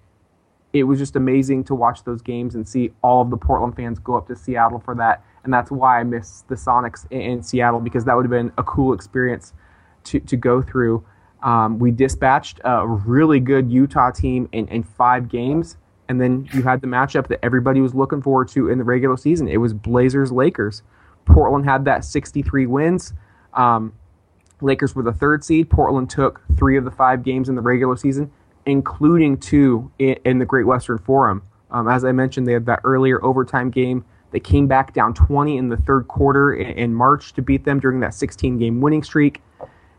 it 0.72 0.85
was 0.85 1.00
just 1.00 1.16
amazing 1.16 1.64
to 1.64 1.74
watch 1.74 2.05
those 2.05 2.22
games 2.22 2.55
and 2.55 2.68
see 2.68 2.92
all 3.03 3.20
of 3.22 3.31
the 3.31 3.37
Portland 3.37 3.74
fans 3.74 3.98
go 3.98 4.14
up 4.14 4.29
to 4.29 4.37
Seattle 4.37 4.79
for 4.79 4.94
that. 4.94 5.24
And 5.44 5.53
that's 5.53 5.70
why 5.70 6.00
I 6.00 6.05
miss 6.05 6.42
the 6.48 6.55
Sonics 6.55 7.07
in, 7.11 7.20
in 7.20 7.42
Seattle 7.42 7.81
because 7.81 8.05
that 8.05 8.14
would 8.14 8.24
have 8.24 8.31
been 8.31 8.53
a 8.59 8.62
cool 8.62 8.92
experience 8.92 9.53
to, 10.05 10.20
to 10.20 10.37
go 10.37 10.62
through. 10.62 11.05
Um, 11.42 11.79
we 11.79 11.90
dispatched 11.90 12.61
a 12.64 12.87
really 12.87 13.40
good 13.40 13.70
Utah 13.70 14.11
team 14.11 14.48
in, 14.53 14.68
in 14.68 14.83
five 14.83 15.29
games. 15.29 15.76
And 16.09 16.20
then 16.20 16.48
you 16.53 16.62
had 16.62 16.81
the 16.81 16.87
matchup 16.87 17.29
that 17.29 17.38
everybody 17.42 17.81
was 17.81 17.94
looking 17.94 18.20
forward 18.20 18.48
to 18.48 18.68
in 18.68 18.79
the 18.79 18.85
regular 18.85 19.16
season. 19.16 19.48
It 19.48 19.59
was 19.59 19.72
Blazers 19.72 20.33
Lakers. 20.33 20.83
Portland 21.24 21.64
had 21.64 21.85
that 21.85 22.05
63 22.05 22.66
wins. 22.66 23.14
Um, 23.55 23.92
Lakers 24.61 24.94
were 24.94 25.03
the 25.03 25.12
third 25.12 25.44
seed. 25.44 25.70
Portland 25.70 26.11
took 26.11 26.42
three 26.57 26.76
of 26.76 26.85
the 26.85 26.90
five 26.90 27.22
games 27.22 27.48
in 27.48 27.55
the 27.55 27.62
regular 27.62 27.96
season, 27.96 28.31
including 28.66 29.38
two 29.38 29.90
in, 29.98 30.16
in 30.24 30.38
the 30.38 30.44
Great 30.44 30.66
Western 30.66 30.98
Forum. 30.98 31.42
Um, 31.70 31.88
as 31.88 32.05
I 32.05 32.12
mentioned, 32.12 32.46
they 32.46 32.53
had 32.53 32.66
that 32.66 32.81
earlier 32.85 33.24
overtime 33.24 33.70
game. 33.70 34.05
They 34.30 34.40
came 34.40 34.66
back 34.66 34.92
down 34.94 35.14
20 35.14 35.56
in 35.56 35.68
the 35.68 35.76
third 35.76 36.08
quarter 36.08 36.54
in, 36.54 36.78
in 36.78 36.94
March 36.94 37.32
to 37.34 37.42
beat 37.42 37.64
them 37.64 37.80
during 37.80 38.00
that 38.00 38.14
16 38.14 38.58
game 38.58 38.80
winning 38.80 39.02
streak. 39.02 39.42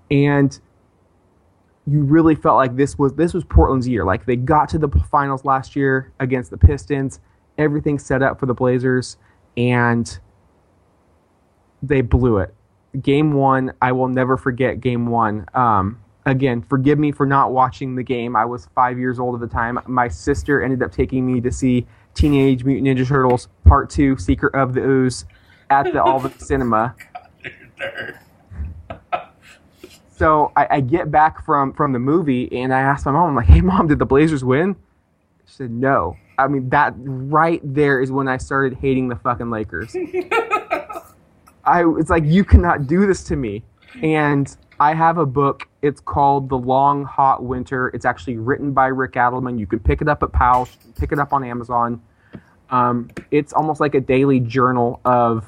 And 0.09 0.57
you 1.87 2.03
really 2.03 2.35
felt 2.35 2.57
like 2.57 2.75
this 2.75 2.97
was 2.97 3.13
this 3.13 3.33
was 3.33 3.43
Portland's 3.43 3.87
year. 3.87 4.05
Like 4.05 4.25
they 4.25 4.35
got 4.35 4.69
to 4.69 4.77
the 4.77 4.89
finals 5.11 5.45
last 5.45 5.75
year 5.75 6.11
against 6.19 6.51
the 6.51 6.57
Pistons. 6.57 7.19
Everything 7.57 7.99
set 7.99 8.21
up 8.21 8.39
for 8.39 8.45
the 8.45 8.53
Blazers, 8.53 9.17
and 9.57 10.19
they 11.81 12.01
blew 12.01 12.37
it. 12.37 12.53
Game 13.01 13.33
one, 13.33 13.73
I 13.81 13.91
will 13.91 14.07
never 14.07 14.37
forget. 14.37 14.79
Game 14.79 15.07
one. 15.07 15.45
Um, 15.53 16.01
again, 16.25 16.61
forgive 16.61 16.99
me 16.99 17.11
for 17.11 17.25
not 17.25 17.51
watching 17.51 17.95
the 17.95 18.03
game. 18.03 18.35
I 18.35 18.45
was 18.45 18.67
five 18.75 18.99
years 18.99 19.19
old 19.19 19.35
at 19.35 19.41
the 19.41 19.53
time. 19.53 19.79
My 19.87 20.07
sister 20.07 20.61
ended 20.61 20.83
up 20.83 20.91
taking 20.91 21.25
me 21.25 21.41
to 21.41 21.51
see 21.51 21.87
Teenage 22.13 22.63
Mutant 22.63 22.88
Ninja 22.88 23.08
Turtles 23.08 23.47
Part 23.65 23.89
Two: 23.89 24.17
Secret 24.17 24.54
of 24.56 24.74
the 24.74 24.82
Ooze 24.82 25.26
at 25.69 25.91
the 25.91 26.02
Albany 26.04 26.36
Cinema. 26.39 26.95
You're 27.43 27.54
a 27.54 27.82
nerd. 27.82 28.17
So 30.21 30.52
I, 30.56 30.67
I 30.69 30.82
get 30.82 31.10
back 31.10 31.43
from 31.43 31.74
from 31.74 31.93
the 31.93 32.00
movie 32.00 32.52
and 32.52 32.71
I 32.71 32.82
asked 32.82 33.08
my 33.08 33.12
mom, 33.12 33.30
I'm 33.30 33.36
like, 33.36 33.47
"Hey, 33.47 33.62
mom, 33.62 33.88
did 33.88 33.97
the 33.97 34.06
Blazers 34.06 34.43
win?" 34.43 34.76
She 35.47 35.56
said, 35.56 35.71
"No." 35.71 36.15
I 36.38 36.47
mean, 36.47 36.69
that 36.69 36.93
right 36.97 37.62
there 37.63 38.02
is 38.02 38.12
when 38.12 38.28
I 38.28 38.38
started 38.38 38.78
hating 38.78 39.10
the 39.10 39.15
fucking 39.15 39.50
Lakers. 39.50 39.95
I 41.63 41.84
it's 41.97 42.10
like 42.10 42.24
you 42.26 42.43
cannot 42.43 42.88
do 42.88 43.08
this 43.08 43.24
to 43.26 43.36
me. 43.36 43.63
And 44.02 44.56
I 44.81 44.95
have 44.95 45.19
a 45.19 45.27
book. 45.27 45.67
It's 45.83 46.01
called 46.01 46.49
The 46.49 46.57
Long 46.57 47.05
Hot 47.05 47.43
Winter. 47.43 47.89
It's 47.89 48.03
actually 48.03 48.37
written 48.37 48.71
by 48.71 48.87
Rick 48.87 49.11
Adelman. 49.11 49.59
You 49.59 49.67
can 49.67 49.77
pick 49.77 50.01
it 50.01 50.07
up 50.09 50.23
at 50.23 50.31
Powell's, 50.31 50.75
pick 50.99 51.11
it 51.11 51.19
up 51.19 51.33
on 51.33 51.43
Amazon. 51.43 52.01
Um, 52.71 53.11
it's 53.29 53.53
almost 53.53 53.79
like 53.79 53.93
a 53.93 54.01
daily 54.01 54.39
journal 54.39 54.99
of 55.05 55.45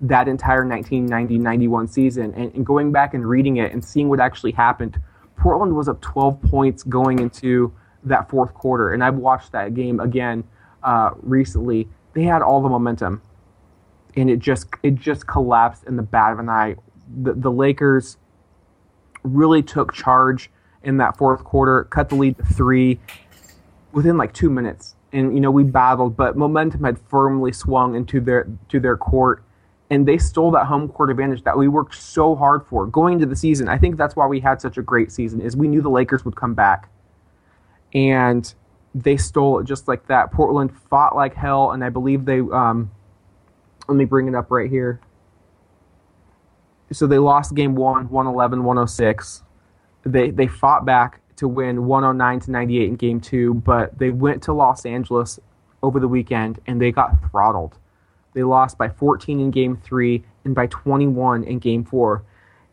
that 0.00 0.26
entire 0.26 0.64
1990-91 0.64 1.88
season 1.88 2.34
and, 2.34 2.52
and 2.54 2.66
going 2.66 2.90
back 2.90 3.14
and 3.14 3.24
reading 3.24 3.58
it 3.58 3.72
and 3.72 3.84
seeing 3.84 4.10
what 4.10 4.20
actually 4.20 4.52
happened 4.52 5.00
portland 5.38 5.74
was 5.74 5.88
up 5.88 5.98
12 6.02 6.42
points 6.42 6.82
going 6.82 7.18
into 7.18 7.72
that 8.04 8.28
fourth 8.28 8.52
quarter 8.52 8.92
and 8.92 9.02
i've 9.02 9.14
watched 9.14 9.52
that 9.52 9.72
game 9.72 9.98
again 10.00 10.44
uh, 10.82 11.12
recently 11.22 11.88
they 12.12 12.24
had 12.24 12.42
all 12.42 12.60
the 12.60 12.68
momentum 12.68 13.22
and 14.16 14.28
it 14.28 14.38
just 14.38 14.66
it 14.82 14.96
just 14.96 15.26
collapsed 15.26 15.84
in 15.84 15.96
the 15.96 16.02
bat 16.02 16.30
of 16.30 16.38
an 16.40 16.50
eye 16.50 16.74
the, 17.22 17.32
the 17.32 17.50
lakers 17.50 18.18
really 19.26 19.62
took 19.62 19.92
charge 19.92 20.50
in 20.82 20.98
that 20.98 21.16
fourth 21.16 21.44
quarter 21.44 21.84
cut 21.84 22.08
the 22.08 22.14
lead 22.14 22.36
to 22.36 22.44
three 22.44 22.98
within 23.92 24.16
like 24.16 24.32
two 24.32 24.50
minutes 24.50 24.94
and 25.12 25.34
you 25.34 25.40
know 25.40 25.50
we 25.50 25.64
battled 25.64 26.16
but 26.16 26.36
momentum 26.36 26.84
had 26.84 26.98
firmly 26.98 27.52
swung 27.52 27.94
into 27.94 28.20
their 28.20 28.46
to 28.68 28.78
their 28.78 28.96
court 28.96 29.42
and 29.90 30.06
they 30.06 30.18
stole 30.18 30.50
that 30.50 30.66
home 30.66 30.88
court 30.88 31.10
advantage 31.10 31.44
that 31.44 31.56
we 31.56 31.68
worked 31.68 31.94
so 31.94 32.34
hard 32.34 32.66
for 32.66 32.86
going 32.86 33.14
into 33.14 33.26
the 33.26 33.36
season. 33.36 33.68
I 33.68 33.78
think 33.78 33.96
that's 33.96 34.16
why 34.16 34.26
we 34.26 34.40
had 34.40 34.60
such 34.60 34.76
a 34.78 34.82
great 34.82 35.12
season 35.12 35.40
is 35.40 35.56
we 35.56 35.68
knew 35.68 35.80
the 35.80 35.90
Lakers 35.90 36.24
would 36.24 36.34
come 36.34 36.54
back. 36.54 36.88
And 37.94 38.52
they 38.94 39.16
stole 39.16 39.60
it 39.60 39.64
just 39.64 39.86
like 39.86 40.06
that. 40.08 40.32
Portland 40.32 40.76
fought 40.90 41.14
like 41.14 41.34
hell 41.34 41.70
and 41.70 41.84
I 41.84 41.90
believe 41.90 42.24
they 42.24 42.40
um 42.40 42.90
let 43.88 43.96
me 43.96 44.04
bring 44.04 44.26
it 44.26 44.34
up 44.34 44.50
right 44.50 44.68
here. 44.68 45.00
So 46.92 47.06
they 47.06 47.18
lost 47.18 47.54
game 47.54 47.74
1 47.74 48.08
111 48.08 48.64
106. 48.64 49.42
They 50.04 50.30
they 50.30 50.46
fought 50.46 50.84
back 50.84 51.20
to 51.36 51.48
win 51.48 51.86
109 51.86 52.40
to 52.40 52.50
98 52.50 52.88
in 52.88 52.96
game 52.96 53.20
2, 53.20 53.54
but 53.54 53.98
they 53.98 54.10
went 54.10 54.42
to 54.44 54.52
Los 54.52 54.86
Angeles 54.86 55.38
over 55.82 56.00
the 56.00 56.08
weekend 56.08 56.60
and 56.66 56.80
they 56.80 56.90
got 56.92 57.12
throttled. 57.30 57.78
They 58.34 58.42
lost 58.42 58.76
by 58.76 58.88
14 58.88 59.40
in 59.40 59.50
game 59.50 59.76
three 59.82 60.22
and 60.44 60.54
by 60.54 60.66
21 60.66 61.44
in 61.44 61.58
game 61.58 61.84
four. 61.84 62.22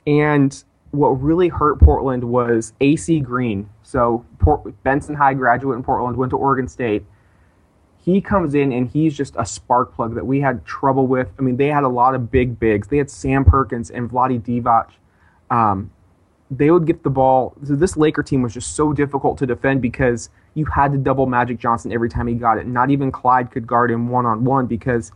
And 0.05 0.63
what 0.91 1.09
really 1.21 1.47
hurt 1.47 1.79
Portland 1.79 2.23
was 2.23 2.73
AC 2.81 3.19
Green. 3.21 3.69
So 3.81 4.25
Port- 4.39 4.83
Benson 4.83 5.15
High 5.15 5.33
graduate 5.33 5.77
in 5.77 5.83
Portland, 5.83 6.17
went 6.17 6.31
to 6.31 6.37
Oregon 6.37 6.67
State. 6.67 7.05
He 8.03 8.19
comes 8.19 8.53
in 8.53 8.73
and 8.73 8.89
he's 8.89 9.15
just 9.15 9.33
a 9.37 9.45
spark 9.45 9.95
plug 9.95 10.15
that 10.15 10.25
we 10.25 10.41
had 10.41 10.65
trouble 10.65 11.07
with. 11.07 11.29
I 11.39 11.41
mean, 11.41 11.55
they 11.55 11.67
had 11.67 11.83
a 11.83 11.89
lot 11.89 12.15
of 12.15 12.29
big 12.29 12.59
bigs. 12.59 12.87
They 12.87 12.97
had 12.97 13.09
Sam 13.09 13.45
Perkins 13.45 13.89
and 13.89 14.09
Vlade 14.09 14.41
Divac. 14.41 14.89
Um, 15.49 15.89
they 16.51 16.69
would 16.69 16.85
get 16.85 17.03
the 17.03 17.09
ball. 17.09 17.55
So 17.65 17.75
this 17.75 17.95
Laker 17.95 18.21
team 18.21 18.41
was 18.41 18.53
just 18.53 18.75
so 18.75 18.91
difficult 18.91 19.37
to 19.37 19.45
defend 19.45 19.81
because 19.81 20.29
you 20.53 20.65
had 20.65 20.91
to 20.91 20.97
double 20.97 21.25
Magic 21.27 21.57
Johnson 21.59 21.93
every 21.93 22.09
time 22.09 22.27
he 22.27 22.35
got 22.35 22.57
it. 22.57 22.67
Not 22.67 22.89
even 22.89 23.11
Clyde 23.11 23.51
could 23.51 23.65
guard 23.65 23.89
him 23.89 24.09
one 24.09 24.25
on 24.25 24.43
one 24.43 24.65
because, 24.65 25.13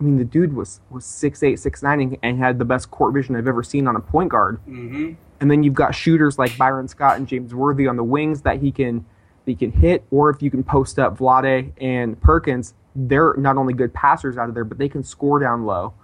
I 0.00 0.04
mean, 0.04 0.16
the 0.16 0.24
dude 0.24 0.54
was 0.54 0.80
was 0.90 1.04
six 1.04 1.42
eight, 1.42 1.58
six 1.60 1.82
nine, 1.82 2.00
and, 2.00 2.16
and 2.22 2.38
had 2.38 2.58
the 2.58 2.64
best 2.64 2.90
court 2.90 3.12
vision 3.12 3.36
I've 3.36 3.46
ever 3.46 3.62
seen 3.62 3.86
on 3.86 3.94
a 3.94 4.00
point 4.00 4.30
guard. 4.30 4.58
hmm 4.64 5.12
And 5.40 5.50
then 5.50 5.62
you've 5.62 5.74
got 5.74 5.94
shooters 5.94 6.38
like 6.38 6.56
Byron 6.56 6.88
Scott 6.88 7.18
and 7.18 7.28
James 7.28 7.54
Worthy 7.54 7.86
on 7.86 7.96
the 7.96 8.04
wings 8.04 8.40
that 8.42 8.58
he 8.58 8.72
can 8.72 9.04
he 9.46 9.54
can 9.54 9.72
hit, 9.72 10.04
or 10.10 10.30
if 10.30 10.42
you 10.42 10.50
can 10.50 10.62
post 10.62 10.98
up 10.98 11.18
Vlade 11.18 11.72
and 11.80 12.20
Perkins, 12.20 12.74
they're 12.94 13.34
not 13.36 13.56
only 13.56 13.72
good 13.72 13.92
passers 13.92 14.36
out 14.36 14.48
of 14.48 14.54
there, 14.54 14.64
but 14.64 14.78
they 14.78 14.88
can 14.88 15.02
score 15.02 15.38
down 15.38 15.64
low. 15.64 15.94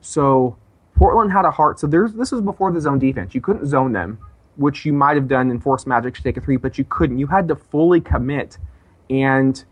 So 0.00 0.56
Portland 0.94 1.32
had 1.32 1.44
a 1.44 1.50
heart. 1.50 1.78
So 1.78 1.86
there's 1.86 2.12
this 2.14 2.32
was 2.32 2.40
before 2.40 2.72
the 2.72 2.80
zone 2.80 2.98
defense. 2.98 3.34
You 3.34 3.40
couldn't 3.40 3.66
zone 3.66 3.92
them, 3.92 4.18
which 4.56 4.84
you 4.84 4.92
might 4.92 5.16
have 5.16 5.28
done 5.28 5.50
and 5.50 5.62
forced 5.62 5.86
Magic 5.86 6.14
to 6.14 6.22
take 6.22 6.36
a 6.36 6.40
three, 6.40 6.56
but 6.56 6.78
you 6.78 6.84
couldn't. 6.84 7.18
You 7.18 7.26
had 7.26 7.48
to 7.48 7.56
fully 7.56 8.00
commit, 8.00 8.58
and 9.10 9.62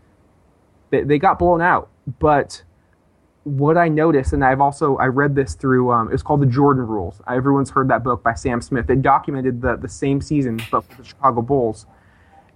they, 0.89 1.03
they 1.03 1.17
got 1.17 1.39
blown 1.39 1.61
out. 1.61 1.89
But 2.19 2.63
what 3.43 3.77
I 3.77 3.87
noticed, 3.87 4.33
and 4.33 4.43
I've 4.43 4.61
also 4.61 4.97
I 4.97 5.05
read 5.05 5.35
this 5.35 5.55
through 5.55 5.91
um, 5.91 6.09
it 6.09 6.11
was 6.11 6.23
called 6.23 6.41
the 6.41 6.45
Jordan 6.45 6.85
Rules. 6.85 7.21
Everyone's 7.27 7.69
heard 7.69 7.89
that 7.89 8.03
book 8.03 8.23
by 8.23 8.33
Sam 8.33 8.61
Smith. 8.61 8.89
It 8.89 9.01
documented 9.01 9.61
the 9.61 9.77
the 9.77 9.89
same 9.89 10.21
season, 10.21 10.61
but 10.71 10.81
for 10.81 11.01
the 11.01 11.03
Chicago 11.03 11.41
Bulls. 11.41 11.85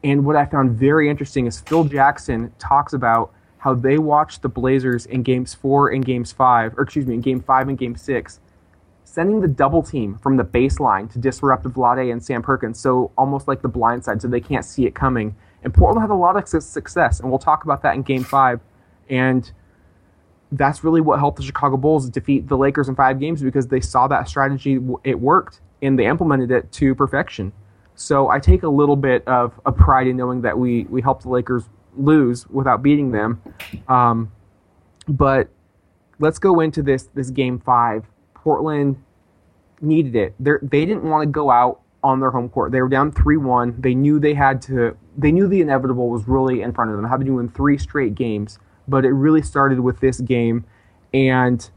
And 0.04 0.26
what 0.26 0.36
I 0.36 0.46
found 0.46 0.72
very 0.72 1.10
interesting 1.10 1.46
is 1.46 1.60
Phil 1.60 1.84
Jackson 1.84 2.52
talks 2.58 2.94
about 2.94 3.34
how 3.58 3.76
they 3.76 4.00
watched 4.00 4.42
the 4.42 4.50
Blazers 4.50 5.06
in 5.06 5.22
games 5.22 5.54
four 5.54 5.90
and 5.90 6.04
games 6.04 6.32
five, 6.32 6.74
or 6.78 6.84
excuse 6.84 7.06
me, 7.06 7.14
in 7.14 7.22
game 7.22 7.40
five 7.40 7.68
and 7.70 7.78
game 7.78 7.96
six, 7.96 8.40
sending 9.04 9.42
the 9.42 9.48
double 9.48 9.84
team 9.84 10.18
from 10.18 10.38
the 10.38 10.44
baseline 10.44 11.12
to 11.12 11.20
disrupt 11.20 11.66
Vlade 11.66 12.12
and 12.12 12.24
Sam 12.24 12.42
Perkins, 12.42 12.80
so 12.80 13.12
almost 13.18 13.48
like 13.48 13.62
the 13.62 13.68
blind 13.68 14.04
side, 14.04 14.22
so 14.22 14.28
they 14.28 14.42
can't 14.42 14.66
see 14.66 14.88
it 14.88 14.96
coming. 14.96 15.36
And 15.64 15.72
Portland 15.74 16.02
had 16.02 16.10
a 16.10 16.16
lot 16.16 16.36
of 16.36 16.64
success, 16.64 17.20
and 17.20 17.30
we'll 17.30 17.38
talk 17.38 17.64
about 17.64 17.84
that 17.84 17.94
in 17.94 18.02
game 18.02 18.24
five. 18.24 18.60
And 19.10 19.52
that's 20.52 20.84
really 20.84 21.02
what 21.02 21.20
helped 21.20 21.38
the 21.38 21.44
Chicago 21.44 21.78
Bulls 21.78 22.10
defeat 22.10 22.48
the 22.48 22.58
Lakers 22.58 22.90
in 22.90 22.96
five 22.96 23.20
games 23.20 23.44
because 23.44 23.68
they 23.68 23.80
saw 23.80 24.08
that 24.08 24.28
strategy, 24.28 24.80
it 25.04 25.20
worked, 25.20 25.62
and 25.84 26.00
they 26.00 26.08
implemented 26.08 26.50
it 26.50 26.72
to 26.74 26.96
perfection. 26.96 27.54
So 28.02 28.30
I 28.30 28.40
take 28.40 28.64
a 28.64 28.70
little 28.70 28.96
bit 28.96 29.28
of, 29.28 29.60
of 29.66 29.78
pride 29.78 30.08
in 30.08 30.18
knowing 30.18 30.42
that 30.42 30.58
we, 30.58 30.86
we 30.86 31.02
helped 31.02 31.24
the 31.24 31.30
Lakers 31.30 31.70
lose 31.96 32.48
without 32.48 32.82
beating 32.82 33.12
them. 33.12 33.42
Um, 33.88 34.32
but 35.08 35.50
let's 36.20 36.40
go 36.40 36.60
into 36.60 36.82
this 36.82 37.10
this 37.14 37.30
game 37.30 37.60
five. 37.60 38.06
Portland 38.34 38.98
needed 39.82 40.16
it. 40.16 40.36
They're, 40.40 40.60
they 40.62 40.86
didn't 40.86 41.04
want 41.04 41.24
to 41.24 41.32
go 41.32 41.52
out 41.52 41.82
on 42.04 42.20
their 42.20 42.32
home 42.32 42.50
court. 42.50 42.72
They 42.72 42.82
were 42.82 42.90
down 42.90 43.12
three 43.12 43.38
one. 43.38 43.80
They 43.80 43.94
knew 43.94 44.20
they 44.20 44.34
had 44.34 44.62
to. 44.64 44.98
They 45.18 45.32
knew 45.32 45.48
the 45.48 45.62
inevitable 45.62 46.10
was 46.10 46.28
really 46.28 46.62
in 46.62 46.74
front 46.74 46.92
of 46.92 46.98
them. 46.98 47.06
Having 47.08 47.28
to 47.28 47.34
win 47.36 47.50
three 47.50 47.78
straight 47.78 48.16
games, 48.16 48.58
but 48.88 49.06
it 49.06 49.12
really 49.12 49.42
started 49.42 49.80
with 49.80 50.00
this 50.00 50.20
game, 50.22 50.66
and 51.14 51.70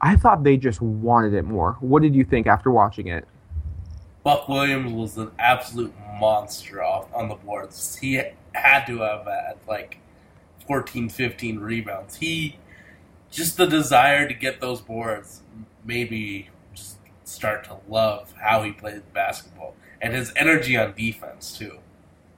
I 0.00 0.16
thought 0.16 0.42
they 0.42 0.56
just 0.56 0.80
wanted 0.80 1.34
it 1.34 1.44
more. 1.44 1.76
What 1.80 2.02
did 2.02 2.14
you 2.14 2.24
think 2.24 2.46
after 2.48 2.70
watching 2.70 3.06
it? 3.06 3.28
Buck 4.22 4.48
Williams 4.48 4.92
was 4.92 5.18
an 5.18 5.32
absolute 5.38 5.92
monster 6.20 6.82
off 6.82 7.12
on 7.12 7.28
the 7.28 7.34
boards. 7.34 7.96
He 7.96 8.14
had 8.52 8.86
to 8.86 8.98
have 9.00 9.26
had 9.26 9.56
like 9.66 9.98
14, 10.66 11.08
15 11.08 11.58
rebounds. 11.58 12.16
He 12.16 12.56
just 13.30 13.56
the 13.56 13.66
desire 13.66 14.28
to 14.28 14.34
get 14.34 14.60
those 14.60 14.80
boards 14.80 15.42
maybe 15.84 16.50
just 16.74 16.98
start 17.24 17.64
to 17.64 17.76
love 17.88 18.32
how 18.40 18.62
he 18.62 18.70
played 18.72 19.02
basketball 19.12 19.74
and 20.00 20.14
his 20.14 20.32
energy 20.36 20.76
on 20.76 20.94
defense 20.94 21.56
too. 21.56 21.78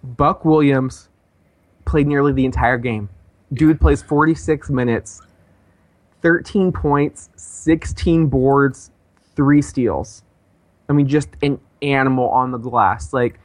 Buck 0.02 0.44
Williams 0.44 1.08
played 1.84 2.06
nearly 2.06 2.32
the 2.32 2.44
entire 2.44 2.78
game. 2.78 3.08
Dude 3.52 3.80
plays 3.80 4.02
46 4.02 4.70
minutes, 4.70 5.20
13 6.22 6.72
points, 6.72 7.28
16 7.36 8.26
boards, 8.26 8.90
three 9.36 9.60
steals. 9.62 10.22
I 10.88 10.92
mean, 10.92 11.08
just 11.08 11.28
an 11.42 11.58
animal 11.82 12.28
on 12.30 12.50
the 12.50 12.58
glass. 12.58 13.12
Like 13.12 13.38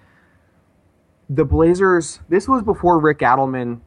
the 1.30 1.46
Blazers, 1.46 2.20
this 2.30 2.48
was 2.48 2.64
before 2.64 3.00
Rick 3.00 3.20
Adelman 3.20 3.80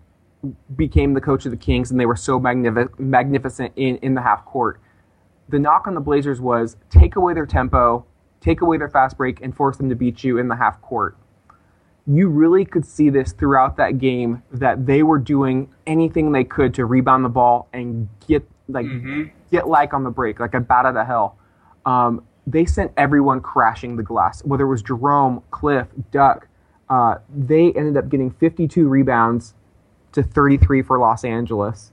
became 0.76 1.14
the 1.14 1.20
coach 1.20 1.45
of 1.45 1.51
the 1.51 1.57
Kings, 1.57 1.90
and 1.90 1.99
they 1.99 2.07
were 2.07 2.16
so 2.16 2.38
magnific- 2.38 2.99
magnificent 2.99 3.72
in, 3.76 3.97
in 3.97 4.14
the 4.14 4.22
half 4.22 4.45
court. 4.45 4.80
The 5.49 5.59
knock 5.59 5.86
on 5.86 5.95
the 5.95 6.01
Blazers 6.01 6.40
was 6.40 6.76
take 6.90 7.16
away 7.16 7.34
their 7.34 7.47
tempo, 7.47 8.05
take 8.40 8.61
away 8.61 8.78
their 8.78 8.88
fast 8.88 9.16
break, 9.16 9.40
and 9.43 9.55
force 9.55 9.76
them 9.76 9.88
to 9.88 9.95
beat 9.95 10.24
you 10.24 10.38
in 10.38 10.49
the 10.49 10.57
half 10.57 10.80
court 10.80 11.16
you 12.05 12.28
really 12.28 12.64
could 12.64 12.84
see 12.84 13.11
this 13.11 13.30
throughout 13.30 13.76
that 13.76 13.97
game 13.99 14.43
that 14.51 14.84
they 14.86 15.05
were 15.05 15.20
doing 15.20 15.72
anything 15.86 16.32
they 16.32 16.43
could 16.43 16.74
to 16.74 16.84
rebound 16.84 17.24
the 17.24 17.28
ball 17.28 17.68
and 17.72 18.09
get 18.26 18.45
like 18.68 18.84
Mhm. 18.84 19.30
get 19.53 19.68
like 19.68 19.95
on 19.95 20.03
the 20.03 20.11
break, 20.11 20.40
like 20.40 20.53
a 20.55 20.59
bat 20.59 20.84
out 20.84 20.97
of 20.97 21.07
hell. 21.07 21.36
Um, 21.86 22.24
they 22.47 22.64
sent 22.64 22.93
everyone 22.97 23.40
crashing 23.40 23.97
the 23.97 24.03
glass, 24.03 24.45
whether 24.45 24.64
it 24.64 24.68
was 24.68 24.82
Jerome, 24.82 25.43
Cliff, 25.51 25.86
Duck. 26.11 26.49
Uh, 26.88 27.16
they 27.34 27.72
ended 27.72 27.97
up 27.97 28.09
getting 28.09 28.30
52 28.30 28.88
rebounds 28.88 29.55
to 30.12 30.22
33 30.22 30.82
for 30.82 30.99
Los 30.99 31.24
Angeles. 31.24 31.93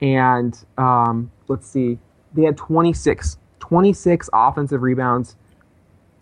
And 0.00 0.56
um, 0.76 1.30
let's 1.48 1.68
see, 1.68 1.98
they 2.34 2.42
had 2.42 2.56
26, 2.56 3.38
26 3.60 4.30
offensive 4.32 4.82
rebounds 4.82 5.36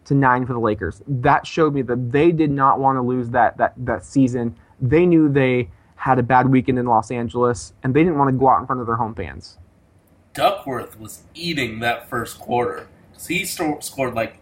to 0.04 0.14
nine 0.14 0.46
for 0.46 0.52
the 0.52 0.60
Lakers. 0.60 1.02
That 1.06 1.46
showed 1.46 1.74
me 1.74 1.82
that 1.82 2.12
they 2.12 2.32
did 2.32 2.50
not 2.50 2.78
want 2.78 2.96
to 2.96 3.02
lose 3.02 3.30
that 3.30 3.56
that 3.56 3.74
that 3.78 4.04
season. 4.04 4.56
They 4.80 5.06
knew 5.06 5.28
they 5.28 5.70
had 5.96 6.18
a 6.18 6.22
bad 6.22 6.48
weekend 6.48 6.78
in 6.78 6.86
Los 6.86 7.10
Angeles, 7.10 7.72
and 7.82 7.94
they 7.94 8.00
didn't 8.00 8.18
want 8.18 8.28
to 8.28 8.36
go 8.36 8.48
out 8.48 8.60
in 8.60 8.66
front 8.66 8.80
of 8.80 8.86
their 8.86 8.96
home 8.96 9.14
fans. 9.14 9.58
Duckworth 10.34 10.98
was 10.98 11.22
eating 11.34 11.80
that 11.80 12.08
first 12.08 12.38
quarter. 12.38 12.88
He 13.26 13.44
scored 13.44 14.14
like 14.14 14.38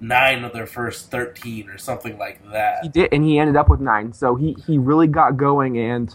nine 0.00 0.44
of 0.44 0.52
their 0.52 0.66
first 0.66 1.10
13 1.10 1.68
or 1.68 1.76
something 1.78 2.16
like 2.18 2.40
that. 2.52 2.78
He 2.82 2.88
did, 2.88 3.12
and 3.12 3.24
he 3.24 3.38
ended 3.38 3.56
up 3.56 3.68
with 3.68 3.80
nine. 3.80 4.12
So 4.12 4.34
he 4.36 4.56
he 4.66 4.78
really 4.78 5.06
got 5.08 5.36
going, 5.36 5.78
and 5.78 6.14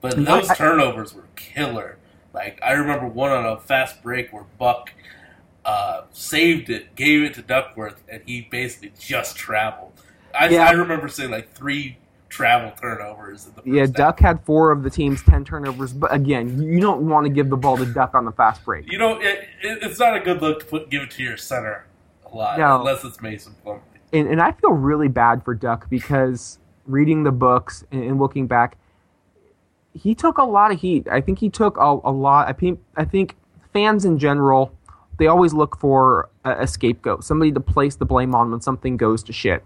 But 0.00 0.24
those 0.24 0.48
I- 0.50 0.54
turnovers 0.54 1.14
were 1.14 1.24
killer. 1.36 1.96
Like 2.34 2.60
I 2.62 2.72
remember 2.72 3.06
one 3.08 3.30
on 3.32 3.46
a 3.46 3.58
fast 3.58 4.02
break 4.02 4.32
where 4.32 4.44
Buck 4.58 4.92
uh, 5.64 6.02
saved 6.12 6.70
it, 6.70 6.94
gave 6.94 7.22
it 7.22 7.34
to 7.34 7.42
Duckworth, 7.42 8.02
and 8.08 8.22
he 8.26 8.42
basically 8.42 8.92
just 8.98 9.36
traveled. 9.36 9.92
I, 10.38 10.48
Yeah. 10.48 10.66
I 10.68 10.70
remember 10.72 11.08
seeing 11.08 11.30
like 11.30 11.52
three 11.52 11.98
travel 12.28 12.70
turnovers 12.80 13.46
in 13.46 13.54
the 13.54 13.62
first 13.62 13.66
yeah, 13.74 13.82
half. 13.82 13.92
Duck 13.92 14.20
had 14.20 14.44
four 14.44 14.70
of 14.70 14.82
the 14.82 14.90
team's 14.90 15.22
ten 15.22 15.44
turnovers. 15.44 15.92
But 15.92 16.12
again, 16.12 16.62
you 16.62 16.80
don't 16.80 17.08
want 17.08 17.26
to 17.26 17.30
give 17.30 17.48
the 17.50 17.56
ball 17.56 17.76
to 17.76 17.86
Duck 17.86 18.14
on 18.14 18.24
the 18.24 18.32
fast 18.32 18.64
break. 18.64 18.90
You 18.90 18.98
know, 18.98 19.18
it, 19.20 19.48
it, 19.62 19.78
it's 19.82 19.98
not 19.98 20.16
a 20.16 20.20
good 20.20 20.42
look 20.42 20.60
to 20.60 20.66
put 20.66 20.90
give 20.90 21.02
it 21.02 21.10
to 21.12 21.22
your 21.22 21.36
center 21.36 21.86
a 22.30 22.36
lot 22.36 22.58
No. 22.58 22.78
unless 22.78 23.04
it's 23.04 23.20
Mason 23.22 23.54
Plumlee. 23.64 23.80
and, 24.12 24.28
and 24.28 24.40
I 24.40 24.52
feel 24.52 24.72
really 24.72 25.08
bad 25.08 25.42
for 25.44 25.54
Duck 25.54 25.88
because 25.88 26.58
reading 26.86 27.24
the 27.24 27.32
books 27.32 27.84
and, 27.90 28.02
and 28.02 28.18
looking 28.18 28.46
back, 28.46 28.76
he 29.94 30.14
took 30.14 30.38
a 30.38 30.44
lot 30.44 30.70
of 30.70 30.80
heat. 30.80 31.08
I 31.10 31.20
think 31.20 31.38
he 31.38 31.48
took 31.48 31.76
a, 31.78 31.98
a 32.04 32.12
lot. 32.12 32.48
I 32.48 32.52
think 32.52 32.80
I 32.96 33.04
think 33.04 33.36
fans 33.72 34.04
in 34.04 34.18
general, 34.18 34.72
they 35.18 35.26
always 35.26 35.54
look 35.54 35.78
for 35.78 36.28
a, 36.44 36.62
a 36.62 36.66
scapegoat, 36.66 37.24
somebody 37.24 37.52
to 37.52 37.60
place 37.60 37.96
the 37.96 38.04
blame 38.04 38.34
on 38.34 38.50
when 38.50 38.60
something 38.60 38.96
goes 38.96 39.22
to 39.24 39.32
shit. 39.32 39.64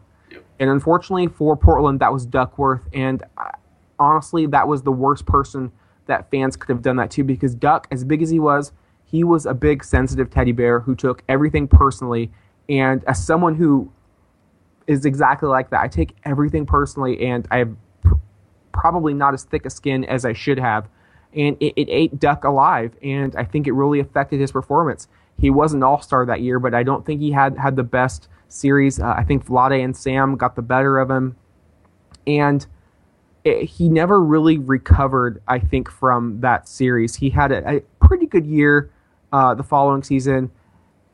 And 0.58 0.70
unfortunately 0.70 1.28
for 1.28 1.56
Portland, 1.56 2.00
that 2.00 2.12
was 2.12 2.26
Duckworth. 2.26 2.88
And 2.92 3.22
uh, 3.36 3.50
honestly, 3.98 4.46
that 4.46 4.68
was 4.68 4.82
the 4.82 4.92
worst 4.92 5.26
person 5.26 5.72
that 6.06 6.30
fans 6.30 6.56
could 6.56 6.68
have 6.68 6.82
done 6.82 6.96
that 6.96 7.10
to 7.12 7.24
because 7.24 7.54
Duck, 7.54 7.86
as 7.90 8.04
big 8.04 8.22
as 8.22 8.30
he 8.30 8.38
was, 8.38 8.72
he 9.04 9.24
was 9.24 9.46
a 9.46 9.54
big, 9.54 9.84
sensitive 9.84 10.30
teddy 10.30 10.52
bear 10.52 10.80
who 10.80 10.94
took 10.94 11.22
everything 11.28 11.68
personally. 11.68 12.30
And 12.68 13.04
as 13.04 13.24
someone 13.24 13.56
who 13.56 13.92
is 14.86 15.04
exactly 15.04 15.48
like 15.48 15.70
that, 15.70 15.80
I 15.80 15.88
take 15.88 16.16
everything 16.24 16.66
personally 16.66 17.26
and 17.26 17.46
I 17.50 17.58
have 17.58 17.76
pr- 18.02 18.14
probably 18.72 19.14
not 19.14 19.34
as 19.34 19.44
thick 19.44 19.66
a 19.66 19.70
skin 19.70 20.04
as 20.04 20.24
I 20.24 20.32
should 20.32 20.58
have. 20.58 20.88
And 21.34 21.56
it, 21.60 21.74
it 21.76 21.88
ate 21.90 22.18
Duck 22.18 22.44
alive. 22.44 22.94
And 23.02 23.36
I 23.36 23.44
think 23.44 23.66
it 23.66 23.72
really 23.72 24.00
affected 24.00 24.40
his 24.40 24.52
performance. 24.52 25.08
He 25.38 25.50
was 25.50 25.72
an 25.72 25.82
all 25.82 26.00
star 26.00 26.24
that 26.26 26.40
year, 26.40 26.58
but 26.58 26.74
I 26.74 26.82
don't 26.82 27.04
think 27.04 27.20
he 27.20 27.32
had, 27.32 27.58
had 27.58 27.76
the 27.76 27.82
best 27.82 28.28
series. 28.52 29.00
Uh, 29.00 29.14
I 29.16 29.24
think 29.24 29.46
Vlade 29.46 29.82
and 29.82 29.96
Sam 29.96 30.36
got 30.36 30.54
the 30.56 30.62
better 30.62 30.98
of 30.98 31.10
him. 31.10 31.36
And 32.26 32.64
it, 33.44 33.64
he 33.64 33.88
never 33.88 34.20
really 34.22 34.58
recovered, 34.58 35.42
I 35.48 35.58
think, 35.58 35.90
from 35.90 36.40
that 36.40 36.68
series. 36.68 37.16
He 37.16 37.30
had 37.30 37.50
a, 37.52 37.76
a 37.76 37.80
pretty 38.06 38.26
good 38.26 38.46
year 38.46 38.90
uh, 39.32 39.54
the 39.54 39.62
following 39.64 40.02
season. 40.02 40.50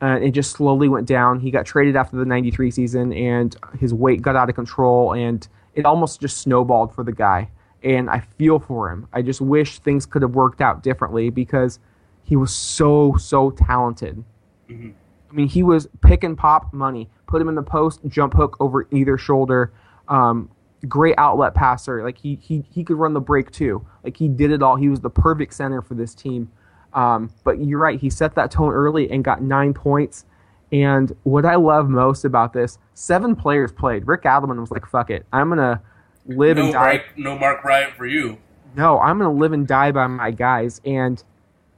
Uh, 0.00 0.18
it 0.22 0.30
just 0.30 0.52
slowly 0.52 0.88
went 0.88 1.06
down. 1.06 1.40
He 1.40 1.50
got 1.50 1.66
traded 1.66 1.96
after 1.96 2.16
the 2.16 2.24
93 2.24 2.70
season, 2.70 3.12
and 3.12 3.56
his 3.78 3.92
weight 3.94 4.22
got 4.22 4.36
out 4.36 4.48
of 4.48 4.54
control, 4.54 5.12
and 5.14 5.46
it 5.74 5.84
almost 5.86 6.20
just 6.20 6.38
snowballed 6.38 6.94
for 6.94 7.02
the 7.04 7.12
guy. 7.12 7.48
and 7.82 8.10
I 8.10 8.18
feel 8.20 8.58
for 8.58 8.90
him. 8.90 9.06
I 9.12 9.22
just 9.22 9.40
wish 9.40 9.78
things 9.78 10.04
could 10.04 10.22
have 10.22 10.34
worked 10.34 10.60
out 10.60 10.82
differently 10.82 11.30
because 11.30 11.78
he 12.24 12.34
was 12.34 12.52
so 12.52 13.14
so 13.18 13.50
talented. 13.52 14.24
Mhm. 14.68 14.94
I 15.30 15.34
mean, 15.34 15.48
he 15.48 15.62
was 15.62 15.88
pick 16.02 16.24
and 16.24 16.36
pop 16.36 16.72
money. 16.72 17.08
Put 17.26 17.42
him 17.42 17.48
in 17.48 17.54
the 17.54 17.62
post, 17.62 18.00
jump 18.08 18.34
hook 18.34 18.56
over 18.60 18.86
either 18.90 19.18
shoulder. 19.18 19.72
Um, 20.08 20.50
great 20.86 21.14
outlet 21.18 21.54
passer. 21.54 22.02
Like 22.02 22.16
he 22.18 22.36
he 22.40 22.64
he 22.70 22.82
could 22.84 22.96
run 22.96 23.12
the 23.12 23.20
break 23.20 23.50
too. 23.50 23.86
Like 24.04 24.16
he 24.16 24.28
did 24.28 24.50
it 24.50 24.62
all. 24.62 24.76
He 24.76 24.88
was 24.88 25.00
the 25.00 25.10
perfect 25.10 25.52
center 25.54 25.82
for 25.82 25.94
this 25.94 26.14
team. 26.14 26.50
Um, 26.94 27.30
but 27.44 27.60
you're 27.62 27.78
right. 27.78 28.00
He 28.00 28.08
set 28.08 28.34
that 28.36 28.50
tone 28.50 28.72
early 28.72 29.10
and 29.10 29.22
got 29.22 29.42
nine 29.42 29.74
points. 29.74 30.24
And 30.72 31.14
what 31.22 31.44
I 31.44 31.56
love 31.56 31.88
most 31.88 32.24
about 32.24 32.52
this, 32.52 32.78
seven 32.94 33.36
players 33.36 33.72
played. 33.72 34.06
Rick 34.06 34.22
Adelman 34.22 34.58
was 34.60 34.70
like, 34.70 34.86
"Fuck 34.86 35.10
it, 35.10 35.26
I'm 35.32 35.50
gonna 35.50 35.82
live 36.26 36.56
No, 36.56 36.64
and 36.64 36.72
die." 36.72 36.92
Mark, 36.92 37.18
no 37.18 37.38
Mark 37.38 37.62
Bryant 37.62 37.94
for 37.94 38.06
you. 38.06 38.38
no, 38.76 38.98
I'm 39.00 39.18
going 39.18 39.34
to 39.34 39.40
live 39.40 39.52
and 39.52 39.66
die 39.66 39.92
by 39.92 40.06
my 40.06 40.30
guys. 40.30 40.80
And 40.84 41.22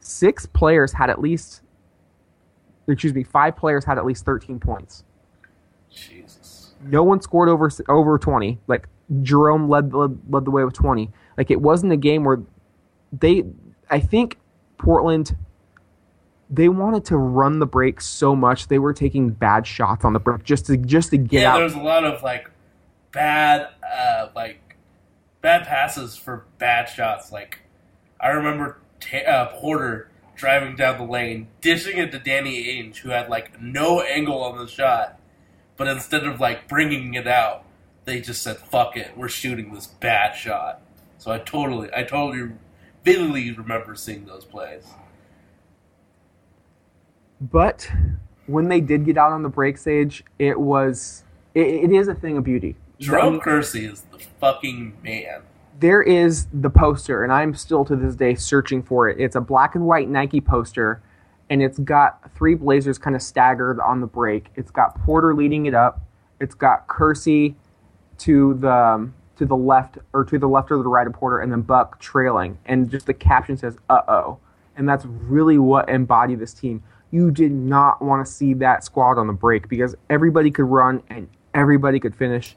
six 0.01 0.44
players 0.46 0.92
had 0.92 1.09
at 1.09 1.20
least, 1.20 1.62
excuse 2.93 3.14
me, 3.14 3.22
five 3.22 3.57
players 3.57 3.84
had 3.84 3.99
at 3.99 4.05
least 4.05 4.24
13 4.24 4.59
points. 4.59 5.05
Jesus. 5.91 6.74
No 6.82 7.03
one 7.03 7.20
scored 7.20 7.49
over 7.49 7.70
over 7.88 8.18
20. 8.18 8.59
Like 8.66 8.88
Jerome 9.22 9.68
led, 9.68 9.93
led 9.93 10.18
led 10.28 10.45
the 10.45 10.51
way 10.51 10.64
with 10.64 10.74
20. 10.74 11.11
Like 11.36 11.51
it 11.51 11.61
wasn't 11.61 11.93
a 11.93 11.97
game 11.97 12.24
where 12.24 12.41
they, 13.12 13.45
I 13.91 14.01
think 14.01 14.38
Portland, 14.78 15.36
they 16.49 16.68
wanted 16.68 17.05
to 17.07 17.16
run 17.16 17.59
the 17.59 17.66
break 17.66 18.01
so 18.01 18.34
much 18.34 18.68
they 18.68 18.78
were 18.78 18.93
taking 18.93 19.30
bad 19.30 19.66
shots 19.66 20.05
on 20.05 20.12
the 20.12 20.20
break 20.20 20.43
just 20.45 20.66
to 20.66 20.76
just 20.76 21.11
to 21.11 21.18
get 21.18 21.43
yeah, 21.43 21.55
out. 21.55 21.59
there's 21.59 21.74
a 21.74 21.80
lot 21.80 22.05
of 22.05 22.22
like 22.22 22.51
bad, 23.12 23.68
uh, 23.84 24.28
like 24.34 24.76
bad 25.43 25.66
passes 25.66 26.16
for 26.16 26.47
bad 26.59 26.88
shots. 26.88 27.32
Like 27.32 27.61
I 28.20 28.28
remember 28.28 28.78
ta 29.01 29.18
uh, 29.18 29.61
Porter 29.61 30.09
driving 30.41 30.74
down 30.74 30.97
the 30.97 31.05
lane, 31.05 31.49
dishing 31.61 31.99
it 31.99 32.11
to 32.12 32.18
Danny 32.18 32.64
Ainge, 32.64 32.97
who 32.97 33.11
had 33.11 33.28
like 33.28 33.61
no 33.61 34.01
angle 34.01 34.43
on 34.43 34.57
the 34.57 34.66
shot, 34.66 35.20
but 35.76 35.86
instead 35.86 36.24
of 36.24 36.41
like 36.41 36.66
bringing 36.66 37.12
it 37.14 37.26
out, 37.26 37.64
they 38.07 38.20
just 38.20 38.43
said, 38.43 38.57
"Fuck 38.57 38.97
it, 38.97 39.16
we're 39.16 39.28
shooting 39.28 39.74
this 39.74 39.86
bad 39.86 40.34
shot." 40.34 40.80
So 41.18 41.30
I 41.30 41.38
totally, 41.38 41.91
I 41.95 42.05
totally, 42.05 42.53
vividly 43.05 43.53
remember 43.53 43.95
seeing 43.95 44.24
those 44.24 44.47
plays. 44.47 44.86
But 47.41 47.91
when 48.47 48.68
they 48.68 48.80
did 48.80 49.05
get 49.05 49.18
out 49.18 49.32
on 49.32 49.43
the 49.43 49.49
break 49.51 49.76
stage, 49.76 50.24
it 50.38 50.59
was 50.59 51.22
it, 51.55 51.66
it 51.66 51.93
is 51.93 52.09
a 52.09 52.14
thing 52.14 52.38
of 52.38 52.45
beauty. 52.45 52.76
Jerome 52.99 53.41
Kersey 53.41 53.84
is 53.84 54.03
the 54.12 54.18
fucking 54.41 54.97
man. 55.03 55.43
There 55.80 56.02
is 56.02 56.46
the 56.52 56.70
poster, 56.70 57.24
and 57.24 57.32
I'm 57.32 57.54
still 57.54 57.84
to 57.86 57.96
this 57.96 58.14
day 58.14 58.34
searching 58.34 58.82
for 58.82 59.08
it. 59.08 59.18
It's 59.18 59.34
a 59.34 59.40
black 59.40 59.74
and 59.74 59.86
white 59.86 60.08
Nike 60.08 60.40
poster, 60.40 61.02
and 61.48 61.62
it's 61.62 61.78
got 61.78 62.30
three 62.34 62.54
Blazers 62.54 62.98
kind 62.98 63.16
of 63.16 63.22
staggered 63.22 63.80
on 63.80 64.00
the 64.00 64.06
break. 64.06 64.48
It's 64.56 64.70
got 64.70 65.00
Porter 65.04 65.34
leading 65.34 65.66
it 65.66 65.74
up. 65.74 66.02
It's 66.38 66.54
got 66.54 66.86
Kersey 66.86 67.56
to 68.18 68.54
the 68.54 68.72
um, 68.72 69.14
to 69.36 69.46
the 69.46 69.56
left 69.56 69.96
or 70.12 70.24
to 70.26 70.38
the 70.38 70.48
left 70.48 70.70
or 70.70 70.76
the 70.82 70.88
right 70.88 71.06
of 71.06 71.14
Porter, 71.14 71.40
and 71.40 71.50
then 71.50 71.62
Buck 71.62 71.98
trailing. 71.98 72.58
And 72.66 72.90
just 72.90 73.06
the 73.06 73.14
caption 73.14 73.56
says 73.56 73.78
"Uh 73.88 74.02
oh," 74.06 74.38
and 74.76 74.86
that's 74.86 75.06
really 75.06 75.58
what 75.58 75.88
embodied 75.88 76.40
this 76.40 76.52
team. 76.52 76.82
You 77.10 77.30
did 77.30 77.52
not 77.52 78.02
want 78.02 78.24
to 78.24 78.30
see 78.30 78.52
that 78.54 78.84
squad 78.84 79.18
on 79.18 79.26
the 79.26 79.32
break 79.32 79.68
because 79.68 79.96
everybody 80.10 80.50
could 80.50 80.66
run 80.66 81.02
and 81.08 81.28
everybody 81.54 81.98
could 81.98 82.14
finish. 82.14 82.54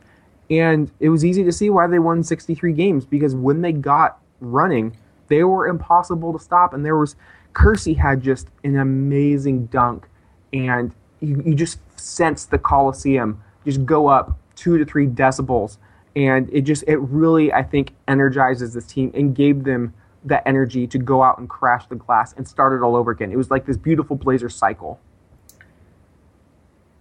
And 0.61 0.91
it 0.99 1.09
was 1.09 1.25
easy 1.25 1.43
to 1.43 1.51
see 1.51 1.69
why 1.69 1.87
they 1.87 1.99
won 1.99 2.23
63 2.23 2.73
games 2.73 3.05
because 3.05 3.35
when 3.35 3.61
they 3.61 3.71
got 3.71 4.19
running, 4.39 4.95
they 5.27 5.43
were 5.43 5.67
impossible 5.67 6.31
to 6.33 6.39
stop. 6.39 6.73
And 6.73 6.85
there 6.85 6.97
was 6.97 7.15
Kersey 7.53 7.93
had 7.93 8.21
just 8.21 8.49
an 8.63 8.77
amazing 8.77 9.67
dunk, 9.67 10.07
and 10.51 10.93
you, 11.21 11.41
you 11.45 11.55
just 11.55 11.79
sense 11.99 12.45
the 12.45 12.57
Coliseum 12.57 13.41
just 13.65 13.85
go 13.85 14.07
up 14.07 14.37
two 14.55 14.77
to 14.77 14.85
three 14.85 15.07
decibels. 15.07 15.77
And 16.15 16.49
it 16.53 16.61
just, 16.61 16.83
it 16.87 16.97
really, 16.97 17.51
I 17.51 17.63
think, 17.63 17.93
energizes 18.07 18.73
this 18.73 18.85
team 18.85 19.11
and 19.15 19.35
gave 19.35 19.63
them 19.63 19.93
that 20.25 20.43
energy 20.45 20.85
to 20.87 20.97
go 20.99 21.23
out 21.23 21.39
and 21.39 21.49
crash 21.49 21.87
the 21.87 21.95
glass 21.95 22.33
and 22.33 22.47
start 22.47 22.73
it 22.73 22.83
all 22.83 22.95
over 22.95 23.09
again. 23.09 23.31
It 23.31 23.37
was 23.37 23.49
like 23.49 23.65
this 23.65 23.77
beautiful 23.77 24.15
Blazer 24.15 24.49
cycle. 24.49 24.99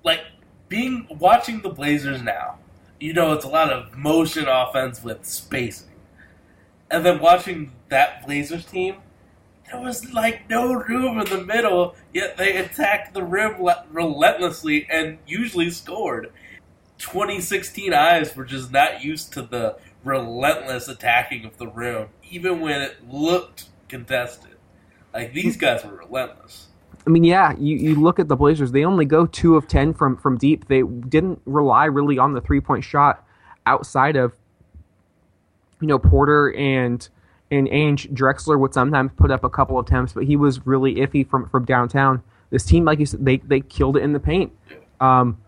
like 0.04 0.20
being 0.68 1.06
watching 1.18 1.60
the 1.60 1.68
Blazers 1.68 2.22
now, 2.22 2.58
you 3.02 3.12
know 3.12 3.32
it's 3.32 3.44
a 3.44 3.48
lot 3.48 3.72
of 3.72 3.96
motion 3.96 4.46
offense 4.46 5.02
with 5.02 5.26
spacing. 5.26 5.88
And 6.88 7.04
then 7.04 7.18
watching 7.18 7.72
that 7.88 8.24
Blazers 8.24 8.64
team, 8.64 8.96
there 9.66 9.80
was 9.80 10.12
like 10.12 10.48
no 10.48 10.72
room 10.72 11.18
in 11.18 11.26
the 11.26 11.42
middle, 11.42 11.96
yet 12.14 12.36
they 12.36 12.56
attacked 12.56 13.12
the 13.12 13.24
rim 13.24 13.60
le- 13.60 13.84
relentlessly 13.90 14.86
and 14.88 15.18
usually 15.26 15.70
scored. 15.70 16.30
2016 16.98 17.92
eyes 17.92 18.36
were 18.36 18.44
just 18.44 18.70
not 18.70 19.02
used 19.02 19.32
to 19.32 19.42
the 19.42 19.76
relentless 20.04 20.86
attacking 20.86 21.44
of 21.44 21.56
the 21.58 21.66
rim, 21.66 22.08
even 22.30 22.60
when 22.60 22.82
it 22.82 23.08
looked 23.10 23.64
contested. 23.88 24.56
Like 25.12 25.32
these 25.32 25.56
guys 25.56 25.84
were 25.84 25.96
relentless. 25.96 26.68
I 27.06 27.10
mean, 27.10 27.24
yeah, 27.24 27.54
you, 27.58 27.76
you 27.76 27.94
look 27.96 28.18
at 28.18 28.28
the 28.28 28.36
Blazers, 28.36 28.72
they 28.72 28.84
only 28.84 29.04
go 29.04 29.26
two 29.26 29.56
of 29.56 29.66
10 29.66 29.94
from, 29.94 30.16
from 30.16 30.38
deep. 30.38 30.68
They 30.68 30.82
didn't 30.82 31.40
rely 31.46 31.86
really 31.86 32.18
on 32.18 32.32
the 32.32 32.40
three 32.40 32.60
point 32.60 32.84
shot 32.84 33.26
outside 33.66 34.16
of, 34.16 34.32
you 35.80 35.88
know, 35.88 35.98
Porter 35.98 36.54
and 36.54 37.08
and 37.50 37.68
Ainge. 37.68 38.10
Drexler 38.12 38.58
would 38.58 38.72
sometimes 38.72 39.10
put 39.16 39.30
up 39.30 39.44
a 39.44 39.50
couple 39.50 39.78
of 39.78 39.86
attempts, 39.86 40.12
but 40.12 40.24
he 40.24 40.36
was 40.36 40.64
really 40.66 40.94
iffy 40.96 41.28
from, 41.28 41.48
from 41.48 41.64
downtown. 41.64 42.22
This 42.50 42.64
team, 42.64 42.84
like 42.84 42.98
you 42.98 43.06
said, 43.06 43.24
they, 43.24 43.38
they 43.38 43.60
killed 43.60 43.96
it 43.96 44.02
in 44.02 44.12
the 44.12 44.20
paint. 44.20 44.52
Um, 45.00 45.38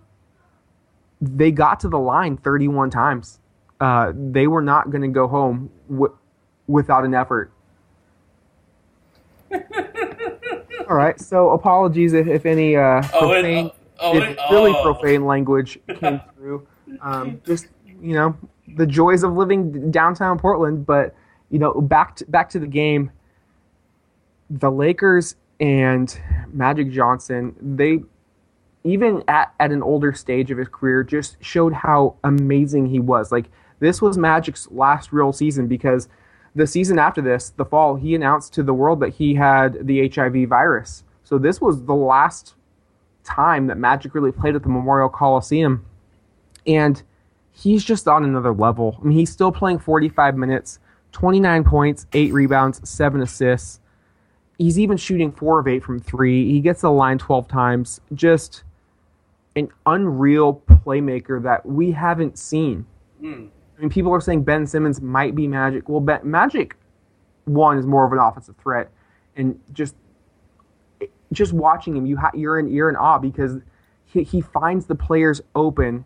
they 1.21 1.51
got 1.51 1.81
to 1.81 1.89
the 1.89 1.99
line 1.99 2.37
31 2.37 2.91
times. 2.91 3.39
Uh, 3.81 4.13
they 4.15 4.47
were 4.47 4.63
not 4.63 4.91
going 4.91 5.03
to 5.03 5.09
go 5.09 5.29
home 5.29 5.71
w- 5.89 6.17
without 6.67 7.05
an 7.05 7.15
effort. 7.15 7.53
All 10.89 10.97
right, 10.97 11.19
so 11.21 11.51
apologies 11.51 12.13
if, 12.13 12.27
if 12.27 12.47
any 12.47 12.77
uh, 12.77 13.03
Oh, 13.15 13.33
and, 13.33 13.71
profane, 13.71 13.71
oh, 14.01 14.21
and- 14.21 14.39
really 14.51 14.73
oh. 14.77 14.83
profane 14.83 15.25
language 15.25 15.79
came 15.99 16.21
through. 16.37 16.67
Um, 17.01 17.41
just 17.47 17.69
you 18.01 18.15
know, 18.15 18.37
the 18.77 18.87
joys 18.87 19.23
of 19.23 19.33
living 19.33 19.91
downtown 19.91 20.39
Portland. 20.39 20.85
But 20.87 21.15
you 21.51 21.59
know, 21.59 21.81
back 21.81 22.17
to, 22.17 22.27
back 22.27 22.51
to 22.51 22.59
the 22.59 22.67
game. 22.67 23.11
The 24.51 24.71
Lakers 24.71 25.37
and 25.59 26.17
Magic 26.53 26.91
Johnson, 26.91 27.57
they 27.61 28.01
even 28.85 29.25
at, 29.27 29.55
at 29.59 29.73
an 29.73 29.83
older 29.83 30.13
stage 30.13 30.51
of 30.51 30.59
his 30.59 30.69
career, 30.69 31.03
just 31.03 31.43
showed 31.43 31.73
how 31.73 32.17
amazing 32.23 32.87
he 32.87 33.01
was. 33.01 33.33
Like 33.33 33.47
this 33.81 34.03
was 34.03 34.19
Magic's 34.19 34.69
last 34.71 35.13
real 35.13 35.33
season 35.33 35.67
because 35.67 36.09
the 36.55 36.67
season 36.67 36.99
after 36.99 37.21
this, 37.21 37.51
the 37.51 37.65
fall, 37.65 37.97
he 37.97 38.15
announced 38.15 38.53
to 38.55 38.63
the 38.63 38.75
world 38.75 39.01
that 39.01 39.11
he 39.11 39.35
had 39.35 39.87
the 39.87 40.09
HIV 40.09 40.49
virus. 40.49 41.05
So 41.25 41.39
this 41.39 41.61
was 41.61 41.85
the 41.85 41.95
last 41.95 42.55
time 43.25 43.67
that 43.67 43.79
Magic 43.79 44.15
really 44.15 44.33
played 44.33 44.55
at 44.55 44.63
the 44.63 44.69
Memorial 44.69 45.09
Coliseum. 45.09 45.85
And 46.67 47.03
he's 47.53 47.85
just 47.85 48.07
on 48.07 48.25
another 48.25 48.53
level. 48.53 48.99
I 49.01 49.05
mean, 49.05 49.19
he's 49.19 49.31
still 49.31 49.51
playing 49.51 49.79
45 49.81 50.37
minutes, 50.37 50.79
29 51.13 51.65
points, 51.65 52.07
8 52.13 52.33
rebounds, 52.33 52.89
7 52.89 53.21
assists. 53.23 53.81
He's 54.59 54.79
even 54.79 54.97
shooting 54.97 55.33
4 55.33 55.61
of 55.61 55.67
8 55.67 55.83
from 55.83 56.01
3. 56.01 56.53
He 56.53 56.61
gets 56.61 56.83
the 56.83 56.91
line 56.91 57.19
12 57.19 57.49
times. 57.49 58.01
Just 58.15 58.63
an 59.57 59.69
unreal 59.87 60.63
playmaker 60.67 61.43
that 61.43 61.67
we 61.67 61.93
haven't 61.93 62.39
seen. 62.39 62.87
Mm. 63.23 63.51
I 63.77 63.81
mean, 63.81 63.91
people 63.91 64.13
are 64.13 64.21
saying 64.21 64.45
Ben 64.45 64.67
Simmons 64.67 65.01
might 65.01 65.35
be 65.35 65.49
Magic. 65.49 65.89
Well, 65.89 66.01
ben, 66.01 66.21
Magic 66.23 66.77
one 67.47 67.77
is 67.79 67.87
more 67.87 68.07
of 68.07 68.13
an 68.13 68.19
offensive 68.19 68.57
threat, 68.57 68.91
and 69.37 69.61
just 69.73 69.95
just 71.33 71.53
watching 71.53 71.97
him, 71.97 72.07
you 72.07 72.17
ha- 72.17 72.31
you're 72.35 72.59
in 72.59 72.69
you're 72.69 72.89
in 72.89 72.97
awe 72.97 73.19
because 73.19 73.59
he, 74.05 74.23
he 74.23 74.41
finds 74.41 74.87
the 74.87 74.95
players 74.95 75.41
open 75.55 76.05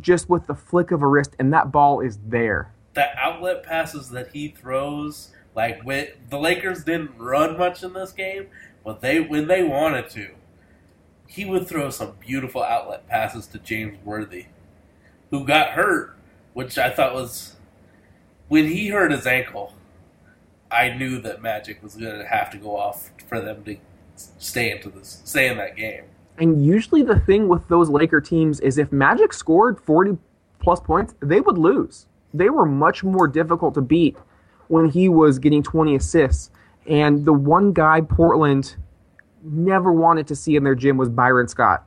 just 0.00 0.28
with 0.28 0.46
the 0.46 0.54
flick 0.54 0.90
of 0.90 1.02
a 1.02 1.06
wrist, 1.06 1.34
and 1.38 1.52
that 1.52 1.70
ball 1.72 2.00
is 2.00 2.18
there. 2.26 2.72
the 2.94 3.06
outlet 3.18 3.62
passes 3.62 4.10
that 4.10 4.28
he 4.32 4.48
throws, 4.48 5.32
like 5.54 5.82
when 5.82 6.08
the 6.30 6.38
Lakers 6.38 6.84
didn't 6.84 7.18
run 7.18 7.58
much 7.58 7.82
in 7.82 7.92
this 7.92 8.12
game, 8.12 8.46
but 8.84 9.00
they 9.00 9.20
when 9.20 9.46
they 9.48 9.62
wanted 9.62 10.08
to, 10.10 10.30
he 11.26 11.44
would 11.44 11.66
throw 11.68 11.90
some 11.90 12.14
beautiful 12.20 12.62
outlet 12.62 13.06
passes 13.08 13.46
to 13.48 13.58
James 13.58 13.98
Worthy, 14.04 14.46
who 15.30 15.44
got 15.44 15.70
hurt, 15.70 16.16
which 16.54 16.78
I 16.78 16.90
thought 16.90 17.14
was 17.14 17.56
when 18.48 18.66
he 18.66 18.88
hurt 18.88 19.12
his 19.12 19.26
ankle. 19.26 19.74
I 20.70 20.90
knew 20.94 21.20
that 21.20 21.42
Magic 21.42 21.82
was 21.82 21.94
going 21.94 22.18
to 22.18 22.26
have 22.26 22.50
to 22.50 22.56
go 22.56 22.76
off 22.76 23.10
for 23.28 23.40
them 23.40 23.62
to 23.64 23.76
stay 24.16 24.70
into 24.70 24.88
this, 24.88 25.20
stay 25.24 25.48
in 25.48 25.58
that 25.58 25.76
game. 25.76 26.04
And 26.38 26.64
usually, 26.64 27.02
the 27.02 27.20
thing 27.20 27.46
with 27.48 27.68
those 27.68 27.90
Laker 27.90 28.20
teams 28.20 28.58
is 28.60 28.78
if 28.78 28.90
Magic 28.90 29.34
scored 29.34 29.78
40 29.80 30.16
plus 30.60 30.80
points, 30.80 31.14
they 31.20 31.40
would 31.40 31.58
lose. 31.58 32.06
they 32.34 32.48
were 32.48 32.64
much 32.64 33.04
more 33.04 33.28
difficult 33.28 33.74
to 33.74 33.82
beat 33.82 34.16
when 34.68 34.88
he 34.88 35.08
was 35.08 35.38
getting 35.38 35.62
20 35.62 35.96
assists. 35.96 36.50
And 36.86 37.26
the 37.26 37.32
one 37.32 37.72
guy 37.74 38.00
Portland 38.00 38.76
never 39.42 39.92
wanted 39.92 40.26
to 40.28 40.36
see 40.36 40.56
in 40.56 40.64
their 40.64 40.74
gym 40.74 40.96
was 40.96 41.10
Byron 41.10 41.48
Scott. 41.48 41.86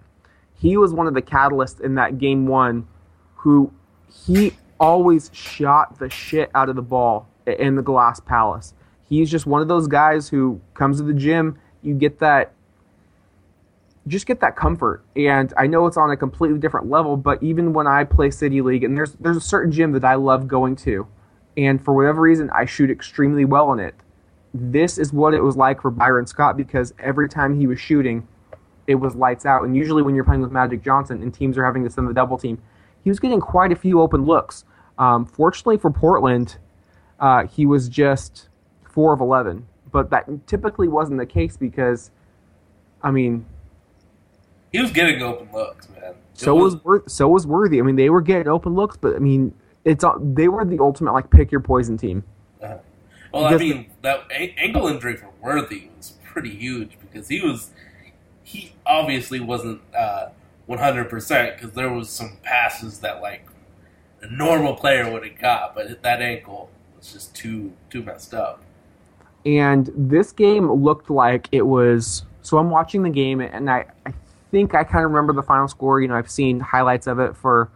He 0.54 0.78
was 0.78 0.94
one 0.94 1.08
of 1.08 1.16
the 1.16 1.22
catalysts 1.22 1.82
in 1.82 1.96
that 1.96 2.20
game 2.20 2.46
one 2.46 2.88
who 3.34 3.74
he 4.26 4.54
always 4.80 5.30
shot 5.34 6.00
the 6.00 6.10
shit 6.10 6.50
out 6.54 6.70
of 6.70 6.76
the 6.76 6.82
ball 6.82 7.28
in 7.46 7.76
the 7.76 7.82
Glass 7.82 8.20
Palace. 8.20 8.74
He's 9.08 9.30
just 9.30 9.46
one 9.46 9.62
of 9.62 9.68
those 9.68 9.88
guys 9.88 10.30
who 10.30 10.60
comes 10.74 10.98
to 10.98 11.04
the 11.04 11.14
gym, 11.14 11.60
you 11.82 11.94
get 11.94 12.20
that 12.20 12.52
just 14.08 14.28
get 14.28 14.40
that 14.42 14.56
comfort. 14.56 15.04
And 15.16 15.52
I 15.58 15.68
know 15.68 15.88
it's 15.88 15.98
on 15.98 16.12
a 16.12 16.18
completely 16.18 16.60
different 16.60 16.90
level, 16.90 17.18
but 17.18 17.42
even 17.42 17.74
when 17.74 17.88
I 17.88 18.04
play 18.04 18.30
City 18.30 18.62
League 18.62 18.84
and 18.84 18.96
there's 18.98 19.14
there's 19.14 19.38
a 19.38 19.42
certain 19.42 19.72
gym 19.72 19.92
that 19.94 20.06
I 20.06 20.16
love 20.16 20.48
going 20.48 20.76
to, 20.78 21.08
and 21.58 21.84
for 21.84 21.94
whatever 21.94 22.22
reason 22.22 22.50
I 22.52 22.66
shoot 22.66 22.92
extremely 22.92 23.46
well 23.46 23.72
in 23.74 23.80
it. 23.80 23.96
This 24.54 24.98
is 24.98 25.12
what 25.12 25.34
it 25.34 25.42
was 25.42 25.58
like 25.58 25.82
for 25.82 25.92
Byron 25.92 26.28
Scott 26.28 26.56
because 26.56 26.94
every 27.00 27.28
time 27.28 27.60
he 27.60 27.68
was 27.68 27.80
shooting, 27.80 28.28
it 28.88 28.96
was 28.96 29.16
lights 29.16 29.46
out. 29.46 29.64
And 29.64 29.76
usually 29.76 30.02
when 30.02 30.16
you're 30.16 30.24
playing 30.24 30.42
with 30.42 30.52
Magic 30.52 30.82
Johnson 30.82 31.22
and 31.22 31.34
teams 31.34 31.58
are 31.58 31.66
having 31.66 31.84
to 31.84 31.90
send 31.90 32.08
the 32.08 32.14
double 32.14 32.38
team, 32.38 32.62
he 33.06 33.10
was 33.12 33.20
getting 33.22 33.40
quite 33.40 33.72
a 33.72 33.76
few 33.76 34.02
open 34.02 34.26
looks. 34.26 34.66
Um, 34.98 35.26
fortunately 35.26 35.78
for 35.78 35.92
Portland, 35.92 36.58
uh, 37.20 37.46
he 37.46 37.66
was 37.66 37.88
just 37.88 38.50
four 38.84 39.14
of 39.14 39.22
eleven, 39.22 39.66
but 39.92 40.10
that 40.10 40.26
typically 40.48 40.88
wasn't 40.90 41.20
the 41.20 41.26
case 41.26 41.56
because, 41.56 42.10
I 43.04 43.12
mean, 43.12 43.46
He 44.74 44.82
was 44.82 44.92
getting 44.92 45.22
open 45.22 45.48
looks, 45.54 45.88
man. 45.90 46.04
It 46.12 46.16
so 46.34 46.56
was 46.56 46.84
Wor- 46.84 47.04
so 47.08 47.30
was 47.30 47.46
Worthy. 47.48 47.80
I 47.80 47.84
mean, 47.84 47.96
they 47.96 48.10
were 48.10 48.22
getting 48.22 48.48
open 48.48 48.74
looks, 48.74 48.98
but 48.98 49.16
I 49.16 49.20
mean, 49.20 49.54
it's 49.86 50.04
they 50.20 50.48
were 50.48 50.66
the 50.66 50.80
ultimate 50.80 51.14
like 51.14 51.30
pick 51.30 51.52
your 51.52 51.62
poison 51.62 51.98
team. 51.98 52.24
Uh-huh. 52.62 52.78
Well, 53.32 53.46
I 53.46 53.50
Because 53.54 53.62
mean, 53.62 53.90
that 54.02 54.24
a- 54.32 54.56
ankle 54.58 54.88
injury 54.88 55.16
for 55.16 55.30
Worthy 55.42 55.90
was 55.96 56.14
pretty 56.24 56.50
huge 56.56 56.98
because 57.00 57.28
he 57.28 57.42
was 57.42 57.70
he 58.44 58.74
obviously 58.86 59.40
wasn't 59.40 59.82
uh, 59.98 60.28
100% 60.68 61.56
because 61.56 61.72
there 61.72 61.92
was 61.92 62.10
some 62.10 62.38
passes 62.44 63.00
that 63.00 63.22
like 63.22 63.48
a 64.22 64.28
normal 64.28 64.76
player 64.76 65.12
would 65.12 65.26
have 65.26 65.40
got, 65.40 65.76
but 65.76 66.02
that 66.02 66.22
ankle 66.22 66.70
was 66.98 67.14
just 67.14 67.36
too 67.36 67.74
too 67.90 68.02
messed 68.02 68.34
up. 68.34 68.62
And 69.46 69.92
this 69.96 70.32
game 70.32 70.72
looked 70.72 71.10
like 71.10 71.48
it 71.52 71.62
was. 71.62 72.24
So 72.42 72.58
I'm 72.58 72.70
watching 72.70 73.04
the 73.04 73.10
game, 73.10 73.42
and 73.42 73.70
I, 73.70 73.86
I 74.06 74.14
think 74.52 74.74
I 74.74 74.84
kind 74.84 75.06
of 75.06 75.12
remember 75.12 75.34
the 75.34 75.44
final 75.44 75.68
score. 75.68 76.02
You 76.02 76.08
know, 76.08 76.16
I've 76.16 76.30
seen 76.30 76.60
highlights 76.60 77.08
of 77.08 77.20
it 77.20 77.36
for, 77.36 77.70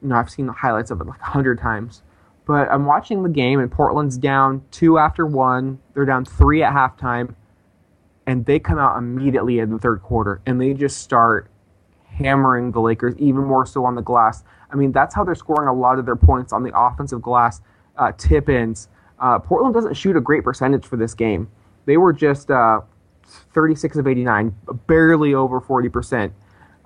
you 0.00 0.08
know, 0.08 0.16
I've 0.16 0.30
seen 0.30 0.46
the 0.46 0.52
highlights 0.52 0.90
of 0.90 1.00
it 1.00 1.06
like 1.06 1.20
a 1.20 1.24
hundred 1.24 1.58
times. 1.58 2.02
But 2.46 2.70
I'm 2.70 2.86
watching 2.86 3.22
the 3.22 3.28
game, 3.28 3.60
and 3.60 3.70
Portland's 3.70 4.18
down 4.18 4.64
two 4.70 4.98
after 4.98 5.26
one. 5.26 5.78
They're 5.94 6.06
down 6.06 6.24
three 6.24 6.62
at 6.62 6.72
halftime, 6.72 7.34
and 8.26 8.44
they 8.46 8.58
come 8.58 8.78
out 8.78 8.96
immediately 8.96 9.58
in 9.58 9.70
the 9.70 9.78
third 9.78 10.02
quarter, 10.02 10.40
and 10.46 10.60
they 10.60 10.72
just 10.72 10.98
start 10.98 11.48
hammering 12.12 12.72
the 12.72 12.80
Lakers, 12.80 13.14
even 13.18 13.44
more 13.44 13.66
so 13.66 13.84
on 13.84 13.94
the 13.94 14.02
glass. 14.02 14.44
I 14.70 14.76
mean, 14.76 14.92
that's 14.92 15.14
how 15.14 15.24
they're 15.24 15.34
scoring 15.34 15.68
a 15.68 15.74
lot 15.74 15.98
of 15.98 16.06
their 16.06 16.16
points 16.16 16.52
on 16.52 16.62
the 16.62 16.72
offensive 16.76 17.22
glass, 17.22 17.60
uh, 17.96 18.12
tip 18.16 18.48
ins. 18.48 18.88
Uh, 19.18 19.38
Portland 19.38 19.74
doesn't 19.74 19.94
shoot 19.94 20.16
a 20.16 20.20
great 20.20 20.44
percentage 20.44 20.84
for 20.86 20.96
this 20.96 21.14
game. 21.14 21.48
They 21.84 21.96
were 21.96 22.12
just 22.12 22.50
uh, 22.50 22.80
36 23.54 23.96
of 23.98 24.06
89, 24.06 24.54
barely 24.86 25.34
over 25.34 25.60
40%. 25.60 26.32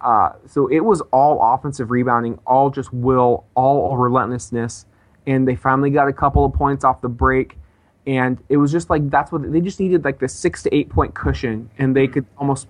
Uh, 0.01 0.33
so 0.47 0.66
it 0.68 0.81
was 0.81 1.01
all 1.12 1.55
offensive 1.55 1.91
rebounding, 1.91 2.39
all 2.47 2.70
just 2.70 2.93
will, 2.93 3.45
all 3.55 3.97
relentlessness. 3.97 4.87
And 5.27 5.49
they 5.49 5.57
finally 5.57 5.91
got 5.91 6.09
a 6.09 6.12
couple 6.12 6.45
of 6.45 6.53
points 6.53 6.85
off 6.85 7.01
the 7.01 7.09
break. 7.09 7.57
And 8.07 8.39
it 8.49 8.59
was 8.59 8.70
just 8.70 8.89
like 8.89 9.11
that's 9.11 9.33
what 9.33 9.51
they 9.51 9.61
just 9.61 9.81
needed 9.81 10.05
like 10.05 10.20
the 10.20 10.29
six 10.29 10.62
to 10.62 10.72
eight 10.72 10.89
point 10.89 11.14
cushion, 11.14 11.68
and 11.77 11.97
they 11.97 12.07
could 12.07 12.24
almost 12.39 12.68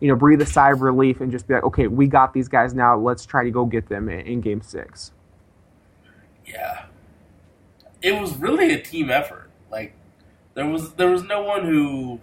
you 0.00 0.08
know, 0.08 0.16
breathe 0.16 0.40
a 0.40 0.46
sigh 0.46 0.70
of 0.72 0.80
relief 0.82 1.20
and 1.20 1.32
just 1.32 1.48
be 1.48 1.54
like, 1.54 1.64
okay, 1.64 1.86
we 1.88 2.06
got 2.06 2.32
these 2.32 2.48
guys 2.48 2.74
now. 2.74 2.96
Let's 2.98 3.26
try 3.26 3.44
to 3.44 3.50
go 3.50 3.64
get 3.64 3.88
them 3.88 4.08
in, 4.08 4.20
in 4.20 4.40
game 4.40 4.62
six. 4.62 5.12
Yeah, 6.46 6.86
it 8.00 8.18
was 8.20 8.34
really 8.36 8.72
a 8.72 8.80
team 8.80 9.10
effort. 9.10 9.50
Like 9.70 9.94
there 10.54 10.66
was 10.66 10.94
there 10.94 11.10
was 11.10 11.22
no 11.24 11.42
one 11.42 11.64
who 11.64 12.20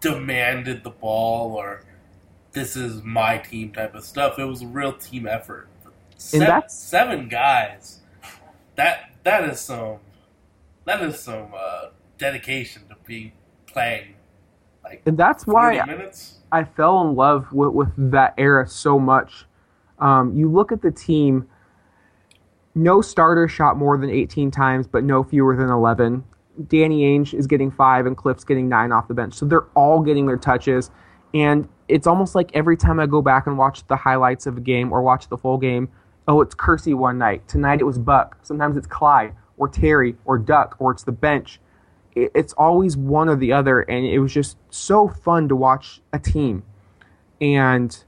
demanded 0.00 0.84
the 0.84 0.90
ball 0.90 1.54
or 1.54 1.82
this 2.52 2.76
is 2.76 3.02
my 3.02 3.38
team 3.38 3.72
type 3.72 3.94
of 3.94 4.04
stuff. 4.04 4.38
It 4.38 4.44
was 4.44 4.62
a 4.62 4.66
real 4.66 4.92
team 4.92 5.26
effort. 5.26 5.68
Seven, 6.16 6.46
that's- 6.46 6.74
seven 6.74 7.28
guys. 7.28 8.00
That 8.76 9.10
that 9.24 9.44
is 9.44 9.60
some 9.60 9.98
that 10.84 11.02
is 11.02 11.18
some 11.18 11.48
uh, 11.56 11.86
dedication 12.18 12.82
to 12.88 12.96
be 13.06 13.32
playing 13.66 14.13
like 14.84 15.02
And 15.06 15.16
that's 15.16 15.46
why 15.46 15.82
minutes. 15.84 16.40
I 16.52 16.64
fell 16.64 17.00
in 17.08 17.16
love 17.16 17.52
with, 17.52 17.72
with 17.72 18.10
that 18.12 18.34
era 18.38 18.66
so 18.68 18.98
much. 18.98 19.46
Um, 19.98 20.36
you 20.36 20.50
look 20.50 20.72
at 20.72 20.82
the 20.82 20.90
team, 20.90 21.48
no 22.74 23.00
starter 23.00 23.48
shot 23.48 23.76
more 23.76 23.96
than 23.96 24.10
18 24.10 24.50
times, 24.50 24.86
but 24.86 25.04
no 25.04 25.22
fewer 25.22 25.56
than 25.56 25.70
11. 25.70 26.24
Danny 26.68 27.02
Ainge 27.02 27.34
is 27.34 27.46
getting 27.46 27.70
five, 27.70 28.06
and 28.06 28.16
Cliff's 28.16 28.44
getting 28.44 28.68
nine 28.68 28.92
off 28.92 29.08
the 29.08 29.14
bench. 29.14 29.34
So 29.34 29.46
they're 29.46 29.66
all 29.74 30.00
getting 30.00 30.26
their 30.26 30.36
touches. 30.36 30.90
And 31.32 31.68
it's 31.88 32.06
almost 32.06 32.34
like 32.34 32.50
every 32.54 32.76
time 32.76 33.00
I 33.00 33.06
go 33.06 33.20
back 33.20 33.46
and 33.46 33.58
watch 33.58 33.86
the 33.86 33.96
highlights 33.96 34.46
of 34.46 34.56
a 34.56 34.60
game 34.60 34.92
or 34.92 35.02
watch 35.02 35.28
the 35.28 35.36
full 35.36 35.58
game, 35.58 35.88
oh, 36.28 36.40
it's 36.40 36.54
Kersey 36.54 36.94
one 36.94 37.18
night. 37.18 37.46
Tonight 37.48 37.80
it 37.80 37.84
was 37.84 37.98
Buck. 37.98 38.38
Sometimes 38.42 38.76
it's 38.76 38.86
Clyde 38.86 39.34
or 39.56 39.68
Terry 39.68 40.16
or 40.24 40.38
Duck 40.38 40.76
or 40.78 40.92
it's 40.92 41.02
the 41.02 41.12
bench. 41.12 41.60
It- 42.14 42.32
It's 42.34 42.52
always 42.54 42.96
one 42.96 43.28
or 43.28 43.36
the 43.36 43.52
other. 43.52 43.80
And 43.80 44.04
it 44.06 44.18
was 44.18 44.32
just 44.32 44.56
so 44.70 45.08
fun 45.08 45.48
to 45.48 45.56
watch 45.56 46.00
a 46.12 46.18
team 46.18 46.62
and 47.40 48.04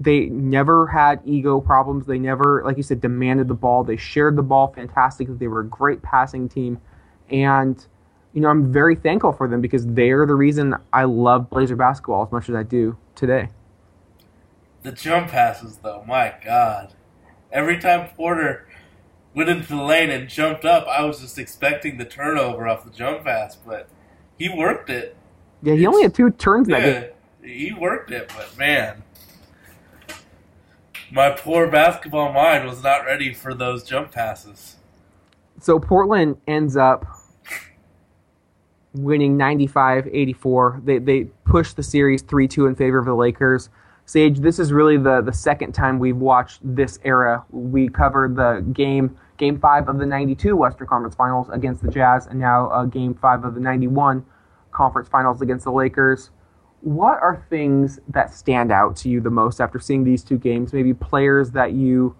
they 0.00 0.26
never 0.26 0.88
had 0.88 1.20
ego 1.24 1.60
problems. 1.60 2.06
They 2.06 2.18
never, 2.18 2.62
like 2.64 2.76
you 2.76 2.82
said, 2.82 3.00
demanded 3.00 3.48
the 3.48 3.54
ball. 3.54 3.84
They 3.84 3.96
shared 3.96 4.36
the 4.36 4.42
ball 4.42 4.68
fantastically. 4.68 5.36
They 5.36 5.48
were 5.48 5.60
a 5.60 5.66
great 5.66 6.02
passing 6.02 6.48
team, 6.48 6.80
and 7.30 7.84
you 8.32 8.40
know 8.40 8.48
I'm 8.48 8.72
very 8.72 8.96
thankful 8.96 9.32
for 9.32 9.46
them 9.48 9.60
because 9.60 9.86
they're 9.86 10.26
the 10.26 10.34
reason 10.34 10.74
I 10.92 11.04
love 11.04 11.48
Blazer 11.48 11.76
basketball 11.76 12.24
as 12.24 12.32
much 12.32 12.48
as 12.48 12.54
I 12.56 12.62
do 12.64 12.96
today. 13.14 13.50
The 14.82 14.92
jump 14.92 15.28
passes, 15.28 15.78
though, 15.78 16.04
my 16.06 16.34
God. 16.44 16.94
Every 17.52 17.78
time 17.78 18.08
Porter 18.16 18.66
went 19.34 19.48
into 19.48 19.68
the 19.68 19.82
lane 19.82 20.10
and 20.10 20.28
jumped 20.28 20.64
up, 20.64 20.86
I 20.86 21.04
was 21.04 21.20
just 21.20 21.38
expecting 21.38 21.98
the 21.98 22.04
turnover 22.04 22.66
off 22.66 22.84
the 22.84 22.90
jump 22.90 23.24
pass, 23.24 23.56
but 23.56 23.88
he 24.38 24.48
worked 24.48 24.90
it. 24.90 25.16
Yeah, 25.62 25.74
he 25.74 25.86
only 25.86 26.02
had 26.02 26.14
two 26.14 26.30
turns 26.30 26.68
in 26.68 26.72
that 26.72 26.82
game. 26.82 27.10
He 27.42 27.72
worked 27.72 28.10
it, 28.10 28.32
but 28.36 28.56
man. 28.56 29.02
My 31.10 31.30
poor 31.30 31.70
basketball 31.70 32.32
mind 32.32 32.66
was 32.66 32.82
not 32.82 33.06
ready 33.06 33.32
for 33.32 33.54
those 33.54 33.82
jump 33.82 34.12
passes. 34.12 34.76
So 35.60 35.78
Portland 35.78 36.36
ends 36.46 36.76
up 36.76 37.06
winning 38.94 39.38
95-84. 39.38 40.84
They 40.84 40.98
they 40.98 41.24
push 41.44 41.72
the 41.72 41.82
series 41.82 42.22
3-2 42.22 42.68
in 42.68 42.74
favor 42.74 42.98
of 42.98 43.06
the 43.06 43.14
Lakers. 43.14 43.70
Sage, 44.08 44.38
this 44.38 44.58
is 44.58 44.72
really 44.72 44.96
the 44.96 45.20
the 45.20 45.34
second 45.34 45.72
time 45.72 45.98
we've 45.98 46.16
watched 46.16 46.60
this 46.62 46.98
era. 47.04 47.44
We 47.50 47.90
covered 47.90 48.36
the 48.36 48.64
game 48.72 49.18
game 49.36 49.60
5 49.60 49.86
of 49.86 49.98
the 49.98 50.06
92 50.06 50.56
Western 50.56 50.86
Conference 50.86 51.14
Finals 51.14 51.50
against 51.52 51.82
the 51.82 51.90
Jazz 51.90 52.26
and 52.26 52.40
now 52.40 52.70
uh, 52.70 52.86
game 52.86 53.12
5 53.14 53.44
of 53.44 53.54
the 53.54 53.60
91 53.60 54.24
Conference 54.70 55.10
Finals 55.10 55.42
against 55.42 55.66
the 55.66 55.72
Lakers. 55.72 56.30
What 56.80 57.20
are 57.20 57.44
things 57.50 58.00
that 58.08 58.32
stand 58.32 58.72
out 58.72 58.96
to 58.96 59.10
you 59.10 59.20
the 59.20 59.28
most 59.28 59.60
after 59.60 59.78
seeing 59.78 60.04
these 60.04 60.24
two 60.24 60.38
games? 60.38 60.72
Maybe 60.72 60.94
players 60.94 61.50
that 61.50 61.72
you 61.72 62.16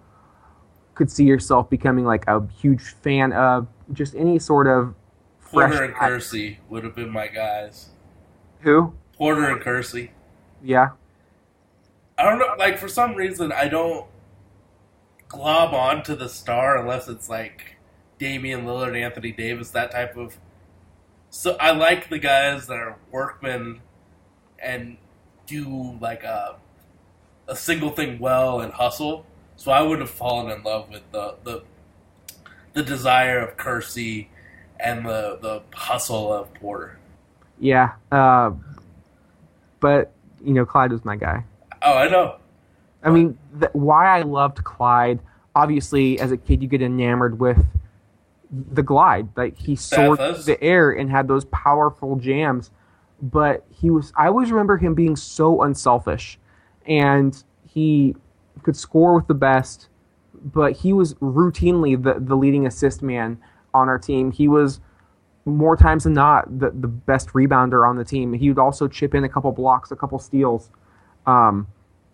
could 0.93 1.09
see 1.09 1.23
yourself 1.23 1.71
becoming 1.71 2.05
like 2.05 2.23
a 2.27 2.47
huge 2.61 2.83
fan 3.01 3.33
of 3.33 3.67
just 3.93 4.13
any 4.13 4.37
sort 4.37 4.67
of 4.67 4.93
fresh 5.39 5.71
Porter 5.71 5.85
and 5.85 5.95
Kersey 5.95 6.59
would 6.69 6.83
have 6.83 6.95
been 6.95 7.09
my 7.09 7.25
guys. 7.25 7.89
who 8.59 8.93
Porter 9.17 9.49
and 9.49 9.59
Kersey. 9.59 10.11
yeah 10.63 10.89
I 12.19 12.23
don't 12.23 12.39
know. 12.39 12.53
Like 12.57 12.77
for 12.77 12.89
some 12.89 13.15
reason, 13.15 13.51
I 13.51 13.69
don't 13.69 14.05
glob 15.29 15.73
onto 15.73 16.15
the 16.15 16.27
star 16.27 16.77
unless 16.77 17.07
it's 17.07 17.29
like 17.29 17.77
Damian 18.19 18.65
Lillard, 18.65 18.99
Anthony 18.99 19.31
Davis, 19.31 19.71
that 19.71 19.91
type 19.91 20.17
of. 20.17 20.37
So 21.29 21.55
I 21.59 21.71
like 21.71 22.09
the 22.09 22.19
guys 22.19 22.67
that 22.67 22.77
are 22.77 22.97
workmen 23.11 23.81
and 24.61 24.97
do 25.47 25.97
like 26.01 26.23
a 26.23 26.57
a 27.47 27.55
single 27.55 27.91
thing 27.91 28.19
well 28.19 28.59
and 28.61 28.73
hustle. 28.73 29.25
So 29.55 29.71
I 29.71 29.81
would 29.81 29.99
have 29.99 30.09
fallen 30.09 30.51
in 30.51 30.61
love 30.63 30.89
with 30.89 31.09
the 31.11 31.35
the 31.43 31.63
the 32.73 32.83
desire 32.83 33.39
of 33.39 33.57
Kersey 33.57 34.29
and 34.79 35.05
the 35.05 35.37
the 35.41 35.61
hustle 35.73 36.33
of 36.33 36.53
Porter. 36.55 36.97
yeah 37.59 37.93
uh, 38.11 38.51
but 39.79 40.11
you 40.43 40.53
know 40.53 40.65
Clyde 40.65 40.91
was 40.91 41.03
my 41.03 41.15
guy 41.15 41.43
Oh, 41.81 41.93
I 41.93 42.07
know. 42.07 42.37
I 43.01 43.09
mean 43.11 43.37
th- 43.59 43.71
why 43.73 44.17
I 44.17 44.23
loved 44.23 44.63
Clyde 44.63 45.19
obviously, 45.55 46.19
as 46.19 46.31
a 46.31 46.37
kid, 46.37 46.61
you 46.61 46.67
get 46.67 46.81
enamored 46.81 47.39
with 47.39 47.65
the 48.51 48.83
glide. 48.83 49.29
Like 49.35 49.57
he 49.57 49.75
soared 49.75 50.19
Bathos. 50.19 50.45
the 50.45 50.61
air 50.63 50.91
and 50.91 51.09
had 51.11 51.27
those 51.27 51.45
powerful 51.45 52.15
jams. 52.15 52.71
But 53.21 53.65
he 53.69 53.89
was. 53.89 54.13
I 54.15 54.27
always 54.27 54.51
remember 54.51 54.77
him 54.77 54.95
being 54.95 55.15
so 55.15 55.61
unselfish, 55.61 56.39
and 56.85 57.41
he 57.67 58.15
could 58.63 58.77
score 58.77 59.13
with 59.13 59.27
the 59.27 59.33
best. 59.33 59.89
But 60.41 60.77
he 60.77 60.93
was 60.93 61.15
routinely 61.15 62.01
the 62.01 62.15
the 62.17 62.35
leading 62.35 62.65
assist 62.65 63.01
man 63.01 63.37
on 63.73 63.89
our 63.89 63.99
team. 63.99 64.31
He 64.31 64.47
was 64.47 64.79
more 65.43 65.75
times 65.75 66.05
than 66.05 66.13
not 66.13 66.59
the, 66.59 66.69
the 66.69 66.87
best 66.87 67.29
rebounder 67.29 67.87
on 67.87 67.97
the 67.97 68.05
team. 68.05 68.33
He 68.33 68.49
would 68.49 68.59
also 68.59 68.87
chip 68.87 69.13
in 69.13 69.23
a 69.23 69.29
couple 69.29 69.51
blocks, 69.51 69.91
a 69.91 69.95
couple 69.95 70.19
steals. 70.19 70.69
Um, 71.29 71.67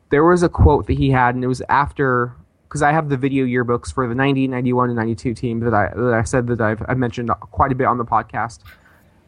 there 0.09 0.25
was 0.25 0.43
a 0.43 0.49
quote 0.49 0.87
that 0.87 0.97
he 0.97 1.09
had, 1.09 1.35
and 1.35 1.43
it 1.43 1.47
was 1.47 1.61
after 1.69 2.35
because 2.67 2.81
I 2.81 2.91
have 2.91 3.07
the 3.07 3.15
video 3.15 3.45
yearbooks 3.45 3.93
for 3.93 4.07
the 4.07 4.15
90, 4.15 4.49
91, 4.49 4.89
and 4.89 4.97
92 4.97 5.33
team 5.33 5.59
that 5.61 5.73
I 5.73 5.89
that 5.95 6.13
I 6.13 6.23
said 6.23 6.47
that 6.47 6.59
I've, 6.59 6.83
I've 6.89 6.97
mentioned 6.97 7.29
quite 7.39 7.71
a 7.71 7.75
bit 7.75 7.87
on 7.87 7.97
the 7.97 8.03
podcast. 8.03 8.59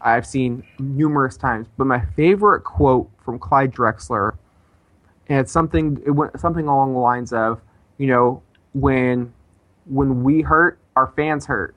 I've 0.01 0.25
seen 0.25 0.63
numerous 0.79 1.37
times, 1.37 1.67
but 1.77 1.85
my 1.85 2.01
favorite 2.17 2.61
quote 2.61 3.09
from 3.23 3.39
Clyde 3.39 3.73
Drexler, 3.73 4.37
and 5.27 5.39
it's 5.39 5.51
something 5.51 6.01
it 6.05 6.11
went 6.11 6.37
something 6.39 6.67
along 6.67 6.93
the 6.93 6.99
lines 6.99 7.31
of, 7.31 7.61
you 7.97 8.07
know, 8.07 8.43
when 8.73 9.33
when 9.85 10.23
we 10.23 10.41
hurt, 10.41 10.79
our 10.97 11.07
fans 11.15 11.45
hurt, 11.45 11.75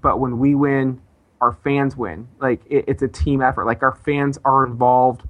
but 0.00 0.18
when 0.18 0.38
we 0.38 0.54
win, 0.54 1.00
our 1.42 1.52
fans 1.62 1.94
win. 1.94 2.26
Like 2.40 2.62
it, 2.70 2.86
it's 2.88 3.02
a 3.02 3.08
team 3.08 3.42
effort. 3.42 3.66
Like 3.66 3.82
our 3.82 3.94
fans 3.94 4.38
are 4.46 4.64
involved 4.64 5.28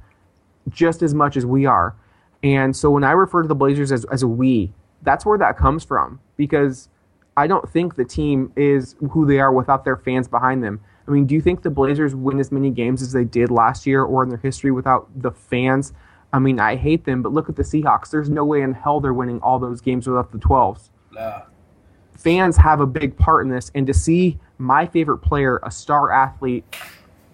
just 0.68 1.02
as 1.02 1.12
much 1.12 1.36
as 1.36 1.44
we 1.44 1.66
are. 1.66 1.96
And 2.42 2.74
so 2.74 2.90
when 2.90 3.04
I 3.04 3.12
refer 3.12 3.42
to 3.42 3.48
the 3.48 3.54
Blazers 3.54 3.92
as, 3.92 4.04
as 4.06 4.22
a 4.22 4.28
we, 4.28 4.72
that's 5.02 5.26
where 5.26 5.38
that 5.38 5.56
comes 5.56 5.84
from 5.84 6.20
because 6.36 6.88
I 7.36 7.46
don't 7.46 7.68
think 7.68 7.96
the 7.96 8.04
team 8.04 8.52
is 8.56 8.96
who 9.10 9.26
they 9.26 9.38
are 9.40 9.52
without 9.52 9.84
their 9.84 9.96
fans 9.96 10.28
behind 10.28 10.62
them. 10.64 10.80
I 11.06 11.10
mean, 11.10 11.26
do 11.26 11.34
you 11.34 11.40
think 11.40 11.62
the 11.62 11.70
Blazers 11.70 12.14
win 12.14 12.38
as 12.38 12.52
many 12.52 12.70
games 12.70 13.02
as 13.02 13.12
they 13.12 13.24
did 13.24 13.50
last 13.50 13.86
year 13.86 14.02
or 14.02 14.22
in 14.22 14.28
their 14.28 14.38
history 14.38 14.70
without 14.70 15.08
the 15.20 15.30
fans? 15.30 15.92
I 16.32 16.38
mean, 16.38 16.60
I 16.60 16.76
hate 16.76 17.04
them, 17.04 17.22
but 17.22 17.32
look 17.32 17.48
at 17.48 17.56
the 17.56 17.62
Seahawks. 17.62 18.10
There's 18.10 18.30
no 18.30 18.44
way 18.44 18.62
in 18.62 18.72
hell 18.72 19.00
they're 19.00 19.12
winning 19.12 19.40
all 19.40 19.58
those 19.58 19.80
games 19.80 20.06
without 20.06 20.32
the 20.32 20.38
12s 20.38 20.90
Nah. 21.12 21.42
fans 22.14 22.56
have 22.56 22.80
a 22.80 22.86
big 22.86 23.16
part 23.16 23.44
in 23.44 23.50
this 23.50 23.72
and 23.74 23.84
to 23.86 23.92
see 23.94 24.38
my 24.58 24.86
favorite 24.86 25.18
player 25.18 25.58
a 25.64 25.70
star 25.72 26.12
athlete 26.12 26.64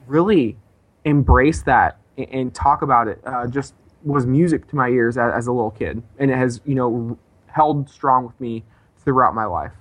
really 0.06 0.56
embrace 1.04 1.62
that 1.62 1.98
and, 2.16 2.28
and 2.30 2.54
talk 2.54 2.80
about 2.80 3.06
it 3.06 3.20
uh, 3.26 3.46
just 3.46 3.74
was 4.06 4.26
music 4.26 4.68
to 4.68 4.76
my 4.76 4.88
ears 4.88 5.18
as, 5.18 5.32
as 5.34 5.46
a 5.46 5.52
little 5.52 5.70
kid 5.70 6.02
and 6.18 6.30
it 6.30 6.36
has 6.36 6.60
you 6.64 6.74
know 6.74 7.18
held 7.46 7.88
strong 7.90 8.26
with 8.26 8.38
me 8.40 8.62
throughout 9.04 9.34
my 9.34 9.44
life 9.44 9.72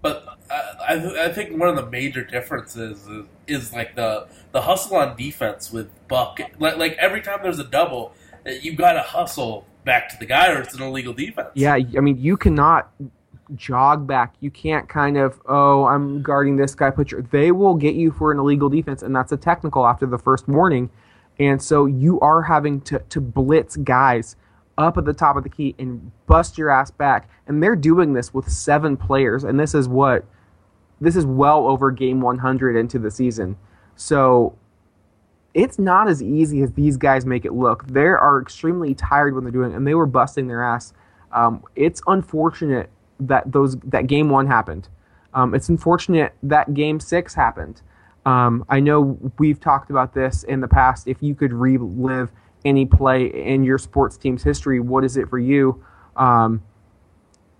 But 0.00 0.38
I, 0.50 0.74
I, 0.90 0.98
th- 0.98 1.14
I 1.16 1.32
think 1.32 1.58
one 1.58 1.68
of 1.68 1.76
the 1.76 1.86
major 1.90 2.22
differences 2.22 3.06
is, 3.06 3.26
is 3.46 3.72
like 3.72 3.96
the 3.96 4.28
the 4.52 4.62
hustle 4.62 4.96
on 4.96 5.16
defense 5.16 5.72
with 5.72 5.90
Buck. 6.06 6.38
Like, 6.58 6.76
like 6.76 6.92
every 6.98 7.20
time 7.20 7.40
there's 7.42 7.58
a 7.58 7.64
double, 7.64 8.12
uh, 8.46 8.50
you 8.50 8.74
got 8.76 8.92
to 8.92 9.02
hustle 9.02 9.66
back 9.84 10.08
to 10.10 10.16
the 10.18 10.26
guy, 10.26 10.52
or 10.52 10.62
it's 10.62 10.74
an 10.74 10.82
illegal 10.82 11.12
defense. 11.12 11.48
yeah 11.54 11.74
i 11.74 12.00
mean 12.00 12.18
you 12.18 12.36
cannot 12.36 12.90
jog 13.54 14.06
back 14.06 14.34
you 14.40 14.50
can't 14.50 14.88
kind 14.90 15.16
of 15.16 15.40
oh 15.46 15.86
i'm 15.86 16.20
guarding 16.22 16.56
this 16.56 16.74
guy 16.74 16.90
put 16.90 17.10
your 17.10 17.22
they 17.22 17.50
will 17.50 17.74
get 17.74 17.94
you 17.94 18.10
for 18.10 18.30
an 18.30 18.38
illegal 18.38 18.68
defense 18.68 19.02
and 19.02 19.16
that's 19.16 19.32
a 19.32 19.36
technical 19.38 19.86
after 19.86 20.04
the 20.04 20.18
first 20.18 20.46
warning 20.48 20.90
and 21.38 21.62
so 21.62 21.86
you 21.86 22.18
are 22.20 22.42
having 22.42 22.80
to, 22.82 22.98
to 23.10 23.20
blitz 23.20 23.76
guys 23.76 24.36
up 24.76 24.96
at 24.96 25.04
the 25.04 25.12
top 25.12 25.36
of 25.36 25.42
the 25.42 25.48
key 25.48 25.74
and 25.78 26.10
bust 26.26 26.56
your 26.56 26.70
ass 26.70 26.90
back 26.90 27.28
and 27.46 27.62
they're 27.62 27.76
doing 27.76 28.12
this 28.12 28.32
with 28.32 28.48
seven 28.48 28.96
players 28.96 29.44
and 29.44 29.58
this 29.58 29.74
is 29.74 29.88
what 29.88 30.24
this 31.00 31.16
is 31.16 31.26
well 31.26 31.66
over 31.66 31.90
game 31.90 32.20
100 32.20 32.76
into 32.76 32.98
the 32.98 33.10
season 33.10 33.56
so 33.96 34.56
it's 35.54 35.78
not 35.78 36.08
as 36.08 36.22
easy 36.22 36.62
as 36.62 36.72
these 36.72 36.96
guys 36.96 37.26
make 37.26 37.44
it 37.44 37.52
look. 37.52 37.86
They 37.88 38.02
are 38.02 38.40
extremely 38.40 38.94
tired 38.94 39.34
when 39.34 39.44
they're 39.44 39.52
doing 39.52 39.72
it, 39.72 39.76
and 39.76 39.86
they 39.86 39.94
were 39.94 40.06
busting 40.06 40.46
their 40.46 40.62
ass. 40.62 40.92
Um, 41.32 41.64
it's 41.74 42.00
unfortunate 42.06 42.90
that 43.20 43.50
those 43.50 43.76
that 43.78 44.06
game 44.06 44.30
one 44.30 44.46
happened. 44.46 44.88
Um, 45.34 45.54
it's 45.54 45.68
unfortunate 45.68 46.34
that 46.42 46.74
game 46.74 47.00
six 47.00 47.34
happened. 47.34 47.82
Um, 48.28 48.66
I 48.68 48.80
know 48.80 49.18
we've 49.38 49.58
talked 49.58 49.88
about 49.88 50.12
this 50.12 50.42
in 50.42 50.60
the 50.60 50.68
past. 50.68 51.08
If 51.08 51.22
you 51.22 51.34
could 51.34 51.50
relive 51.50 52.30
any 52.62 52.84
play 52.84 53.24
in 53.24 53.64
your 53.64 53.78
sports 53.78 54.18
team's 54.18 54.42
history, 54.42 54.80
what 54.80 55.02
is 55.02 55.16
it 55.16 55.30
for 55.30 55.38
you? 55.38 55.82
Um, 56.14 56.62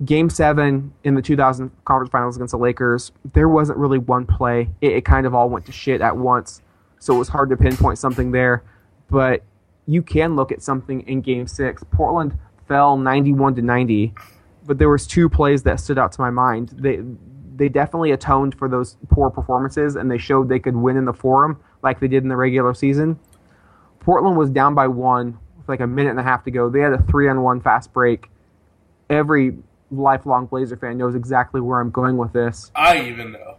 game 0.05 0.29
seven 0.29 0.93
in 1.05 1.14
the 1.14 1.23
2000 1.23 1.71
conference 1.87 2.11
finals 2.11 2.37
against 2.37 2.53
the 2.53 2.59
Lakers, 2.59 3.12
there 3.33 3.49
wasn't 3.49 3.79
really 3.79 3.97
one 3.97 4.27
play. 4.27 4.69
It, 4.83 4.93
it 4.93 5.05
kind 5.07 5.27
of 5.27 5.35
all 5.35 5.49
went 5.49 5.64
to 5.66 5.73
shit 5.73 6.03
at 6.03 6.19
once, 6.19 6.61
so 6.99 7.14
it 7.14 7.19
was 7.19 7.29
hard 7.29 7.49
to 7.49 7.57
pinpoint 7.57 7.97
something 7.97 8.33
there. 8.33 8.62
But 9.09 9.45
you 9.87 10.03
can 10.03 10.37
look 10.37 10.53
at 10.53 10.62
something 10.62 11.01
in 11.09 11.23
game 11.23 11.47
six. 11.47 11.83
Portland 11.93 12.39
fell 12.66 12.99
91 12.99 13.55
to 13.55 13.62
90, 13.62 14.12
but 14.66 14.77
there 14.77 14.91
was 14.91 15.07
two 15.07 15.31
plays 15.31 15.62
that 15.62 15.81
stood 15.81 15.97
out 15.97 16.12
to 16.12 16.21
my 16.21 16.29
mind. 16.29 16.75
They 16.77 17.01
they 17.59 17.69
definitely 17.69 18.13
atoned 18.13 18.55
for 18.55 18.69
those 18.69 18.97
poor 19.09 19.31
performances, 19.31 19.97
and 19.97 20.11
they 20.11 20.19
showed 20.19 20.49
they 20.49 20.61
could 20.61 20.77
win 20.77 20.97
in 20.97 21.05
the 21.05 21.13
forum 21.13 21.61
like 21.83 22.01
they 22.01 22.09
did 22.09 22.23
in 22.23 22.29
the 22.29 22.37
regular 22.37 22.73
season. 22.73 23.19
Portland 24.01 24.37
was 24.37 24.49
down 24.49 24.75
by 24.75 24.87
one 24.87 25.39
with 25.57 25.69
like 25.69 25.81
a 25.81 25.87
minute 25.87 26.11
and 26.11 26.21
a 26.21 26.23
half 26.23 26.45
to 26.45 26.51
go. 26.51 26.71
They 26.71 26.81
had 26.81 26.93
a 26.93 27.03
three 27.03 27.29
on 27.29 27.43
one 27.43 27.61
fast 27.61 27.93
break. 27.93 28.31
Every 29.11 29.59
lifelong 29.91 30.47
Blazer 30.47 30.77
fan 30.77 30.99
knows 30.99 31.15
exactly 31.15 31.61
where 31.61 31.81
I'm 31.81 31.91
going 31.91 32.17
with 32.17 32.33
this. 32.33 32.71
I 32.75 33.03
even 33.03 33.33
know. 33.33 33.57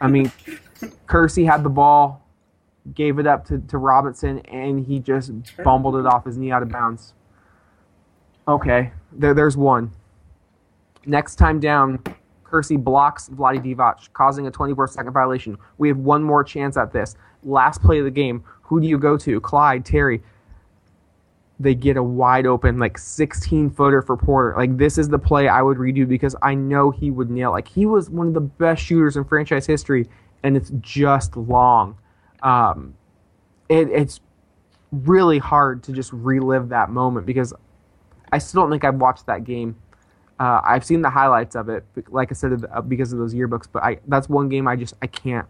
I 0.00 0.08
mean, 0.08 0.30
Kersey 1.06 1.44
had 1.44 1.62
the 1.62 1.70
ball, 1.70 2.26
gave 2.94 3.18
it 3.18 3.26
up 3.26 3.46
to, 3.46 3.58
to 3.58 3.78
Robinson, 3.78 4.40
and 4.40 4.84
he 4.86 4.98
just 4.98 5.32
bumbled 5.62 5.96
it 5.96 6.06
off 6.06 6.24
his 6.24 6.36
knee 6.36 6.50
out 6.50 6.62
of 6.62 6.68
bounds. 6.68 7.14
Okay, 8.46 8.92
there, 9.12 9.34
there's 9.34 9.56
one. 9.56 9.92
Next 11.06 11.36
time 11.36 11.60
down, 11.60 12.02
Kersey 12.50 12.76
blocks 12.76 13.28
Vlade 13.28 13.64
Divac, 13.64 14.12
causing 14.12 14.46
a 14.46 14.50
24 14.50 14.88
second 14.88 15.12
violation. 15.12 15.56
We 15.78 15.88
have 15.88 15.98
one 15.98 16.22
more 16.22 16.42
chance 16.42 16.76
at 16.76 16.92
this. 16.92 17.16
Last 17.42 17.80
play 17.82 17.98
of 17.98 18.04
the 18.04 18.10
game. 18.10 18.44
Who 18.62 18.80
do 18.80 18.86
you 18.86 18.98
go 18.98 19.16
to? 19.18 19.40
Clyde, 19.40 19.84
Terry. 19.84 20.22
They 21.58 21.74
get 21.74 21.96
a 21.96 22.02
wide 22.02 22.46
open, 22.46 22.78
like 22.78 22.96
16 22.96 23.70
footer 23.70 24.00
for 24.02 24.16
Porter. 24.16 24.56
Like, 24.56 24.78
this 24.78 24.96
is 24.96 25.08
the 25.08 25.18
play 25.18 25.46
I 25.46 25.60
would 25.60 25.76
redo 25.76 26.08
because 26.08 26.34
I 26.42 26.54
know 26.54 26.90
he 26.90 27.10
would 27.10 27.30
nail. 27.30 27.50
Like, 27.50 27.68
he 27.68 27.84
was 27.84 28.08
one 28.08 28.26
of 28.26 28.34
the 28.34 28.40
best 28.40 28.82
shooters 28.82 29.16
in 29.16 29.24
franchise 29.24 29.66
history, 29.66 30.08
and 30.42 30.56
it's 30.56 30.72
just 30.80 31.36
long. 31.36 31.98
Um, 32.42 32.94
it, 33.68 33.88
it's 33.90 34.20
really 34.90 35.38
hard 35.38 35.82
to 35.84 35.92
just 35.92 36.12
relive 36.12 36.70
that 36.70 36.90
moment 36.90 37.26
because 37.26 37.52
I 38.32 38.38
still 38.38 38.62
don't 38.62 38.70
think 38.70 38.84
I've 38.84 38.96
watched 38.96 39.26
that 39.26 39.44
game. 39.44 39.76
Uh, 40.40 40.62
I've 40.64 40.86
seen 40.86 41.02
the 41.02 41.10
highlights 41.10 41.54
of 41.54 41.68
it, 41.68 41.84
like 42.08 42.32
I 42.32 42.34
said, 42.34 42.64
uh, 42.72 42.80
because 42.80 43.12
of 43.12 43.18
those 43.18 43.34
yearbooks. 43.34 43.66
But 43.70 43.84
I 43.84 43.98
that's 44.08 44.28
one 44.28 44.48
game 44.48 44.66
I 44.66 44.74
just 44.74 44.94
I 45.02 45.06
can't. 45.06 45.46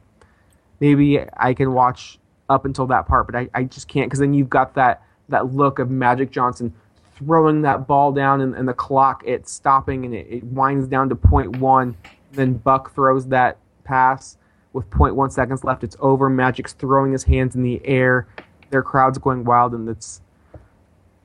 Maybe 0.81 1.21
I 1.37 1.55
can 1.55 1.73
watch 1.73 2.19
up 2.49 2.65
until 2.65 2.89
that 2.89 3.07
part, 3.07 3.27
but 3.27 3.37
I, 3.37 3.49
I 3.55 3.65
just 3.65 3.87
can't 3.87 4.09
because 4.09 4.19
then 4.19 4.35
you've 4.35 4.51
got 4.51 4.75
that 4.75 5.03
that 5.29 5.55
look 5.55 5.79
of 5.79 5.91
Magic 5.91 6.33
Johnson 6.33 6.75
throwing 7.15 7.63
that 7.63 7.87
ball 7.87 8.11
down 8.11 8.41
and, 8.41 8.55
and 8.55 8.67
the 8.67 8.75
clock 8.75 9.23
it's 9.25 9.53
stopping 9.53 10.05
and 10.05 10.15
it, 10.15 10.27
it 10.29 10.45
winds 10.45 10.89
down 10.89 11.09
to 11.11 11.15
point 11.15 11.59
one. 11.59 11.97
Then 12.33 12.55
Buck 12.55 12.93
throws 12.93 13.27
that 13.29 13.59
pass 13.85 14.39
with 14.73 14.91
point 14.91 15.15
one 15.15 15.31
seconds 15.31 15.63
left. 15.63 15.85
It's 15.85 15.97
over. 16.01 16.29
Magic's 16.29 16.73
throwing 16.73 17.13
his 17.13 17.23
hands 17.23 17.55
in 17.55 17.63
the 17.63 17.81
air. 17.85 18.27
Their 18.71 18.83
crowd's 18.83 19.19
going 19.19 19.45
wild, 19.45 19.73
and 19.73 19.89
it's 19.89 20.21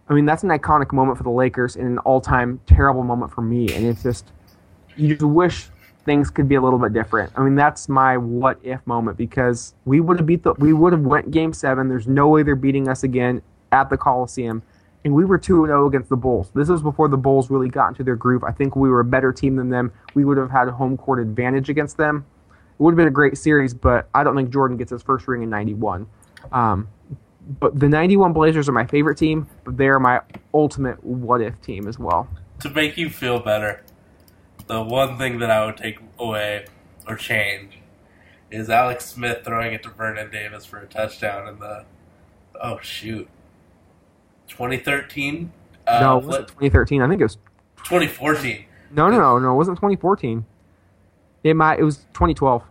I 0.08 0.14
mean, 0.14 0.26
that's 0.26 0.44
an 0.44 0.50
iconic 0.50 0.92
moment 0.94 1.18
for 1.18 1.24
the 1.24 1.32
Lakers 1.32 1.76
and 1.76 1.88
an 1.88 1.98
all-time 2.00 2.60
terrible 2.68 3.04
moment 3.04 3.32
for 3.32 3.42
me. 3.42 3.74
And 3.74 3.86
it's 3.86 4.04
just, 4.04 4.32
you 4.96 5.16
just 5.16 5.24
wish 5.24 5.70
things 6.06 6.30
could 6.30 6.48
be 6.48 6.56
a 6.56 6.62
little 6.62 6.78
bit 6.80 6.94
different. 6.94 7.34
I 7.36 7.42
mean, 7.42 7.56
that's 7.56 7.90
my 7.90 8.16
what 8.18 8.60
if 8.64 8.86
moment 8.86 9.18
because 9.18 9.74
we 9.86 10.00
would 10.00 10.20
have 10.20 10.28
beat 10.28 10.44
the, 10.44 10.54
we 10.54 10.72
would 10.74 10.94
have 10.94 11.02
went 11.02 11.32
Game 11.32 11.52
Seven. 11.52 11.90
There's 11.90 12.08
no 12.08 12.28
way 12.28 12.44
they're 12.44 12.56
beating 12.56 12.88
us 12.88 13.04
again 13.04 13.42
at 13.72 13.90
the 13.90 13.98
Coliseum, 13.98 14.62
and 15.04 15.14
we 15.14 15.26
were 15.26 15.40
two 15.40 15.64
and 15.64 15.70
zero 15.70 15.88
against 15.88 16.10
the 16.10 16.16
Bulls. 16.16 16.52
This 16.54 16.70
was 16.70 16.84
before 16.84 17.08
the 17.08 17.18
Bulls 17.18 17.50
really 17.50 17.70
got 17.70 17.90
into 17.90 18.04
their 18.04 18.16
groove. 18.16 18.44
I 18.44 18.52
think 18.52 18.76
we 18.76 18.90
were 18.90 19.00
a 19.00 19.06
better 19.06 19.34
team 19.34 19.56
than 19.56 19.70
them. 19.70 19.92
We 20.14 20.24
would 20.24 20.38
have 20.38 20.52
had 20.52 20.68
a 20.68 20.72
home 20.72 20.98
court 20.98 21.20
advantage 21.20 21.70
against 21.70 21.98
them. 21.98 22.26
It 22.48 22.54
would 22.82 22.92
have 22.92 22.98
been 22.98 23.08
a 23.08 23.12
great 23.12 23.38
series, 23.38 23.74
but 23.74 24.08
I 24.14 24.24
don't 24.24 24.36
think 24.36 24.52
Jordan 24.52 24.78
gets 24.78 24.92
his 24.92 25.02
first 25.02 25.28
ring 25.28 25.42
in 25.42 25.50
'91. 25.50 26.06
Um, 26.52 26.88
but 27.60 27.80
the 27.80 27.88
91 27.88 28.34
Blazers 28.34 28.68
are 28.68 28.72
my 28.72 28.86
favorite 28.86 29.18
team, 29.18 29.48
but 29.64 29.78
they're 29.78 30.00
my 30.00 30.22
ultimate 30.54 31.04
what 31.04 31.42
if 31.42 31.60
team 31.62 31.88
as 31.88 32.00
well. 32.00 32.28
To 32.62 32.70
make 32.70 32.98
you 32.98 33.10
feel 33.10 33.40
better, 33.40 33.84
the 34.68 34.82
one 34.82 35.18
thing 35.18 35.40
that 35.40 35.52
I 35.52 35.66
would 35.66 35.78
take 35.78 36.00
away 36.18 36.66
or 37.08 37.16
change 37.16 37.80
is 38.50 38.70
Alex 38.70 39.06
Smith 39.06 39.44
throwing 39.44 39.74
it 39.74 39.84
to 39.84 39.90
Vernon 39.90 40.32
Davis 40.32 40.66
for 40.66 40.80
a 40.80 40.88
touchdown 40.88 41.48
in 41.48 41.60
the 41.60 41.86
oh 42.62 42.80
shoot 42.82 43.28
2013. 44.48 45.52
Uh, 45.88 46.00
no, 46.00 46.18
it 46.18 46.26
wasn't 46.26 46.48
2013. 46.48 47.02
I 47.02 47.08
think 47.08 47.22
it 47.22 47.26
was 47.26 47.36
2014. 47.78 48.66
No, 48.92 49.10
no, 49.10 49.18
no, 49.18 49.40
no. 49.40 49.54
It 49.54 49.56
wasn't 49.56 49.78
2014. 49.78 50.46
It 51.44 51.54
might. 51.56 51.80
It 51.80 51.84
was 51.84 51.98
2012. 52.14 52.64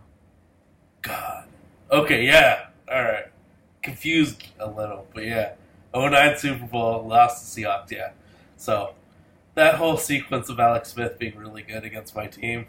God. 1.01 1.45
Okay, 1.91 2.25
yeah. 2.25 2.67
All 2.91 3.03
right. 3.03 3.25
Confused 3.85 4.43
a 4.59 4.69
little, 4.69 5.07
but 5.13 5.23
yeah. 5.25 5.53
09 5.95 6.37
Super 6.37 6.65
Bowl, 6.65 7.07
lost 7.07 7.55
to 7.55 7.61
Seahawks, 7.61 7.91
yeah. 7.91 8.09
So, 8.57 8.95
that 9.53 9.75
whole 9.75 9.95
sequence 9.95 10.49
of 10.49 10.59
Alex 10.59 10.89
Smith 10.89 11.17
being 11.19 11.37
really 11.37 11.61
good 11.61 11.83
against 11.85 12.15
my 12.15 12.25
team, 12.27 12.65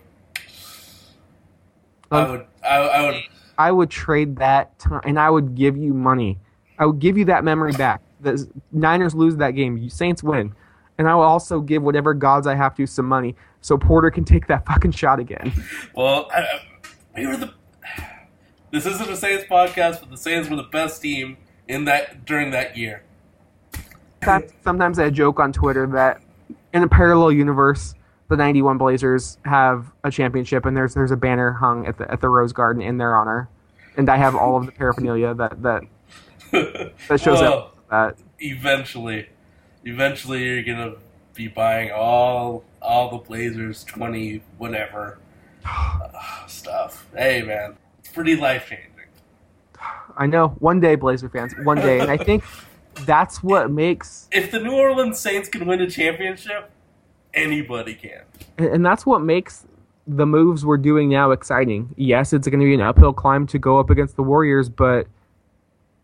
I 2.10 2.30
would, 2.30 2.46
I, 2.62 2.76
I 2.76 3.06
would, 3.06 3.22
I 3.58 3.72
would 3.72 3.90
trade 3.90 4.36
that 4.36 4.78
time, 4.78 5.00
and 5.04 5.18
I 5.18 5.28
would 5.30 5.54
give 5.54 5.76
you 5.76 5.92
money. 5.92 6.38
I 6.78 6.86
would 6.86 7.00
give 7.00 7.16
you 7.18 7.24
that 7.24 7.42
memory 7.42 7.72
back. 7.72 8.02
The 8.20 8.46
Niners 8.70 9.14
lose 9.14 9.36
that 9.36 9.52
game. 9.52 9.76
You 9.78 9.88
Saints 9.90 10.22
win, 10.22 10.54
and 10.98 11.08
I 11.08 11.14
will 11.14 11.22
also 11.22 11.60
give 11.60 11.82
whatever 11.82 12.14
gods 12.14 12.46
I 12.46 12.54
have 12.54 12.76
to 12.76 12.86
some 12.86 13.06
money 13.06 13.34
so 13.62 13.76
Porter 13.76 14.10
can 14.10 14.24
take 14.24 14.46
that 14.48 14.64
fucking 14.66 14.92
shot 14.92 15.18
again. 15.18 15.52
well, 15.94 16.28
I, 16.32 16.40
I- 16.42 16.60
we 17.16 17.26
were 17.26 17.36
the. 17.38 17.54
This 18.76 18.84
isn't 18.84 19.08
a 19.08 19.16
Saints 19.16 19.44
podcast, 19.50 20.00
but 20.00 20.10
the 20.10 20.18
Saints 20.18 20.50
were 20.50 20.56
the 20.56 20.62
best 20.64 21.00
team 21.00 21.38
in 21.66 21.86
that 21.86 22.26
during 22.26 22.50
that 22.50 22.76
year. 22.76 23.02
Sometimes- 24.62 24.98
I 24.98 25.08
joke 25.08 25.40
on 25.40 25.50
Twitter 25.50 25.86
that 25.94 26.20
in 26.74 26.82
a 26.82 26.88
parallel 26.88 27.32
universe, 27.32 27.94
the 28.28 28.36
'91 28.36 28.76
Blazers 28.76 29.38
have 29.46 29.86
a 30.04 30.10
championship, 30.10 30.66
and 30.66 30.76
there's 30.76 30.92
there's 30.92 31.10
a 31.10 31.16
banner 31.16 31.52
hung 31.52 31.86
at 31.86 31.96
the 31.96 32.10
at 32.10 32.20
the 32.20 32.28
Rose 32.28 32.52
Garden 32.52 32.82
in 32.82 32.98
their 32.98 33.16
honor, 33.16 33.48
and 33.96 34.10
I 34.10 34.18
have 34.18 34.36
all 34.36 34.58
of 34.58 34.66
the 34.66 34.72
paraphernalia 34.72 35.32
that 35.32 35.62
that 35.62 35.82
that 36.50 37.18
shows 37.18 37.40
Well, 37.40 37.52
up 37.54 37.76
that. 37.88 38.18
eventually, 38.40 39.26
eventually 39.86 40.44
you're 40.44 40.62
gonna 40.62 40.96
be 41.32 41.48
buying 41.48 41.92
all 41.92 42.62
all 42.82 43.10
the 43.10 43.24
Blazers 43.24 43.84
twenty 43.84 44.42
whatever 44.58 45.16
uh, 45.64 46.46
stuff. 46.46 47.06
Hey 47.16 47.40
man, 47.40 47.76
pretty 48.16 48.34
life 48.34 48.66
changing. 48.68 48.90
I 50.16 50.26
know 50.26 50.48
one 50.58 50.80
day, 50.80 50.96
Blazer 50.96 51.28
fans, 51.28 51.54
one 51.62 51.76
day, 51.76 52.00
and 52.00 52.10
I 52.10 52.16
think 52.16 52.42
that's 53.04 53.42
what 53.42 53.70
makes 53.70 54.28
If 54.32 54.50
the 54.50 54.58
New 54.58 54.72
Orleans 54.72 55.18
Saints 55.20 55.48
can 55.48 55.66
win 55.66 55.82
a 55.82 55.90
championship, 55.90 56.70
anybody 57.34 57.94
can. 57.94 58.22
And 58.56 58.68
and 58.68 58.86
that's 58.86 59.04
what 59.04 59.20
makes 59.20 59.66
the 60.06 60.24
moves 60.24 60.64
we're 60.64 60.78
doing 60.78 61.10
now 61.10 61.30
exciting. 61.32 61.94
Yes, 61.96 62.32
it's 62.32 62.48
going 62.48 62.60
to 62.60 62.66
be 62.66 62.74
an 62.74 62.80
uphill 62.80 63.12
climb 63.12 63.46
to 63.48 63.58
go 63.58 63.78
up 63.78 63.90
against 63.90 64.16
the 64.16 64.22
Warriors, 64.22 64.68
but 64.70 65.06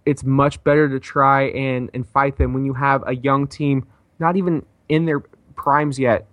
it's 0.05 0.25
much 0.25 0.63
better 0.65 0.89
to 0.89 1.01
try 1.01 1.45
and, 1.51 1.89
and 1.95 2.07
fight 2.09 2.37
them 2.37 2.53
when 2.53 2.65
you 2.65 2.75
have 2.75 3.03
a 3.07 3.15
young 3.15 3.47
team, 3.47 3.87
not 4.19 4.37
even 4.37 4.67
in 4.89 5.07
their 5.07 5.21
primes 5.55 5.99
yet, 5.99 6.27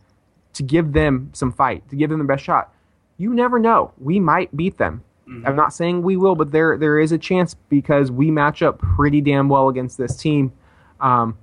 to 0.54 0.64
give 0.64 0.94
them 0.94 1.30
some 1.34 1.52
fight, 1.52 1.88
to 1.90 1.96
give 1.96 2.10
them 2.10 2.20
the 2.20 2.26
best 2.26 2.44
shot. 2.44 2.74
You 3.18 3.34
never 3.34 3.60
know. 3.60 3.94
We 4.00 4.20
might 4.20 4.56
beat 4.58 4.78
them. 4.78 5.04
I'm 5.46 5.56
not 5.56 5.74
saying 5.74 6.02
we 6.02 6.18
will, 6.18 6.36
but 6.36 6.52
there 6.52 6.78
there 6.78 7.00
is 7.00 7.12
a 7.12 7.18
chance 7.18 7.54
because 7.54 8.12
we 8.12 8.32
match 8.32 8.62
up 8.62 8.80
pretty 8.80 9.22
damn 9.22 9.48
well 9.48 9.70
against 9.70 9.98
this 9.98 10.18
team. 10.18 10.52
Um, 11.00 11.38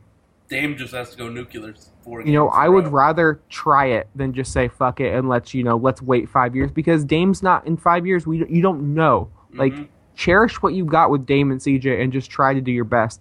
Dame 0.49 0.77
just 0.77 0.93
has 0.93 1.11
to 1.11 1.17
go 1.17 1.29
nuclear. 1.29 1.75
Four 2.03 2.23
you 2.23 2.33
know, 2.33 2.49
I 2.49 2.69
would 2.69 2.89
rather 2.89 3.41
try 3.49 3.87
it 3.87 4.09
than 4.15 4.33
just 4.33 4.53
say 4.53 4.69
fuck 4.69 5.01
it 5.01 5.13
and 5.15 5.29
let's 5.29 5.55
you 5.55 5.63
know 5.65 5.77
let's 5.77 6.01
wait 6.03 6.29
five 6.29 6.55
years 6.55 6.71
because 6.71 7.05
Dame's 7.05 7.43
not 7.43 7.67
in 7.67 7.77
five 7.77 8.07
years. 8.07 8.27
We 8.27 8.47
you 8.49 8.63
don't 8.63 8.95
know. 8.95 9.29
Like 9.55 9.73
Mhm. 9.73 9.89
cherish 10.15 10.63
what 10.63 10.75
you've 10.75 10.87
got 10.89 11.11
with 11.11 11.25
Dame 11.27 11.51
and 11.51 11.61
CJ 11.61 12.03
and 12.03 12.13
just 12.13 12.31
try 12.31 12.55
to 12.55 12.61
do 12.61 12.71
your 12.73 12.85
best. 12.85 13.21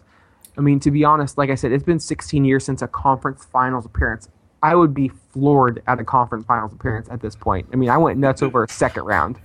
I 0.58 0.62
mean, 0.62 0.80
to 0.82 0.92
be 0.92 1.04
honest, 1.04 1.38
like 1.38 1.50
I 1.50 1.56
said, 1.56 1.72
it's 1.72 1.84
been 1.84 2.00
16 2.00 2.46
years 2.46 2.64
since 2.64 2.82
a 2.82 2.88
conference 2.88 3.46
finals 3.46 3.86
appearance. 3.86 4.30
I 4.66 4.74
would 4.74 4.96
be 4.96 5.12
floored 5.32 5.84
at 5.86 6.00
a 6.00 6.04
conference 6.04 6.44
finals 6.48 6.74
appearance 6.74 7.08
at 7.12 7.22
this 7.22 7.36
point. 7.36 7.68
I 7.72 7.76
mean, 7.76 7.88
I 7.88 8.00
went 8.00 8.18
nuts 8.18 8.42
over 8.42 8.64
a 8.64 8.68
second 8.68 9.04
round. 9.04 9.38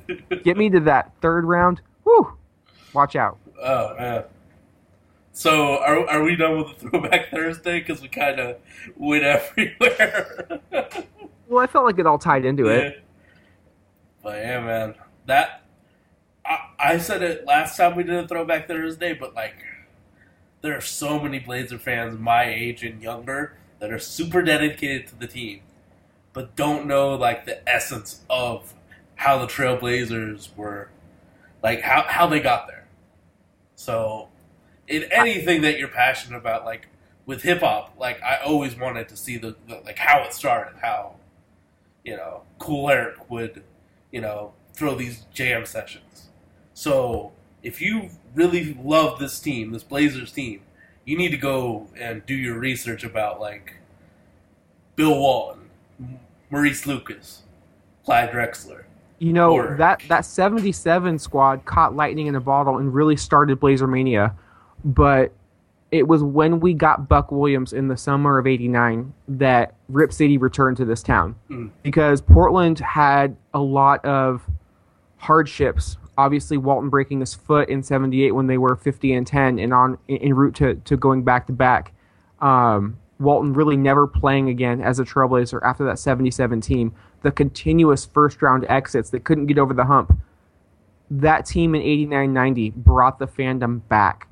Get 0.45 0.57
me 0.57 0.71
to 0.71 0.81
that 0.81 1.13
third 1.21 1.45
round. 1.45 1.83
Whew. 2.05 2.33
Watch 2.95 3.17
out. 3.17 3.37
Oh 3.63 3.95
man. 3.99 4.25
So 5.33 5.77
are 5.83 6.09
are 6.09 6.23
we 6.23 6.37
done 6.37 6.57
with 6.57 6.79
the 6.79 6.89
throwback 6.89 7.31
Thursday? 7.31 7.81
Because 7.81 8.01
we 8.01 8.09
kind 8.09 8.41
of 8.41 8.57
went 8.97 9.23
everywhere. 9.25 10.61
Well, 11.49 11.63
I 11.63 11.67
felt 11.67 11.85
like 11.85 11.99
it 11.99 12.07
all 12.07 12.19
tied 12.19 12.47
into 12.47 12.69
it. 12.69 13.05
But 14.23 14.39
yeah, 14.39 14.61
man, 14.65 14.95
that 15.27 15.65
I, 16.47 16.59
I 16.79 16.99
said 16.99 17.23
it 17.23 17.45
last 17.45 17.77
time 17.77 17.95
we 17.95 18.05
did 18.05 18.15
a 18.15 18.27
throwback 18.27 18.69
Thursday, 18.69 19.13
but 19.13 19.35
like, 19.35 19.57
there 20.63 20.75
are 20.75 20.81
so 20.81 21.21
many 21.21 21.41
Blazer 21.41 21.79
fans 21.79 22.19
my 22.19 22.45
age 22.45 22.83
and 22.85 23.03
younger 23.03 23.60
that 23.81 23.93
are 23.93 23.99
super 23.99 24.43
dedicated 24.43 25.09
to 25.09 25.19
the 25.19 25.27
team, 25.27 25.61
but 26.33 26.55
don't 26.57 26.87
know 26.87 27.15
like 27.15 27.47
the 27.47 27.69
essence 27.69 28.23
of 28.31 28.75
how 29.17 29.39
the 29.39 29.47
Trailblazers 29.47 30.55
were, 30.57 30.89
like 31.63 31.83
how 31.83 32.05
how 32.09 32.27
they 32.27 32.41
got 32.41 32.69
there. 32.69 32.87
So, 33.75 34.29
in 34.87 35.05
anything 35.11 35.63
that 35.63 35.79
you're 35.79 35.89
passionate 35.89 36.37
about, 36.39 36.65
like 36.65 36.89
with 37.27 37.43
hip 37.43 37.61
hop, 37.61 37.95
like 37.99 38.23
I 38.23 38.39
always 38.39 38.77
wanted 38.77 39.09
to 39.09 39.17
see 39.17 39.37
the, 39.37 39.57
the 39.67 39.81
like 39.85 39.99
how 39.99 40.23
it 40.23 40.33
started, 40.33 40.79
how 40.81 41.17
you 42.05 42.17
know, 42.17 42.43
Kool 42.59 42.89
Herc 42.89 43.31
would, 43.31 43.63
you 44.11 44.21
know, 44.21 44.53
throw 44.75 44.95
these 44.95 45.27
jam 45.33 45.67
sessions. 45.67 46.29
So 46.75 47.33
if 47.63 47.81
you 47.81 48.11
really 48.35 48.77
love 48.83 49.19
this 49.19 49.39
team, 49.39 49.73
this 49.73 49.83
Blazers 49.83 50.33
team, 50.33 50.63
you 51.05 51.17
need 51.17 51.31
to 51.31 51.37
go 51.37 51.89
and 51.99 52.25
do 52.27 52.35
your 52.35 52.59
research 52.59 53.05
about 53.05 53.41
like 53.41 53.75
Bill 54.97 55.19
Walton, 55.19 55.69
Maurice 56.51 56.87
Lucas, 56.87 57.43
Clyde 58.05 58.31
Drexler. 58.31 58.85
You 59.19 59.33
know 59.33 59.53
Or- 59.53 59.77
that 59.77 60.03
that 60.09 60.25
'77 60.25 61.19
squad 61.19 61.65
caught 61.65 61.95
lightning 61.95 62.27
in 62.27 62.35
a 62.35 62.41
bottle 62.41 62.79
and 62.79 62.93
really 62.95 63.17
started 63.17 63.61
Blazer 63.61 63.87
Mania, 63.87 64.35
but 64.85 65.33
it 65.91 66.07
was 66.07 66.23
when 66.23 66.61
we 66.61 66.73
got 66.73 67.09
Buck 67.09 67.33
Williams 67.33 67.73
in 67.73 67.89
the 67.89 67.97
summer 67.97 68.39
of 68.39 68.47
'89 68.47 69.13
that 69.29 69.75
Rip 69.89 70.13
City 70.13 70.39
returned 70.39 70.77
to 70.79 70.85
this 70.85 71.03
town 71.03 71.35
Mm. 71.51 71.71
because 71.83 72.21
Portland 72.21 72.79
had 72.79 73.37
a 73.53 73.61
lot 73.61 74.03
of 74.05 74.49
hardships. 75.19 75.99
Obviously, 76.21 76.59
Walton 76.59 76.91
breaking 76.91 77.21
his 77.21 77.35
foot 77.35 77.69
in 77.71 77.83
'78 77.83 78.33
when 78.33 78.47
they 78.47 78.59
were 78.59 78.77
50 78.77 79.15
and 79.15 79.27
10 79.27 79.59
and 79.59 79.73
on 79.73 79.97
en 80.09 80.35
route 80.35 80.55
to, 80.57 80.75
to 80.75 80.97
going 80.97 81.25
back 81.25 81.47
to 81.47 81.53
back. 81.53 81.95
Um, 82.41 82.99
Walton 83.19 83.55
really 83.55 83.77
never 83.77 84.07
playing 84.07 84.51
again 84.51 84.83
as 84.83 84.99
a 84.99 85.05
Trailblazer 85.05 85.61
after 85.63 85.85
that 85.85 85.99
77 85.99 86.61
team. 86.61 86.93
The 87.23 87.31
continuous 87.31 88.05
first 88.05 88.43
round 88.43 88.67
exits 88.69 89.11
that 89.11 89.25
couldn't 89.25 89.47
get 89.47 89.59
over 89.59 89.73
the 89.73 89.85
hump. 89.85 90.13
That 91.11 91.47
team 91.47 91.75
in 91.75 91.81
89 91.81 92.33
90 92.33 92.71
brought 92.71 93.19
the 93.19 93.27
fandom 93.27 93.81
back. 93.89 94.29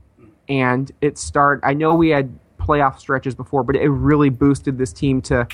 And 0.48 0.90
it 1.00 1.16
started, 1.16 1.66
I 1.66 1.72
know 1.72 1.94
we 1.94 2.10
had 2.10 2.38
playoff 2.58 2.98
stretches 2.98 3.34
before, 3.34 3.62
but 3.62 3.76
it 3.76 3.88
really 3.88 4.28
boosted 4.28 4.76
this 4.76 4.92
team 4.92 5.22
to 5.22 5.48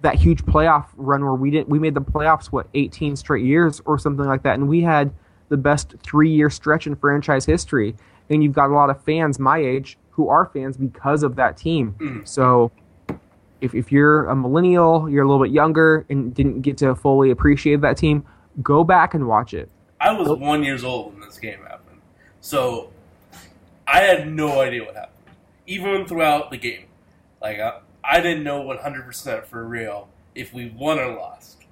that 0.00 0.16
huge 0.16 0.44
playoff 0.44 0.86
run 0.96 1.22
where 1.24 1.34
we 1.34 1.50
didn't, 1.50 1.68
we 1.68 1.78
made 1.78 1.94
the 1.94 2.00
playoffs, 2.00 2.46
what, 2.46 2.68
18 2.74 3.16
straight 3.16 3.44
years 3.44 3.80
or 3.86 3.98
something 3.98 4.26
like 4.26 4.42
that. 4.42 4.54
And 4.54 4.68
we 4.68 4.82
had 4.82 5.12
the 5.54 5.62
best 5.70 5.94
three 6.02 6.30
year 6.30 6.50
stretch 6.50 6.88
in 6.88 6.96
franchise 6.96 7.46
history. 7.46 7.94
And 8.28 8.42
you've 8.42 8.54
got 8.54 8.70
a 8.70 8.74
lot 8.74 8.90
of 8.90 9.00
fans 9.04 9.38
my 9.38 9.58
age 9.58 9.96
who 10.10 10.28
are 10.28 10.46
fans 10.46 10.76
because 10.76 11.22
of 11.22 11.36
that 11.36 11.56
team. 11.56 11.94
Mm. 11.98 12.26
So 12.26 12.72
if, 13.60 13.74
if 13.74 13.92
you're 13.92 14.26
a 14.26 14.34
millennial, 14.34 15.08
you're 15.08 15.24
a 15.24 15.28
little 15.28 15.44
bit 15.44 15.52
younger 15.52 16.04
and 16.10 16.34
didn't 16.34 16.62
get 16.62 16.78
to 16.78 16.96
fully 16.96 17.30
appreciate 17.30 17.80
that 17.82 17.96
team, 17.96 18.24
go 18.62 18.82
back 18.82 19.14
and 19.14 19.28
watch 19.28 19.54
it. 19.54 19.68
I 20.00 20.12
was 20.12 20.28
one 20.38 20.64
years 20.64 20.82
old 20.82 21.12
when 21.12 21.20
this 21.20 21.38
game 21.38 21.60
happened, 21.62 22.00
so 22.40 22.90
I 23.86 24.00
had 24.00 24.30
no 24.30 24.60
idea 24.60 24.84
what 24.84 24.94
happened, 24.94 25.36
even 25.66 26.04
throughout 26.06 26.50
the 26.50 26.58
game. 26.58 26.86
Like 27.40 27.60
I, 27.60 27.80
I 28.02 28.20
didn't 28.20 28.44
know 28.44 28.60
one 28.60 28.78
hundred 28.78 29.06
percent 29.06 29.46
for 29.46 29.64
real 29.64 30.08
if 30.34 30.52
we 30.52 30.68
won 30.76 30.98
or 30.98 31.14
lost. 31.14 31.63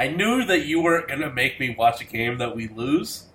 I 0.00 0.08
knew 0.08 0.46
that 0.46 0.64
you 0.64 0.80
weren't 0.80 1.08
gonna 1.08 1.30
make 1.30 1.60
me 1.60 1.74
watch 1.78 2.00
a 2.00 2.04
game 2.04 2.38
that 2.38 2.56
we 2.56 2.68
lose, 2.68 3.26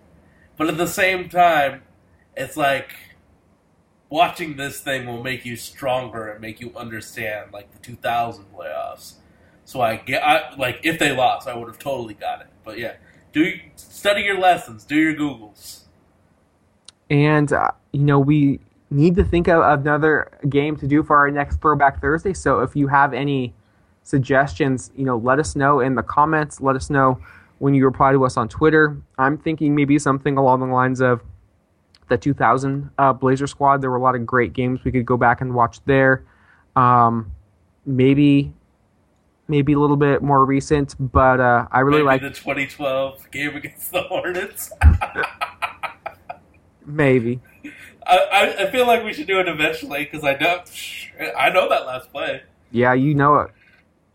but 0.58 0.68
at 0.68 0.78
the 0.78 0.88
same 0.88 1.30
time, 1.30 1.84
it's 2.36 2.58
like 2.58 2.90
watching 4.10 4.58
this 4.58 4.80
thing 4.80 5.06
will 5.06 5.22
make 5.22 5.46
you 5.46 5.58
stronger 5.58 6.28
and 6.28 6.42
make 6.42 6.60
you 6.60 6.74
understand 6.76 7.54
like 7.54 7.72
the 7.72 7.78
2000 7.78 8.46
playoffs. 8.52 9.14
So 9.64 9.80
I 9.82 9.98
get, 9.98 10.24
I 10.24 10.56
like 10.56 10.80
if 10.84 10.98
they 10.98 11.16
lost, 11.16 11.48
I 11.48 11.56
would 11.56 11.68
have 11.68 11.78
totally 11.78 12.16
got 12.16 12.42
it. 12.42 12.48
But 12.64 12.80
yeah, 12.80 12.96
do 13.32 13.54
study 13.76 14.24
your 14.24 14.40
lessons, 14.40 14.86
do 14.86 14.96
your 14.96 15.14
googles. 15.14 15.82
And, 17.12 17.54
uh, 17.54 17.72
you 17.92 18.02
know, 18.02 18.18
we 18.18 18.60
need 18.90 19.16
to 19.18 19.24
think 19.24 19.48
of 19.48 19.62
another 19.80 20.32
game 20.50 20.78
to 20.78 20.88
do 20.88 21.04
for 21.04 21.16
our 21.16 21.30
next 21.30 21.62
Throwback 21.62 22.02
Thursday. 22.02 22.34
So 22.34 22.62
if 22.62 22.76
you 22.76 22.88
have 22.88 23.14
any 23.14 23.54
suggestions, 24.06 24.92
you 24.96 25.04
know, 25.04 25.18
let 25.18 25.40
us 25.40 25.56
know 25.56 25.82
in 25.82 25.96
the 25.96 26.04
comments. 26.04 26.62
Let 26.62 26.76
us 26.76 26.90
know 26.90 27.20
when 27.58 27.74
you 27.74 27.84
reply 27.84 28.12
to 28.14 28.24
us 28.24 28.38
on 28.38 28.48
Twitter. 28.48 28.98
I'm 29.18 29.38
thinking 29.38 29.76
maybe 29.76 30.00
something 30.00 30.38
along 30.38 30.62
the 30.62 30.68
lines 30.68 31.02
of 31.02 31.22
the 32.08 32.18
2000 32.18 32.92
uh, 32.98 33.14
Blazer 33.14 33.48
squad. 33.48 33.82
There 33.82 33.90
were 33.90 33.98
a 33.98 34.02
lot 34.02 34.16
of 34.16 34.26
great 34.26 34.54
games 34.54 34.84
we 34.84 34.92
could 34.92 35.06
go 35.06 35.18
back 35.18 35.42
and 35.42 35.54
watch 35.54 35.84
there. 35.86 36.24
Um, 36.76 37.32
maybe 37.86 38.54
maybe 39.48 39.74
a 39.74 39.80
little 39.80 39.98
bit 39.98 40.22
more 40.22 40.44
recent, 40.44 40.96
but 41.00 41.40
uh, 41.40 41.68
I 41.72 41.82
really 41.82 42.02
like 42.02 42.22
the 42.22 42.30
2012 42.30 43.32
game 43.32 43.56
against 43.56 43.92
the 43.92 44.02
Hornets. 44.04 44.72
maybe. 46.86 47.40
I, 48.08 48.56
I, 48.60 48.72
feel 48.72 48.86
like 48.86 49.04
we 49.04 49.14
should 49.14 49.26
do 49.26 49.40
it 49.40 49.48
eventually 49.48 50.04
because 50.04 50.24
I 50.24 50.38
know 50.38 50.64
I 51.38 51.50
know 51.50 51.68
that 51.70 51.88
last 51.88 52.12
play. 52.12 52.44
Yeah, 52.72 52.94
you 52.94 53.16
know 53.16 53.40
it. 53.40 53.52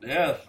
Yeah, 0.03 0.31
it 0.31 0.41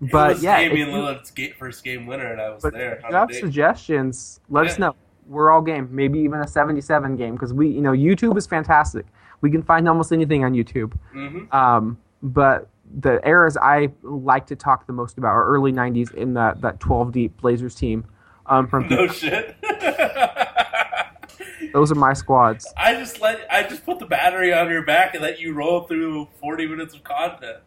But 0.00 0.40
yeah, 0.40 0.60
Damian 0.60 0.90
Lillard's 0.90 1.32
first 1.58 1.84
game 1.84 2.06
winner, 2.06 2.32
and 2.32 2.40
I 2.40 2.50
was 2.50 2.62
there. 2.62 2.96
if 2.96 3.04
you 3.08 3.14
have 3.14 3.34
suggestions, 3.34 4.40
let 4.48 4.66
us 4.66 4.78
know. 4.78 4.94
We're 5.26 5.50
all 5.50 5.62
game. 5.62 5.88
Maybe 5.90 6.18
even 6.20 6.40
a 6.40 6.46
77 6.46 7.16
game 7.16 7.34
because 7.34 7.54
we, 7.54 7.68
you 7.68 7.80
know, 7.80 7.92
YouTube 7.92 8.36
is 8.36 8.46
fantastic. 8.46 9.06
We 9.40 9.50
can 9.50 9.62
find 9.62 9.88
almost 9.88 10.12
anything 10.12 10.44
on 10.44 10.52
YouTube. 10.52 10.92
Mhm. 11.14 11.52
Um, 11.52 11.98
but 12.22 12.68
the 13.00 13.26
eras 13.26 13.56
I 13.56 13.90
like 14.02 14.46
to 14.48 14.56
talk 14.56 14.86
the 14.86 14.92
most 14.92 15.16
about 15.18 15.30
are 15.30 15.46
early 15.46 15.72
90s 15.72 16.12
in 16.12 16.34
that, 16.34 16.60
that 16.60 16.78
12 16.80 17.12
deep 17.12 17.40
Blazers 17.40 17.74
team. 17.74 18.04
Um, 18.46 18.68
from 18.68 18.86
No 18.88 19.06
shit. 19.08 19.56
those 21.72 21.90
are 21.90 21.94
my 21.96 22.12
squads. 22.12 22.72
I 22.76 22.94
just 22.94 23.20
let 23.20 23.46
I 23.50 23.62
just 23.62 23.84
put 23.84 23.98
the 23.98 24.06
battery 24.06 24.52
on 24.52 24.68
your 24.68 24.84
back 24.84 25.14
and 25.14 25.22
let 25.22 25.40
you 25.40 25.54
roll 25.54 25.82
through 25.82 26.28
40 26.40 26.66
minutes 26.66 26.94
of 26.94 27.04
content. 27.04 27.58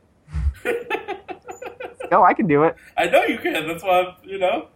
Oh, 2.10 2.24
I 2.24 2.34
can 2.34 2.48
do 2.48 2.64
it. 2.64 2.76
I 2.96 3.08
know 3.08 3.24
you 3.26 3.38
can. 3.38 3.68
That's 3.68 3.84
why 3.84 4.00
I'm, 4.02 4.14
you 4.24 4.38
know. 4.38 4.70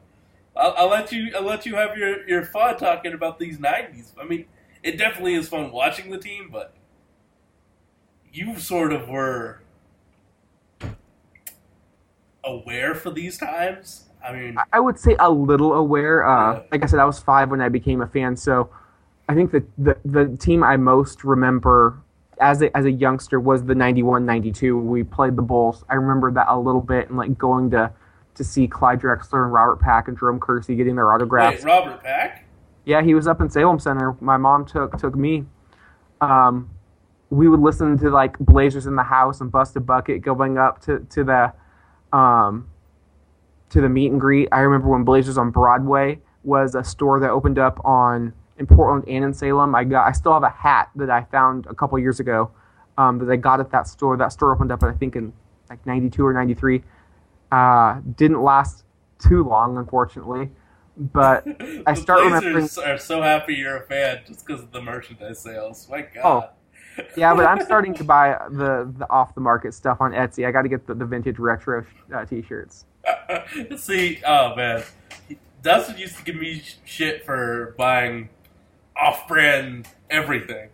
I'll, 0.53 0.73
I'll 0.77 0.89
let 0.89 1.13
you. 1.13 1.31
I'll 1.33 1.43
let 1.43 1.65
you 1.65 1.75
have 1.75 1.95
your 1.97 2.27
your 2.27 2.43
fun 2.43 2.75
talking 2.77 3.13
about 3.13 3.39
these 3.39 3.57
'90s. 3.57 4.11
I 4.19 4.25
mean, 4.25 4.47
it 4.83 4.97
definitely 4.97 5.35
is 5.35 5.47
fun 5.47 5.71
watching 5.71 6.11
the 6.11 6.17
team, 6.17 6.49
but 6.51 6.73
you 8.33 8.59
sort 8.59 8.91
of 8.91 9.07
were 9.07 9.61
aware 12.43 12.95
for 12.95 13.11
these 13.11 13.37
times. 13.37 14.09
I 14.25 14.33
mean, 14.33 14.57
I- 14.57 14.63
I 14.73 14.79
would 14.79 14.99
say 14.99 15.15
a 15.19 15.29
little 15.31 15.73
aware. 15.73 16.27
Uh, 16.27 16.53
Yeah. 16.55 16.61
Like 16.71 16.83
I 16.83 16.85
said, 16.85 16.99
I 16.99 17.05
was 17.05 17.19
five 17.19 17.49
when 17.49 17.61
I 17.61 17.69
became 17.69 18.01
a 18.01 18.07
fan, 18.07 18.35
so 18.35 18.69
I 19.29 19.35
think 19.35 19.51
that 19.51 19.63
the 19.77 19.97
the 20.05 20.35
team 20.37 20.63
I 20.63 20.77
most 20.77 21.23
remember 21.23 21.97
as 22.41 22.61
a 22.61 22.75
as 22.75 22.85
a 22.85 22.91
youngster 22.91 23.39
was 23.39 23.63
the 23.63 23.73
91-92. 23.73 24.83
We 24.83 25.03
played 25.03 25.35
the 25.35 25.41
Bulls. 25.41 25.85
I 25.89 25.95
remember 25.95 26.31
that 26.31 26.47
a 26.49 26.59
little 26.59 26.81
bit, 26.81 27.07
and 27.07 27.17
like 27.17 27.37
going 27.37 27.69
to 27.71 27.93
to 28.35 28.43
see 28.43 28.67
Clyde 28.67 28.99
Drexler 28.99 29.43
and 29.43 29.53
Robert 29.53 29.79
Pack 29.79 30.07
and 30.07 30.17
Jerome 30.17 30.39
Kersey 30.39 30.75
getting 30.75 30.95
their 30.95 31.13
autographs. 31.13 31.63
wait, 31.63 31.65
Robert 31.65 32.03
Pack. 32.03 32.45
Yeah, 32.85 33.01
he 33.03 33.13
was 33.13 33.27
up 33.27 33.39
in 33.41 33.49
Salem 33.49 33.79
Center. 33.79 34.17
My 34.19 34.37
mom 34.37 34.65
took 34.65 34.97
took 34.97 35.15
me. 35.15 35.45
Um, 36.19 36.69
we 37.29 37.47
would 37.47 37.61
listen 37.61 37.97
to 37.99 38.09
like 38.09 38.37
Blazers 38.39 38.87
in 38.87 38.95
the 38.95 39.03
House 39.03 39.39
and 39.39 39.51
Bust 39.51 39.75
a 39.75 39.79
Bucket 39.79 40.21
going 40.21 40.57
up 40.57 40.81
to 40.81 40.99
to 41.11 41.23
the 41.23 41.53
um, 42.17 42.69
to 43.69 43.81
the 43.81 43.89
meet 43.89 44.11
and 44.11 44.19
greet. 44.19 44.49
I 44.51 44.59
remember 44.61 44.89
when 44.89 45.03
Blazers 45.03 45.37
on 45.37 45.51
Broadway 45.51 46.19
was 46.43 46.73
a 46.73 46.83
store 46.83 47.19
that 47.19 47.29
opened 47.29 47.59
up 47.59 47.79
on 47.85 48.33
in 48.58 48.68
Portland 48.68 49.06
and 49.08 49.26
in 49.26 49.34
Salem. 49.34 49.76
I 49.76 49.84
got 49.84 50.08
I 50.08 50.12
still 50.12 50.34
have 50.34 50.43
a 50.43 50.49
hat 50.49 50.89
that 50.95 51.10
I 51.10 51.24
found 51.26 51.66
a 51.68 51.74
couple 51.74 51.97
years 51.99 52.20
ago 52.20 52.52
um, 52.97 53.18
that 53.20 53.32
I 53.32 53.36
got 53.36 53.60
at 53.60 53.72
that 53.72 53.88
store. 53.88 54.18
That 54.18 54.32
store 54.32 54.54
opened 54.54 54.72
up 54.72 54.84
I 54.84 54.93
think 54.93 55.16
in 55.16 55.34
like 55.70 55.86
'92 55.86 56.26
or 56.26 56.34
'93. 56.34 56.84
Uh, 57.52 57.99
didn't 58.16 58.41
last 58.41 58.86
too 59.20 59.43
long, 59.43 59.78
unfortunately. 59.78 60.49
But 60.97 61.45
I 61.86 61.93
start 61.93 62.22
Blazers 62.22 62.43
remembering. 62.43 62.70
are 62.86 62.97
so 62.97 63.22
happy 63.22 63.56
you're 63.56 63.78
a 63.78 63.88
fan 63.88 64.22
just 64.28 64.45
because 64.45 64.62
of 64.62 64.72
the 64.72 64.82
merchandise 64.82 65.39
sales. 65.39 65.88
My 65.89 66.02
God. 66.02 66.24
Oh. 66.24 66.49
Yeah, 67.16 67.34
but 67.34 67.45
I'm 67.45 67.62
starting 67.66 67.93
to 67.95 68.04
buy 68.04 68.38
the, 68.52 68.93
the 68.97 69.10
off 69.10 69.34
the 69.34 69.41
market 69.41 69.74
stuff 69.74 70.02
on 70.02 70.12
Etsy. 70.12 70.45
I 70.45 70.52
got 70.52 70.64
to 70.64 70.70
get 70.70 70.86
the, 70.88 70.93
the 70.93 71.06
vintage 71.06 71.39
retro 71.39 71.86
uh, 72.14 72.26
t-shirts. 72.26 72.86
See, 73.78 74.22
oh 74.28 74.56
man, 74.56 74.84
Dustin 75.62 75.97
used 75.97 76.18
to 76.18 76.24
give 76.24 76.36
me 76.36 76.60
sh- 76.60 76.76
shit 76.86 77.26
for 77.26 77.74
buying 77.78 78.30
off-brand 78.95 79.87
everything. 80.09 80.69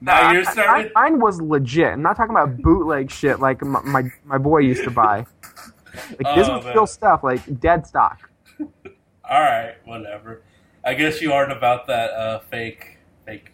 Now 0.00 0.28
Uh, 0.28 0.32
you're 0.32 0.44
starting. 0.44 0.90
I- 0.94 1.10
mine 1.10 1.20
was 1.20 1.40
legit. 1.40 1.92
I'm 1.92 2.02
not 2.02 2.16
talking 2.16 2.30
about 2.34 2.56
bootleg 2.58 3.10
shit 3.10 3.40
like 3.40 3.62
my, 3.62 3.80
my, 3.82 4.12
my 4.24 4.38
boy 4.38 4.58
used 4.58 4.84
to 4.84 4.90
buy. 4.90 5.26
Like 6.22 6.36
this 6.36 6.48
Oh, 6.48 6.56
was 6.56 6.64
man. 6.64 6.74
real 6.74 6.86
stuff, 6.86 7.24
like 7.24 7.60
dead 7.60 7.86
stock. 7.86 8.30
All 8.60 9.40
right, 9.40 9.74
whatever. 9.84 10.42
I 10.84 10.94
guess 10.94 11.20
you 11.20 11.32
aren't 11.32 11.52
about 11.52 11.86
that 11.88 12.10
uh, 12.12 12.38
fake, 12.40 12.98
fake. 13.26 13.50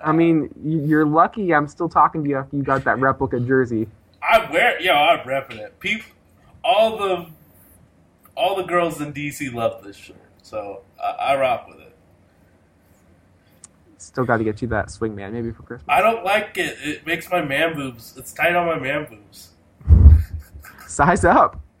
I 0.00 0.12
mean, 0.12 0.50
you're 0.64 1.06
lucky 1.06 1.54
I'm 1.54 1.66
still 1.68 1.88
talking 1.88 2.22
to 2.24 2.28
you 2.30 2.36
after 2.36 2.56
you 2.56 2.62
got 2.62 2.84
that 2.84 2.98
replica 2.98 3.38
jersey. 3.40 3.86
I 4.22 4.50
wear, 4.50 4.80
yo, 4.80 4.92
I'm 4.92 5.20
repping 5.20 5.58
it. 5.58 5.78
People, 5.80 6.04
all 6.64 6.98
the, 6.98 7.26
all 8.36 8.56
the 8.56 8.64
girls 8.64 9.00
in 9.00 9.12
DC 9.12 9.52
love 9.54 9.82
this 9.84 9.96
shirt, 9.96 10.16
so 10.42 10.82
I, 11.02 11.10
I 11.32 11.36
rock 11.40 11.68
with 11.68 11.78
it. 11.80 11.87
Still 14.08 14.24
got 14.24 14.38
to 14.38 14.44
get 14.44 14.62
you 14.62 14.68
that 14.68 14.90
swing 14.90 15.14
man, 15.14 15.34
maybe 15.34 15.52
for 15.52 15.64
Christmas. 15.64 15.84
I 15.86 16.00
don't 16.00 16.24
like 16.24 16.56
it. 16.56 16.78
It 16.80 17.06
makes 17.06 17.30
my 17.30 17.42
man 17.42 17.74
boobs. 17.74 18.14
It's 18.16 18.32
tight 18.32 18.56
on 18.56 18.66
my 18.66 18.78
man 18.78 19.06
boobs. 19.06 19.50
Size 20.86 21.26
up. 21.26 21.60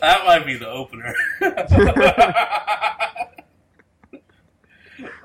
That 0.00 0.26
might 0.26 0.44
be 0.44 0.56
the 0.56 0.68
opener. 0.68 1.14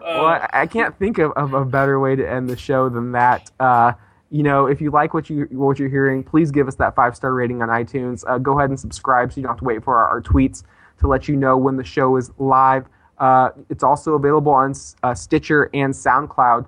Well, 0.02 0.26
I, 0.26 0.50
I 0.54 0.66
can't 0.66 0.98
think 0.98 1.20
of, 1.20 1.32
of 1.34 1.54
a 1.54 1.66
better 1.66 2.00
way 2.00 2.16
to 2.16 2.28
end 2.28 2.50
the 2.50 2.58
show 2.58 2.90
than 2.90 3.12
that. 3.12 3.52
Uh, 3.60 3.94
you 4.32 4.42
know, 4.42 4.66
if 4.66 4.82
you 4.82 4.90
like 4.90 5.14
what 5.14 5.30
you 5.30 5.46
what 5.52 5.78
you're 5.78 5.90
hearing, 5.90 6.24
please 6.24 6.50
give 6.50 6.68
us 6.68 6.76
that 6.76 6.96
five 6.96 7.16
star 7.16 7.34
rating 7.34 7.62
on 7.62 7.70
iTunes. 7.70 8.24
Uh, 8.26 8.40
go 8.40 8.58
ahead 8.58 8.70
and 8.70 8.80
subscribe 8.80 9.32
so 9.32 9.38
you 9.38 9.44
don't 9.44 9.52
have 9.52 9.60
to 9.60 9.66
wait 9.66 9.84
for 9.84 9.98
our, 9.98 10.08
our 10.08 10.22
tweets 10.22 10.64
to 11.00 11.08
let 11.08 11.28
you 11.28 11.36
know 11.36 11.58
when 11.58 11.76
the 11.76 11.84
show 11.84 12.16
is 12.18 12.32
live. 12.38 12.86
Uh, 13.18 13.50
it's 13.70 13.84
also 13.84 14.14
available 14.14 14.52
on 14.52 14.74
uh, 15.04 15.14
Stitcher 15.14 15.70
and 15.74 15.94
SoundCloud 15.94 16.66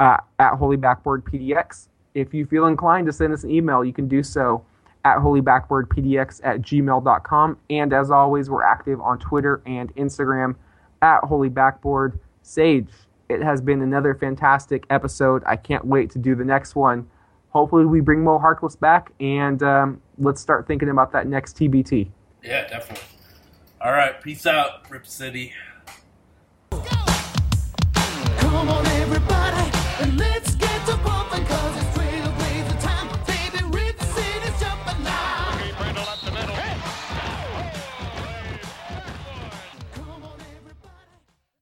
uh, 0.00 0.16
at 0.38 0.54
Holy 0.54 0.76
Backboard 0.76 1.24
PDX. 1.24 1.88
If 2.14 2.34
you 2.34 2.46
feel 2.46 2.66
inclined 2.66 3.06
to 3.06 3.12
send 3.12 3.32
us 3.32 3.44
an 3.44 3.50
email, 3.50 3.84
you 3.84 3.92
can 3.92 4.08
do 4.08 4.22
so 4.22 4.64
at 5.04 5.18
holybackboardpdx 5.18 6.40
at 6.42 6.60
gmail.com. 6.60 7.58
And 7.70 7.92
as 7.92 8.10
always, 8.10 8.50
we're 8.50 8.64
active 8.64 9.00
on 9.00 9.18
Twitter 9.18 9.62
and 9.66 9.94
Instagram 9.94 10.56
at 11.02 11.20
Holy 11.24 11.48
Backboard. 11.48 12.18
Sage, 12.42 12.88
it 13.28 13.42
has 13.42 13.60
been 13.60 13.82
another 13.82 14.14
fantastic 14.14 14.84
episode. 14.90 15.42
I 15.46 15.56
can't 15.56 15.84
wait 15.84 16.10
to 16.10 16.18
do 16.18 16.34
the 16.34 16.44
next 16.44 16.74
one. 16.74 17.08
Hopefully, 17.50 17.86
we 17.86 18.00
bring 18.00 18.22
Mo 18.22 18.38
Harkless 18.38 18.78
back, 18.78 19.12
and 19.20 19.62
um, 19.62 20.02
let's 20.18 20.40
start 20.40 20.66
thinking 20.66 20.90
about 20.90 21.12
that 21.12 21.26
next 21.26 21.56
TBT. 21.56 22.08
yeah, 22.42 22.66
definitely. 22.68 23.17
All 23.80 23.92
right, 23.92 24.20
peace 24.20 24.44
out, 24.44 24.90
Rip 24.90 25.06
City. 25.06 25.52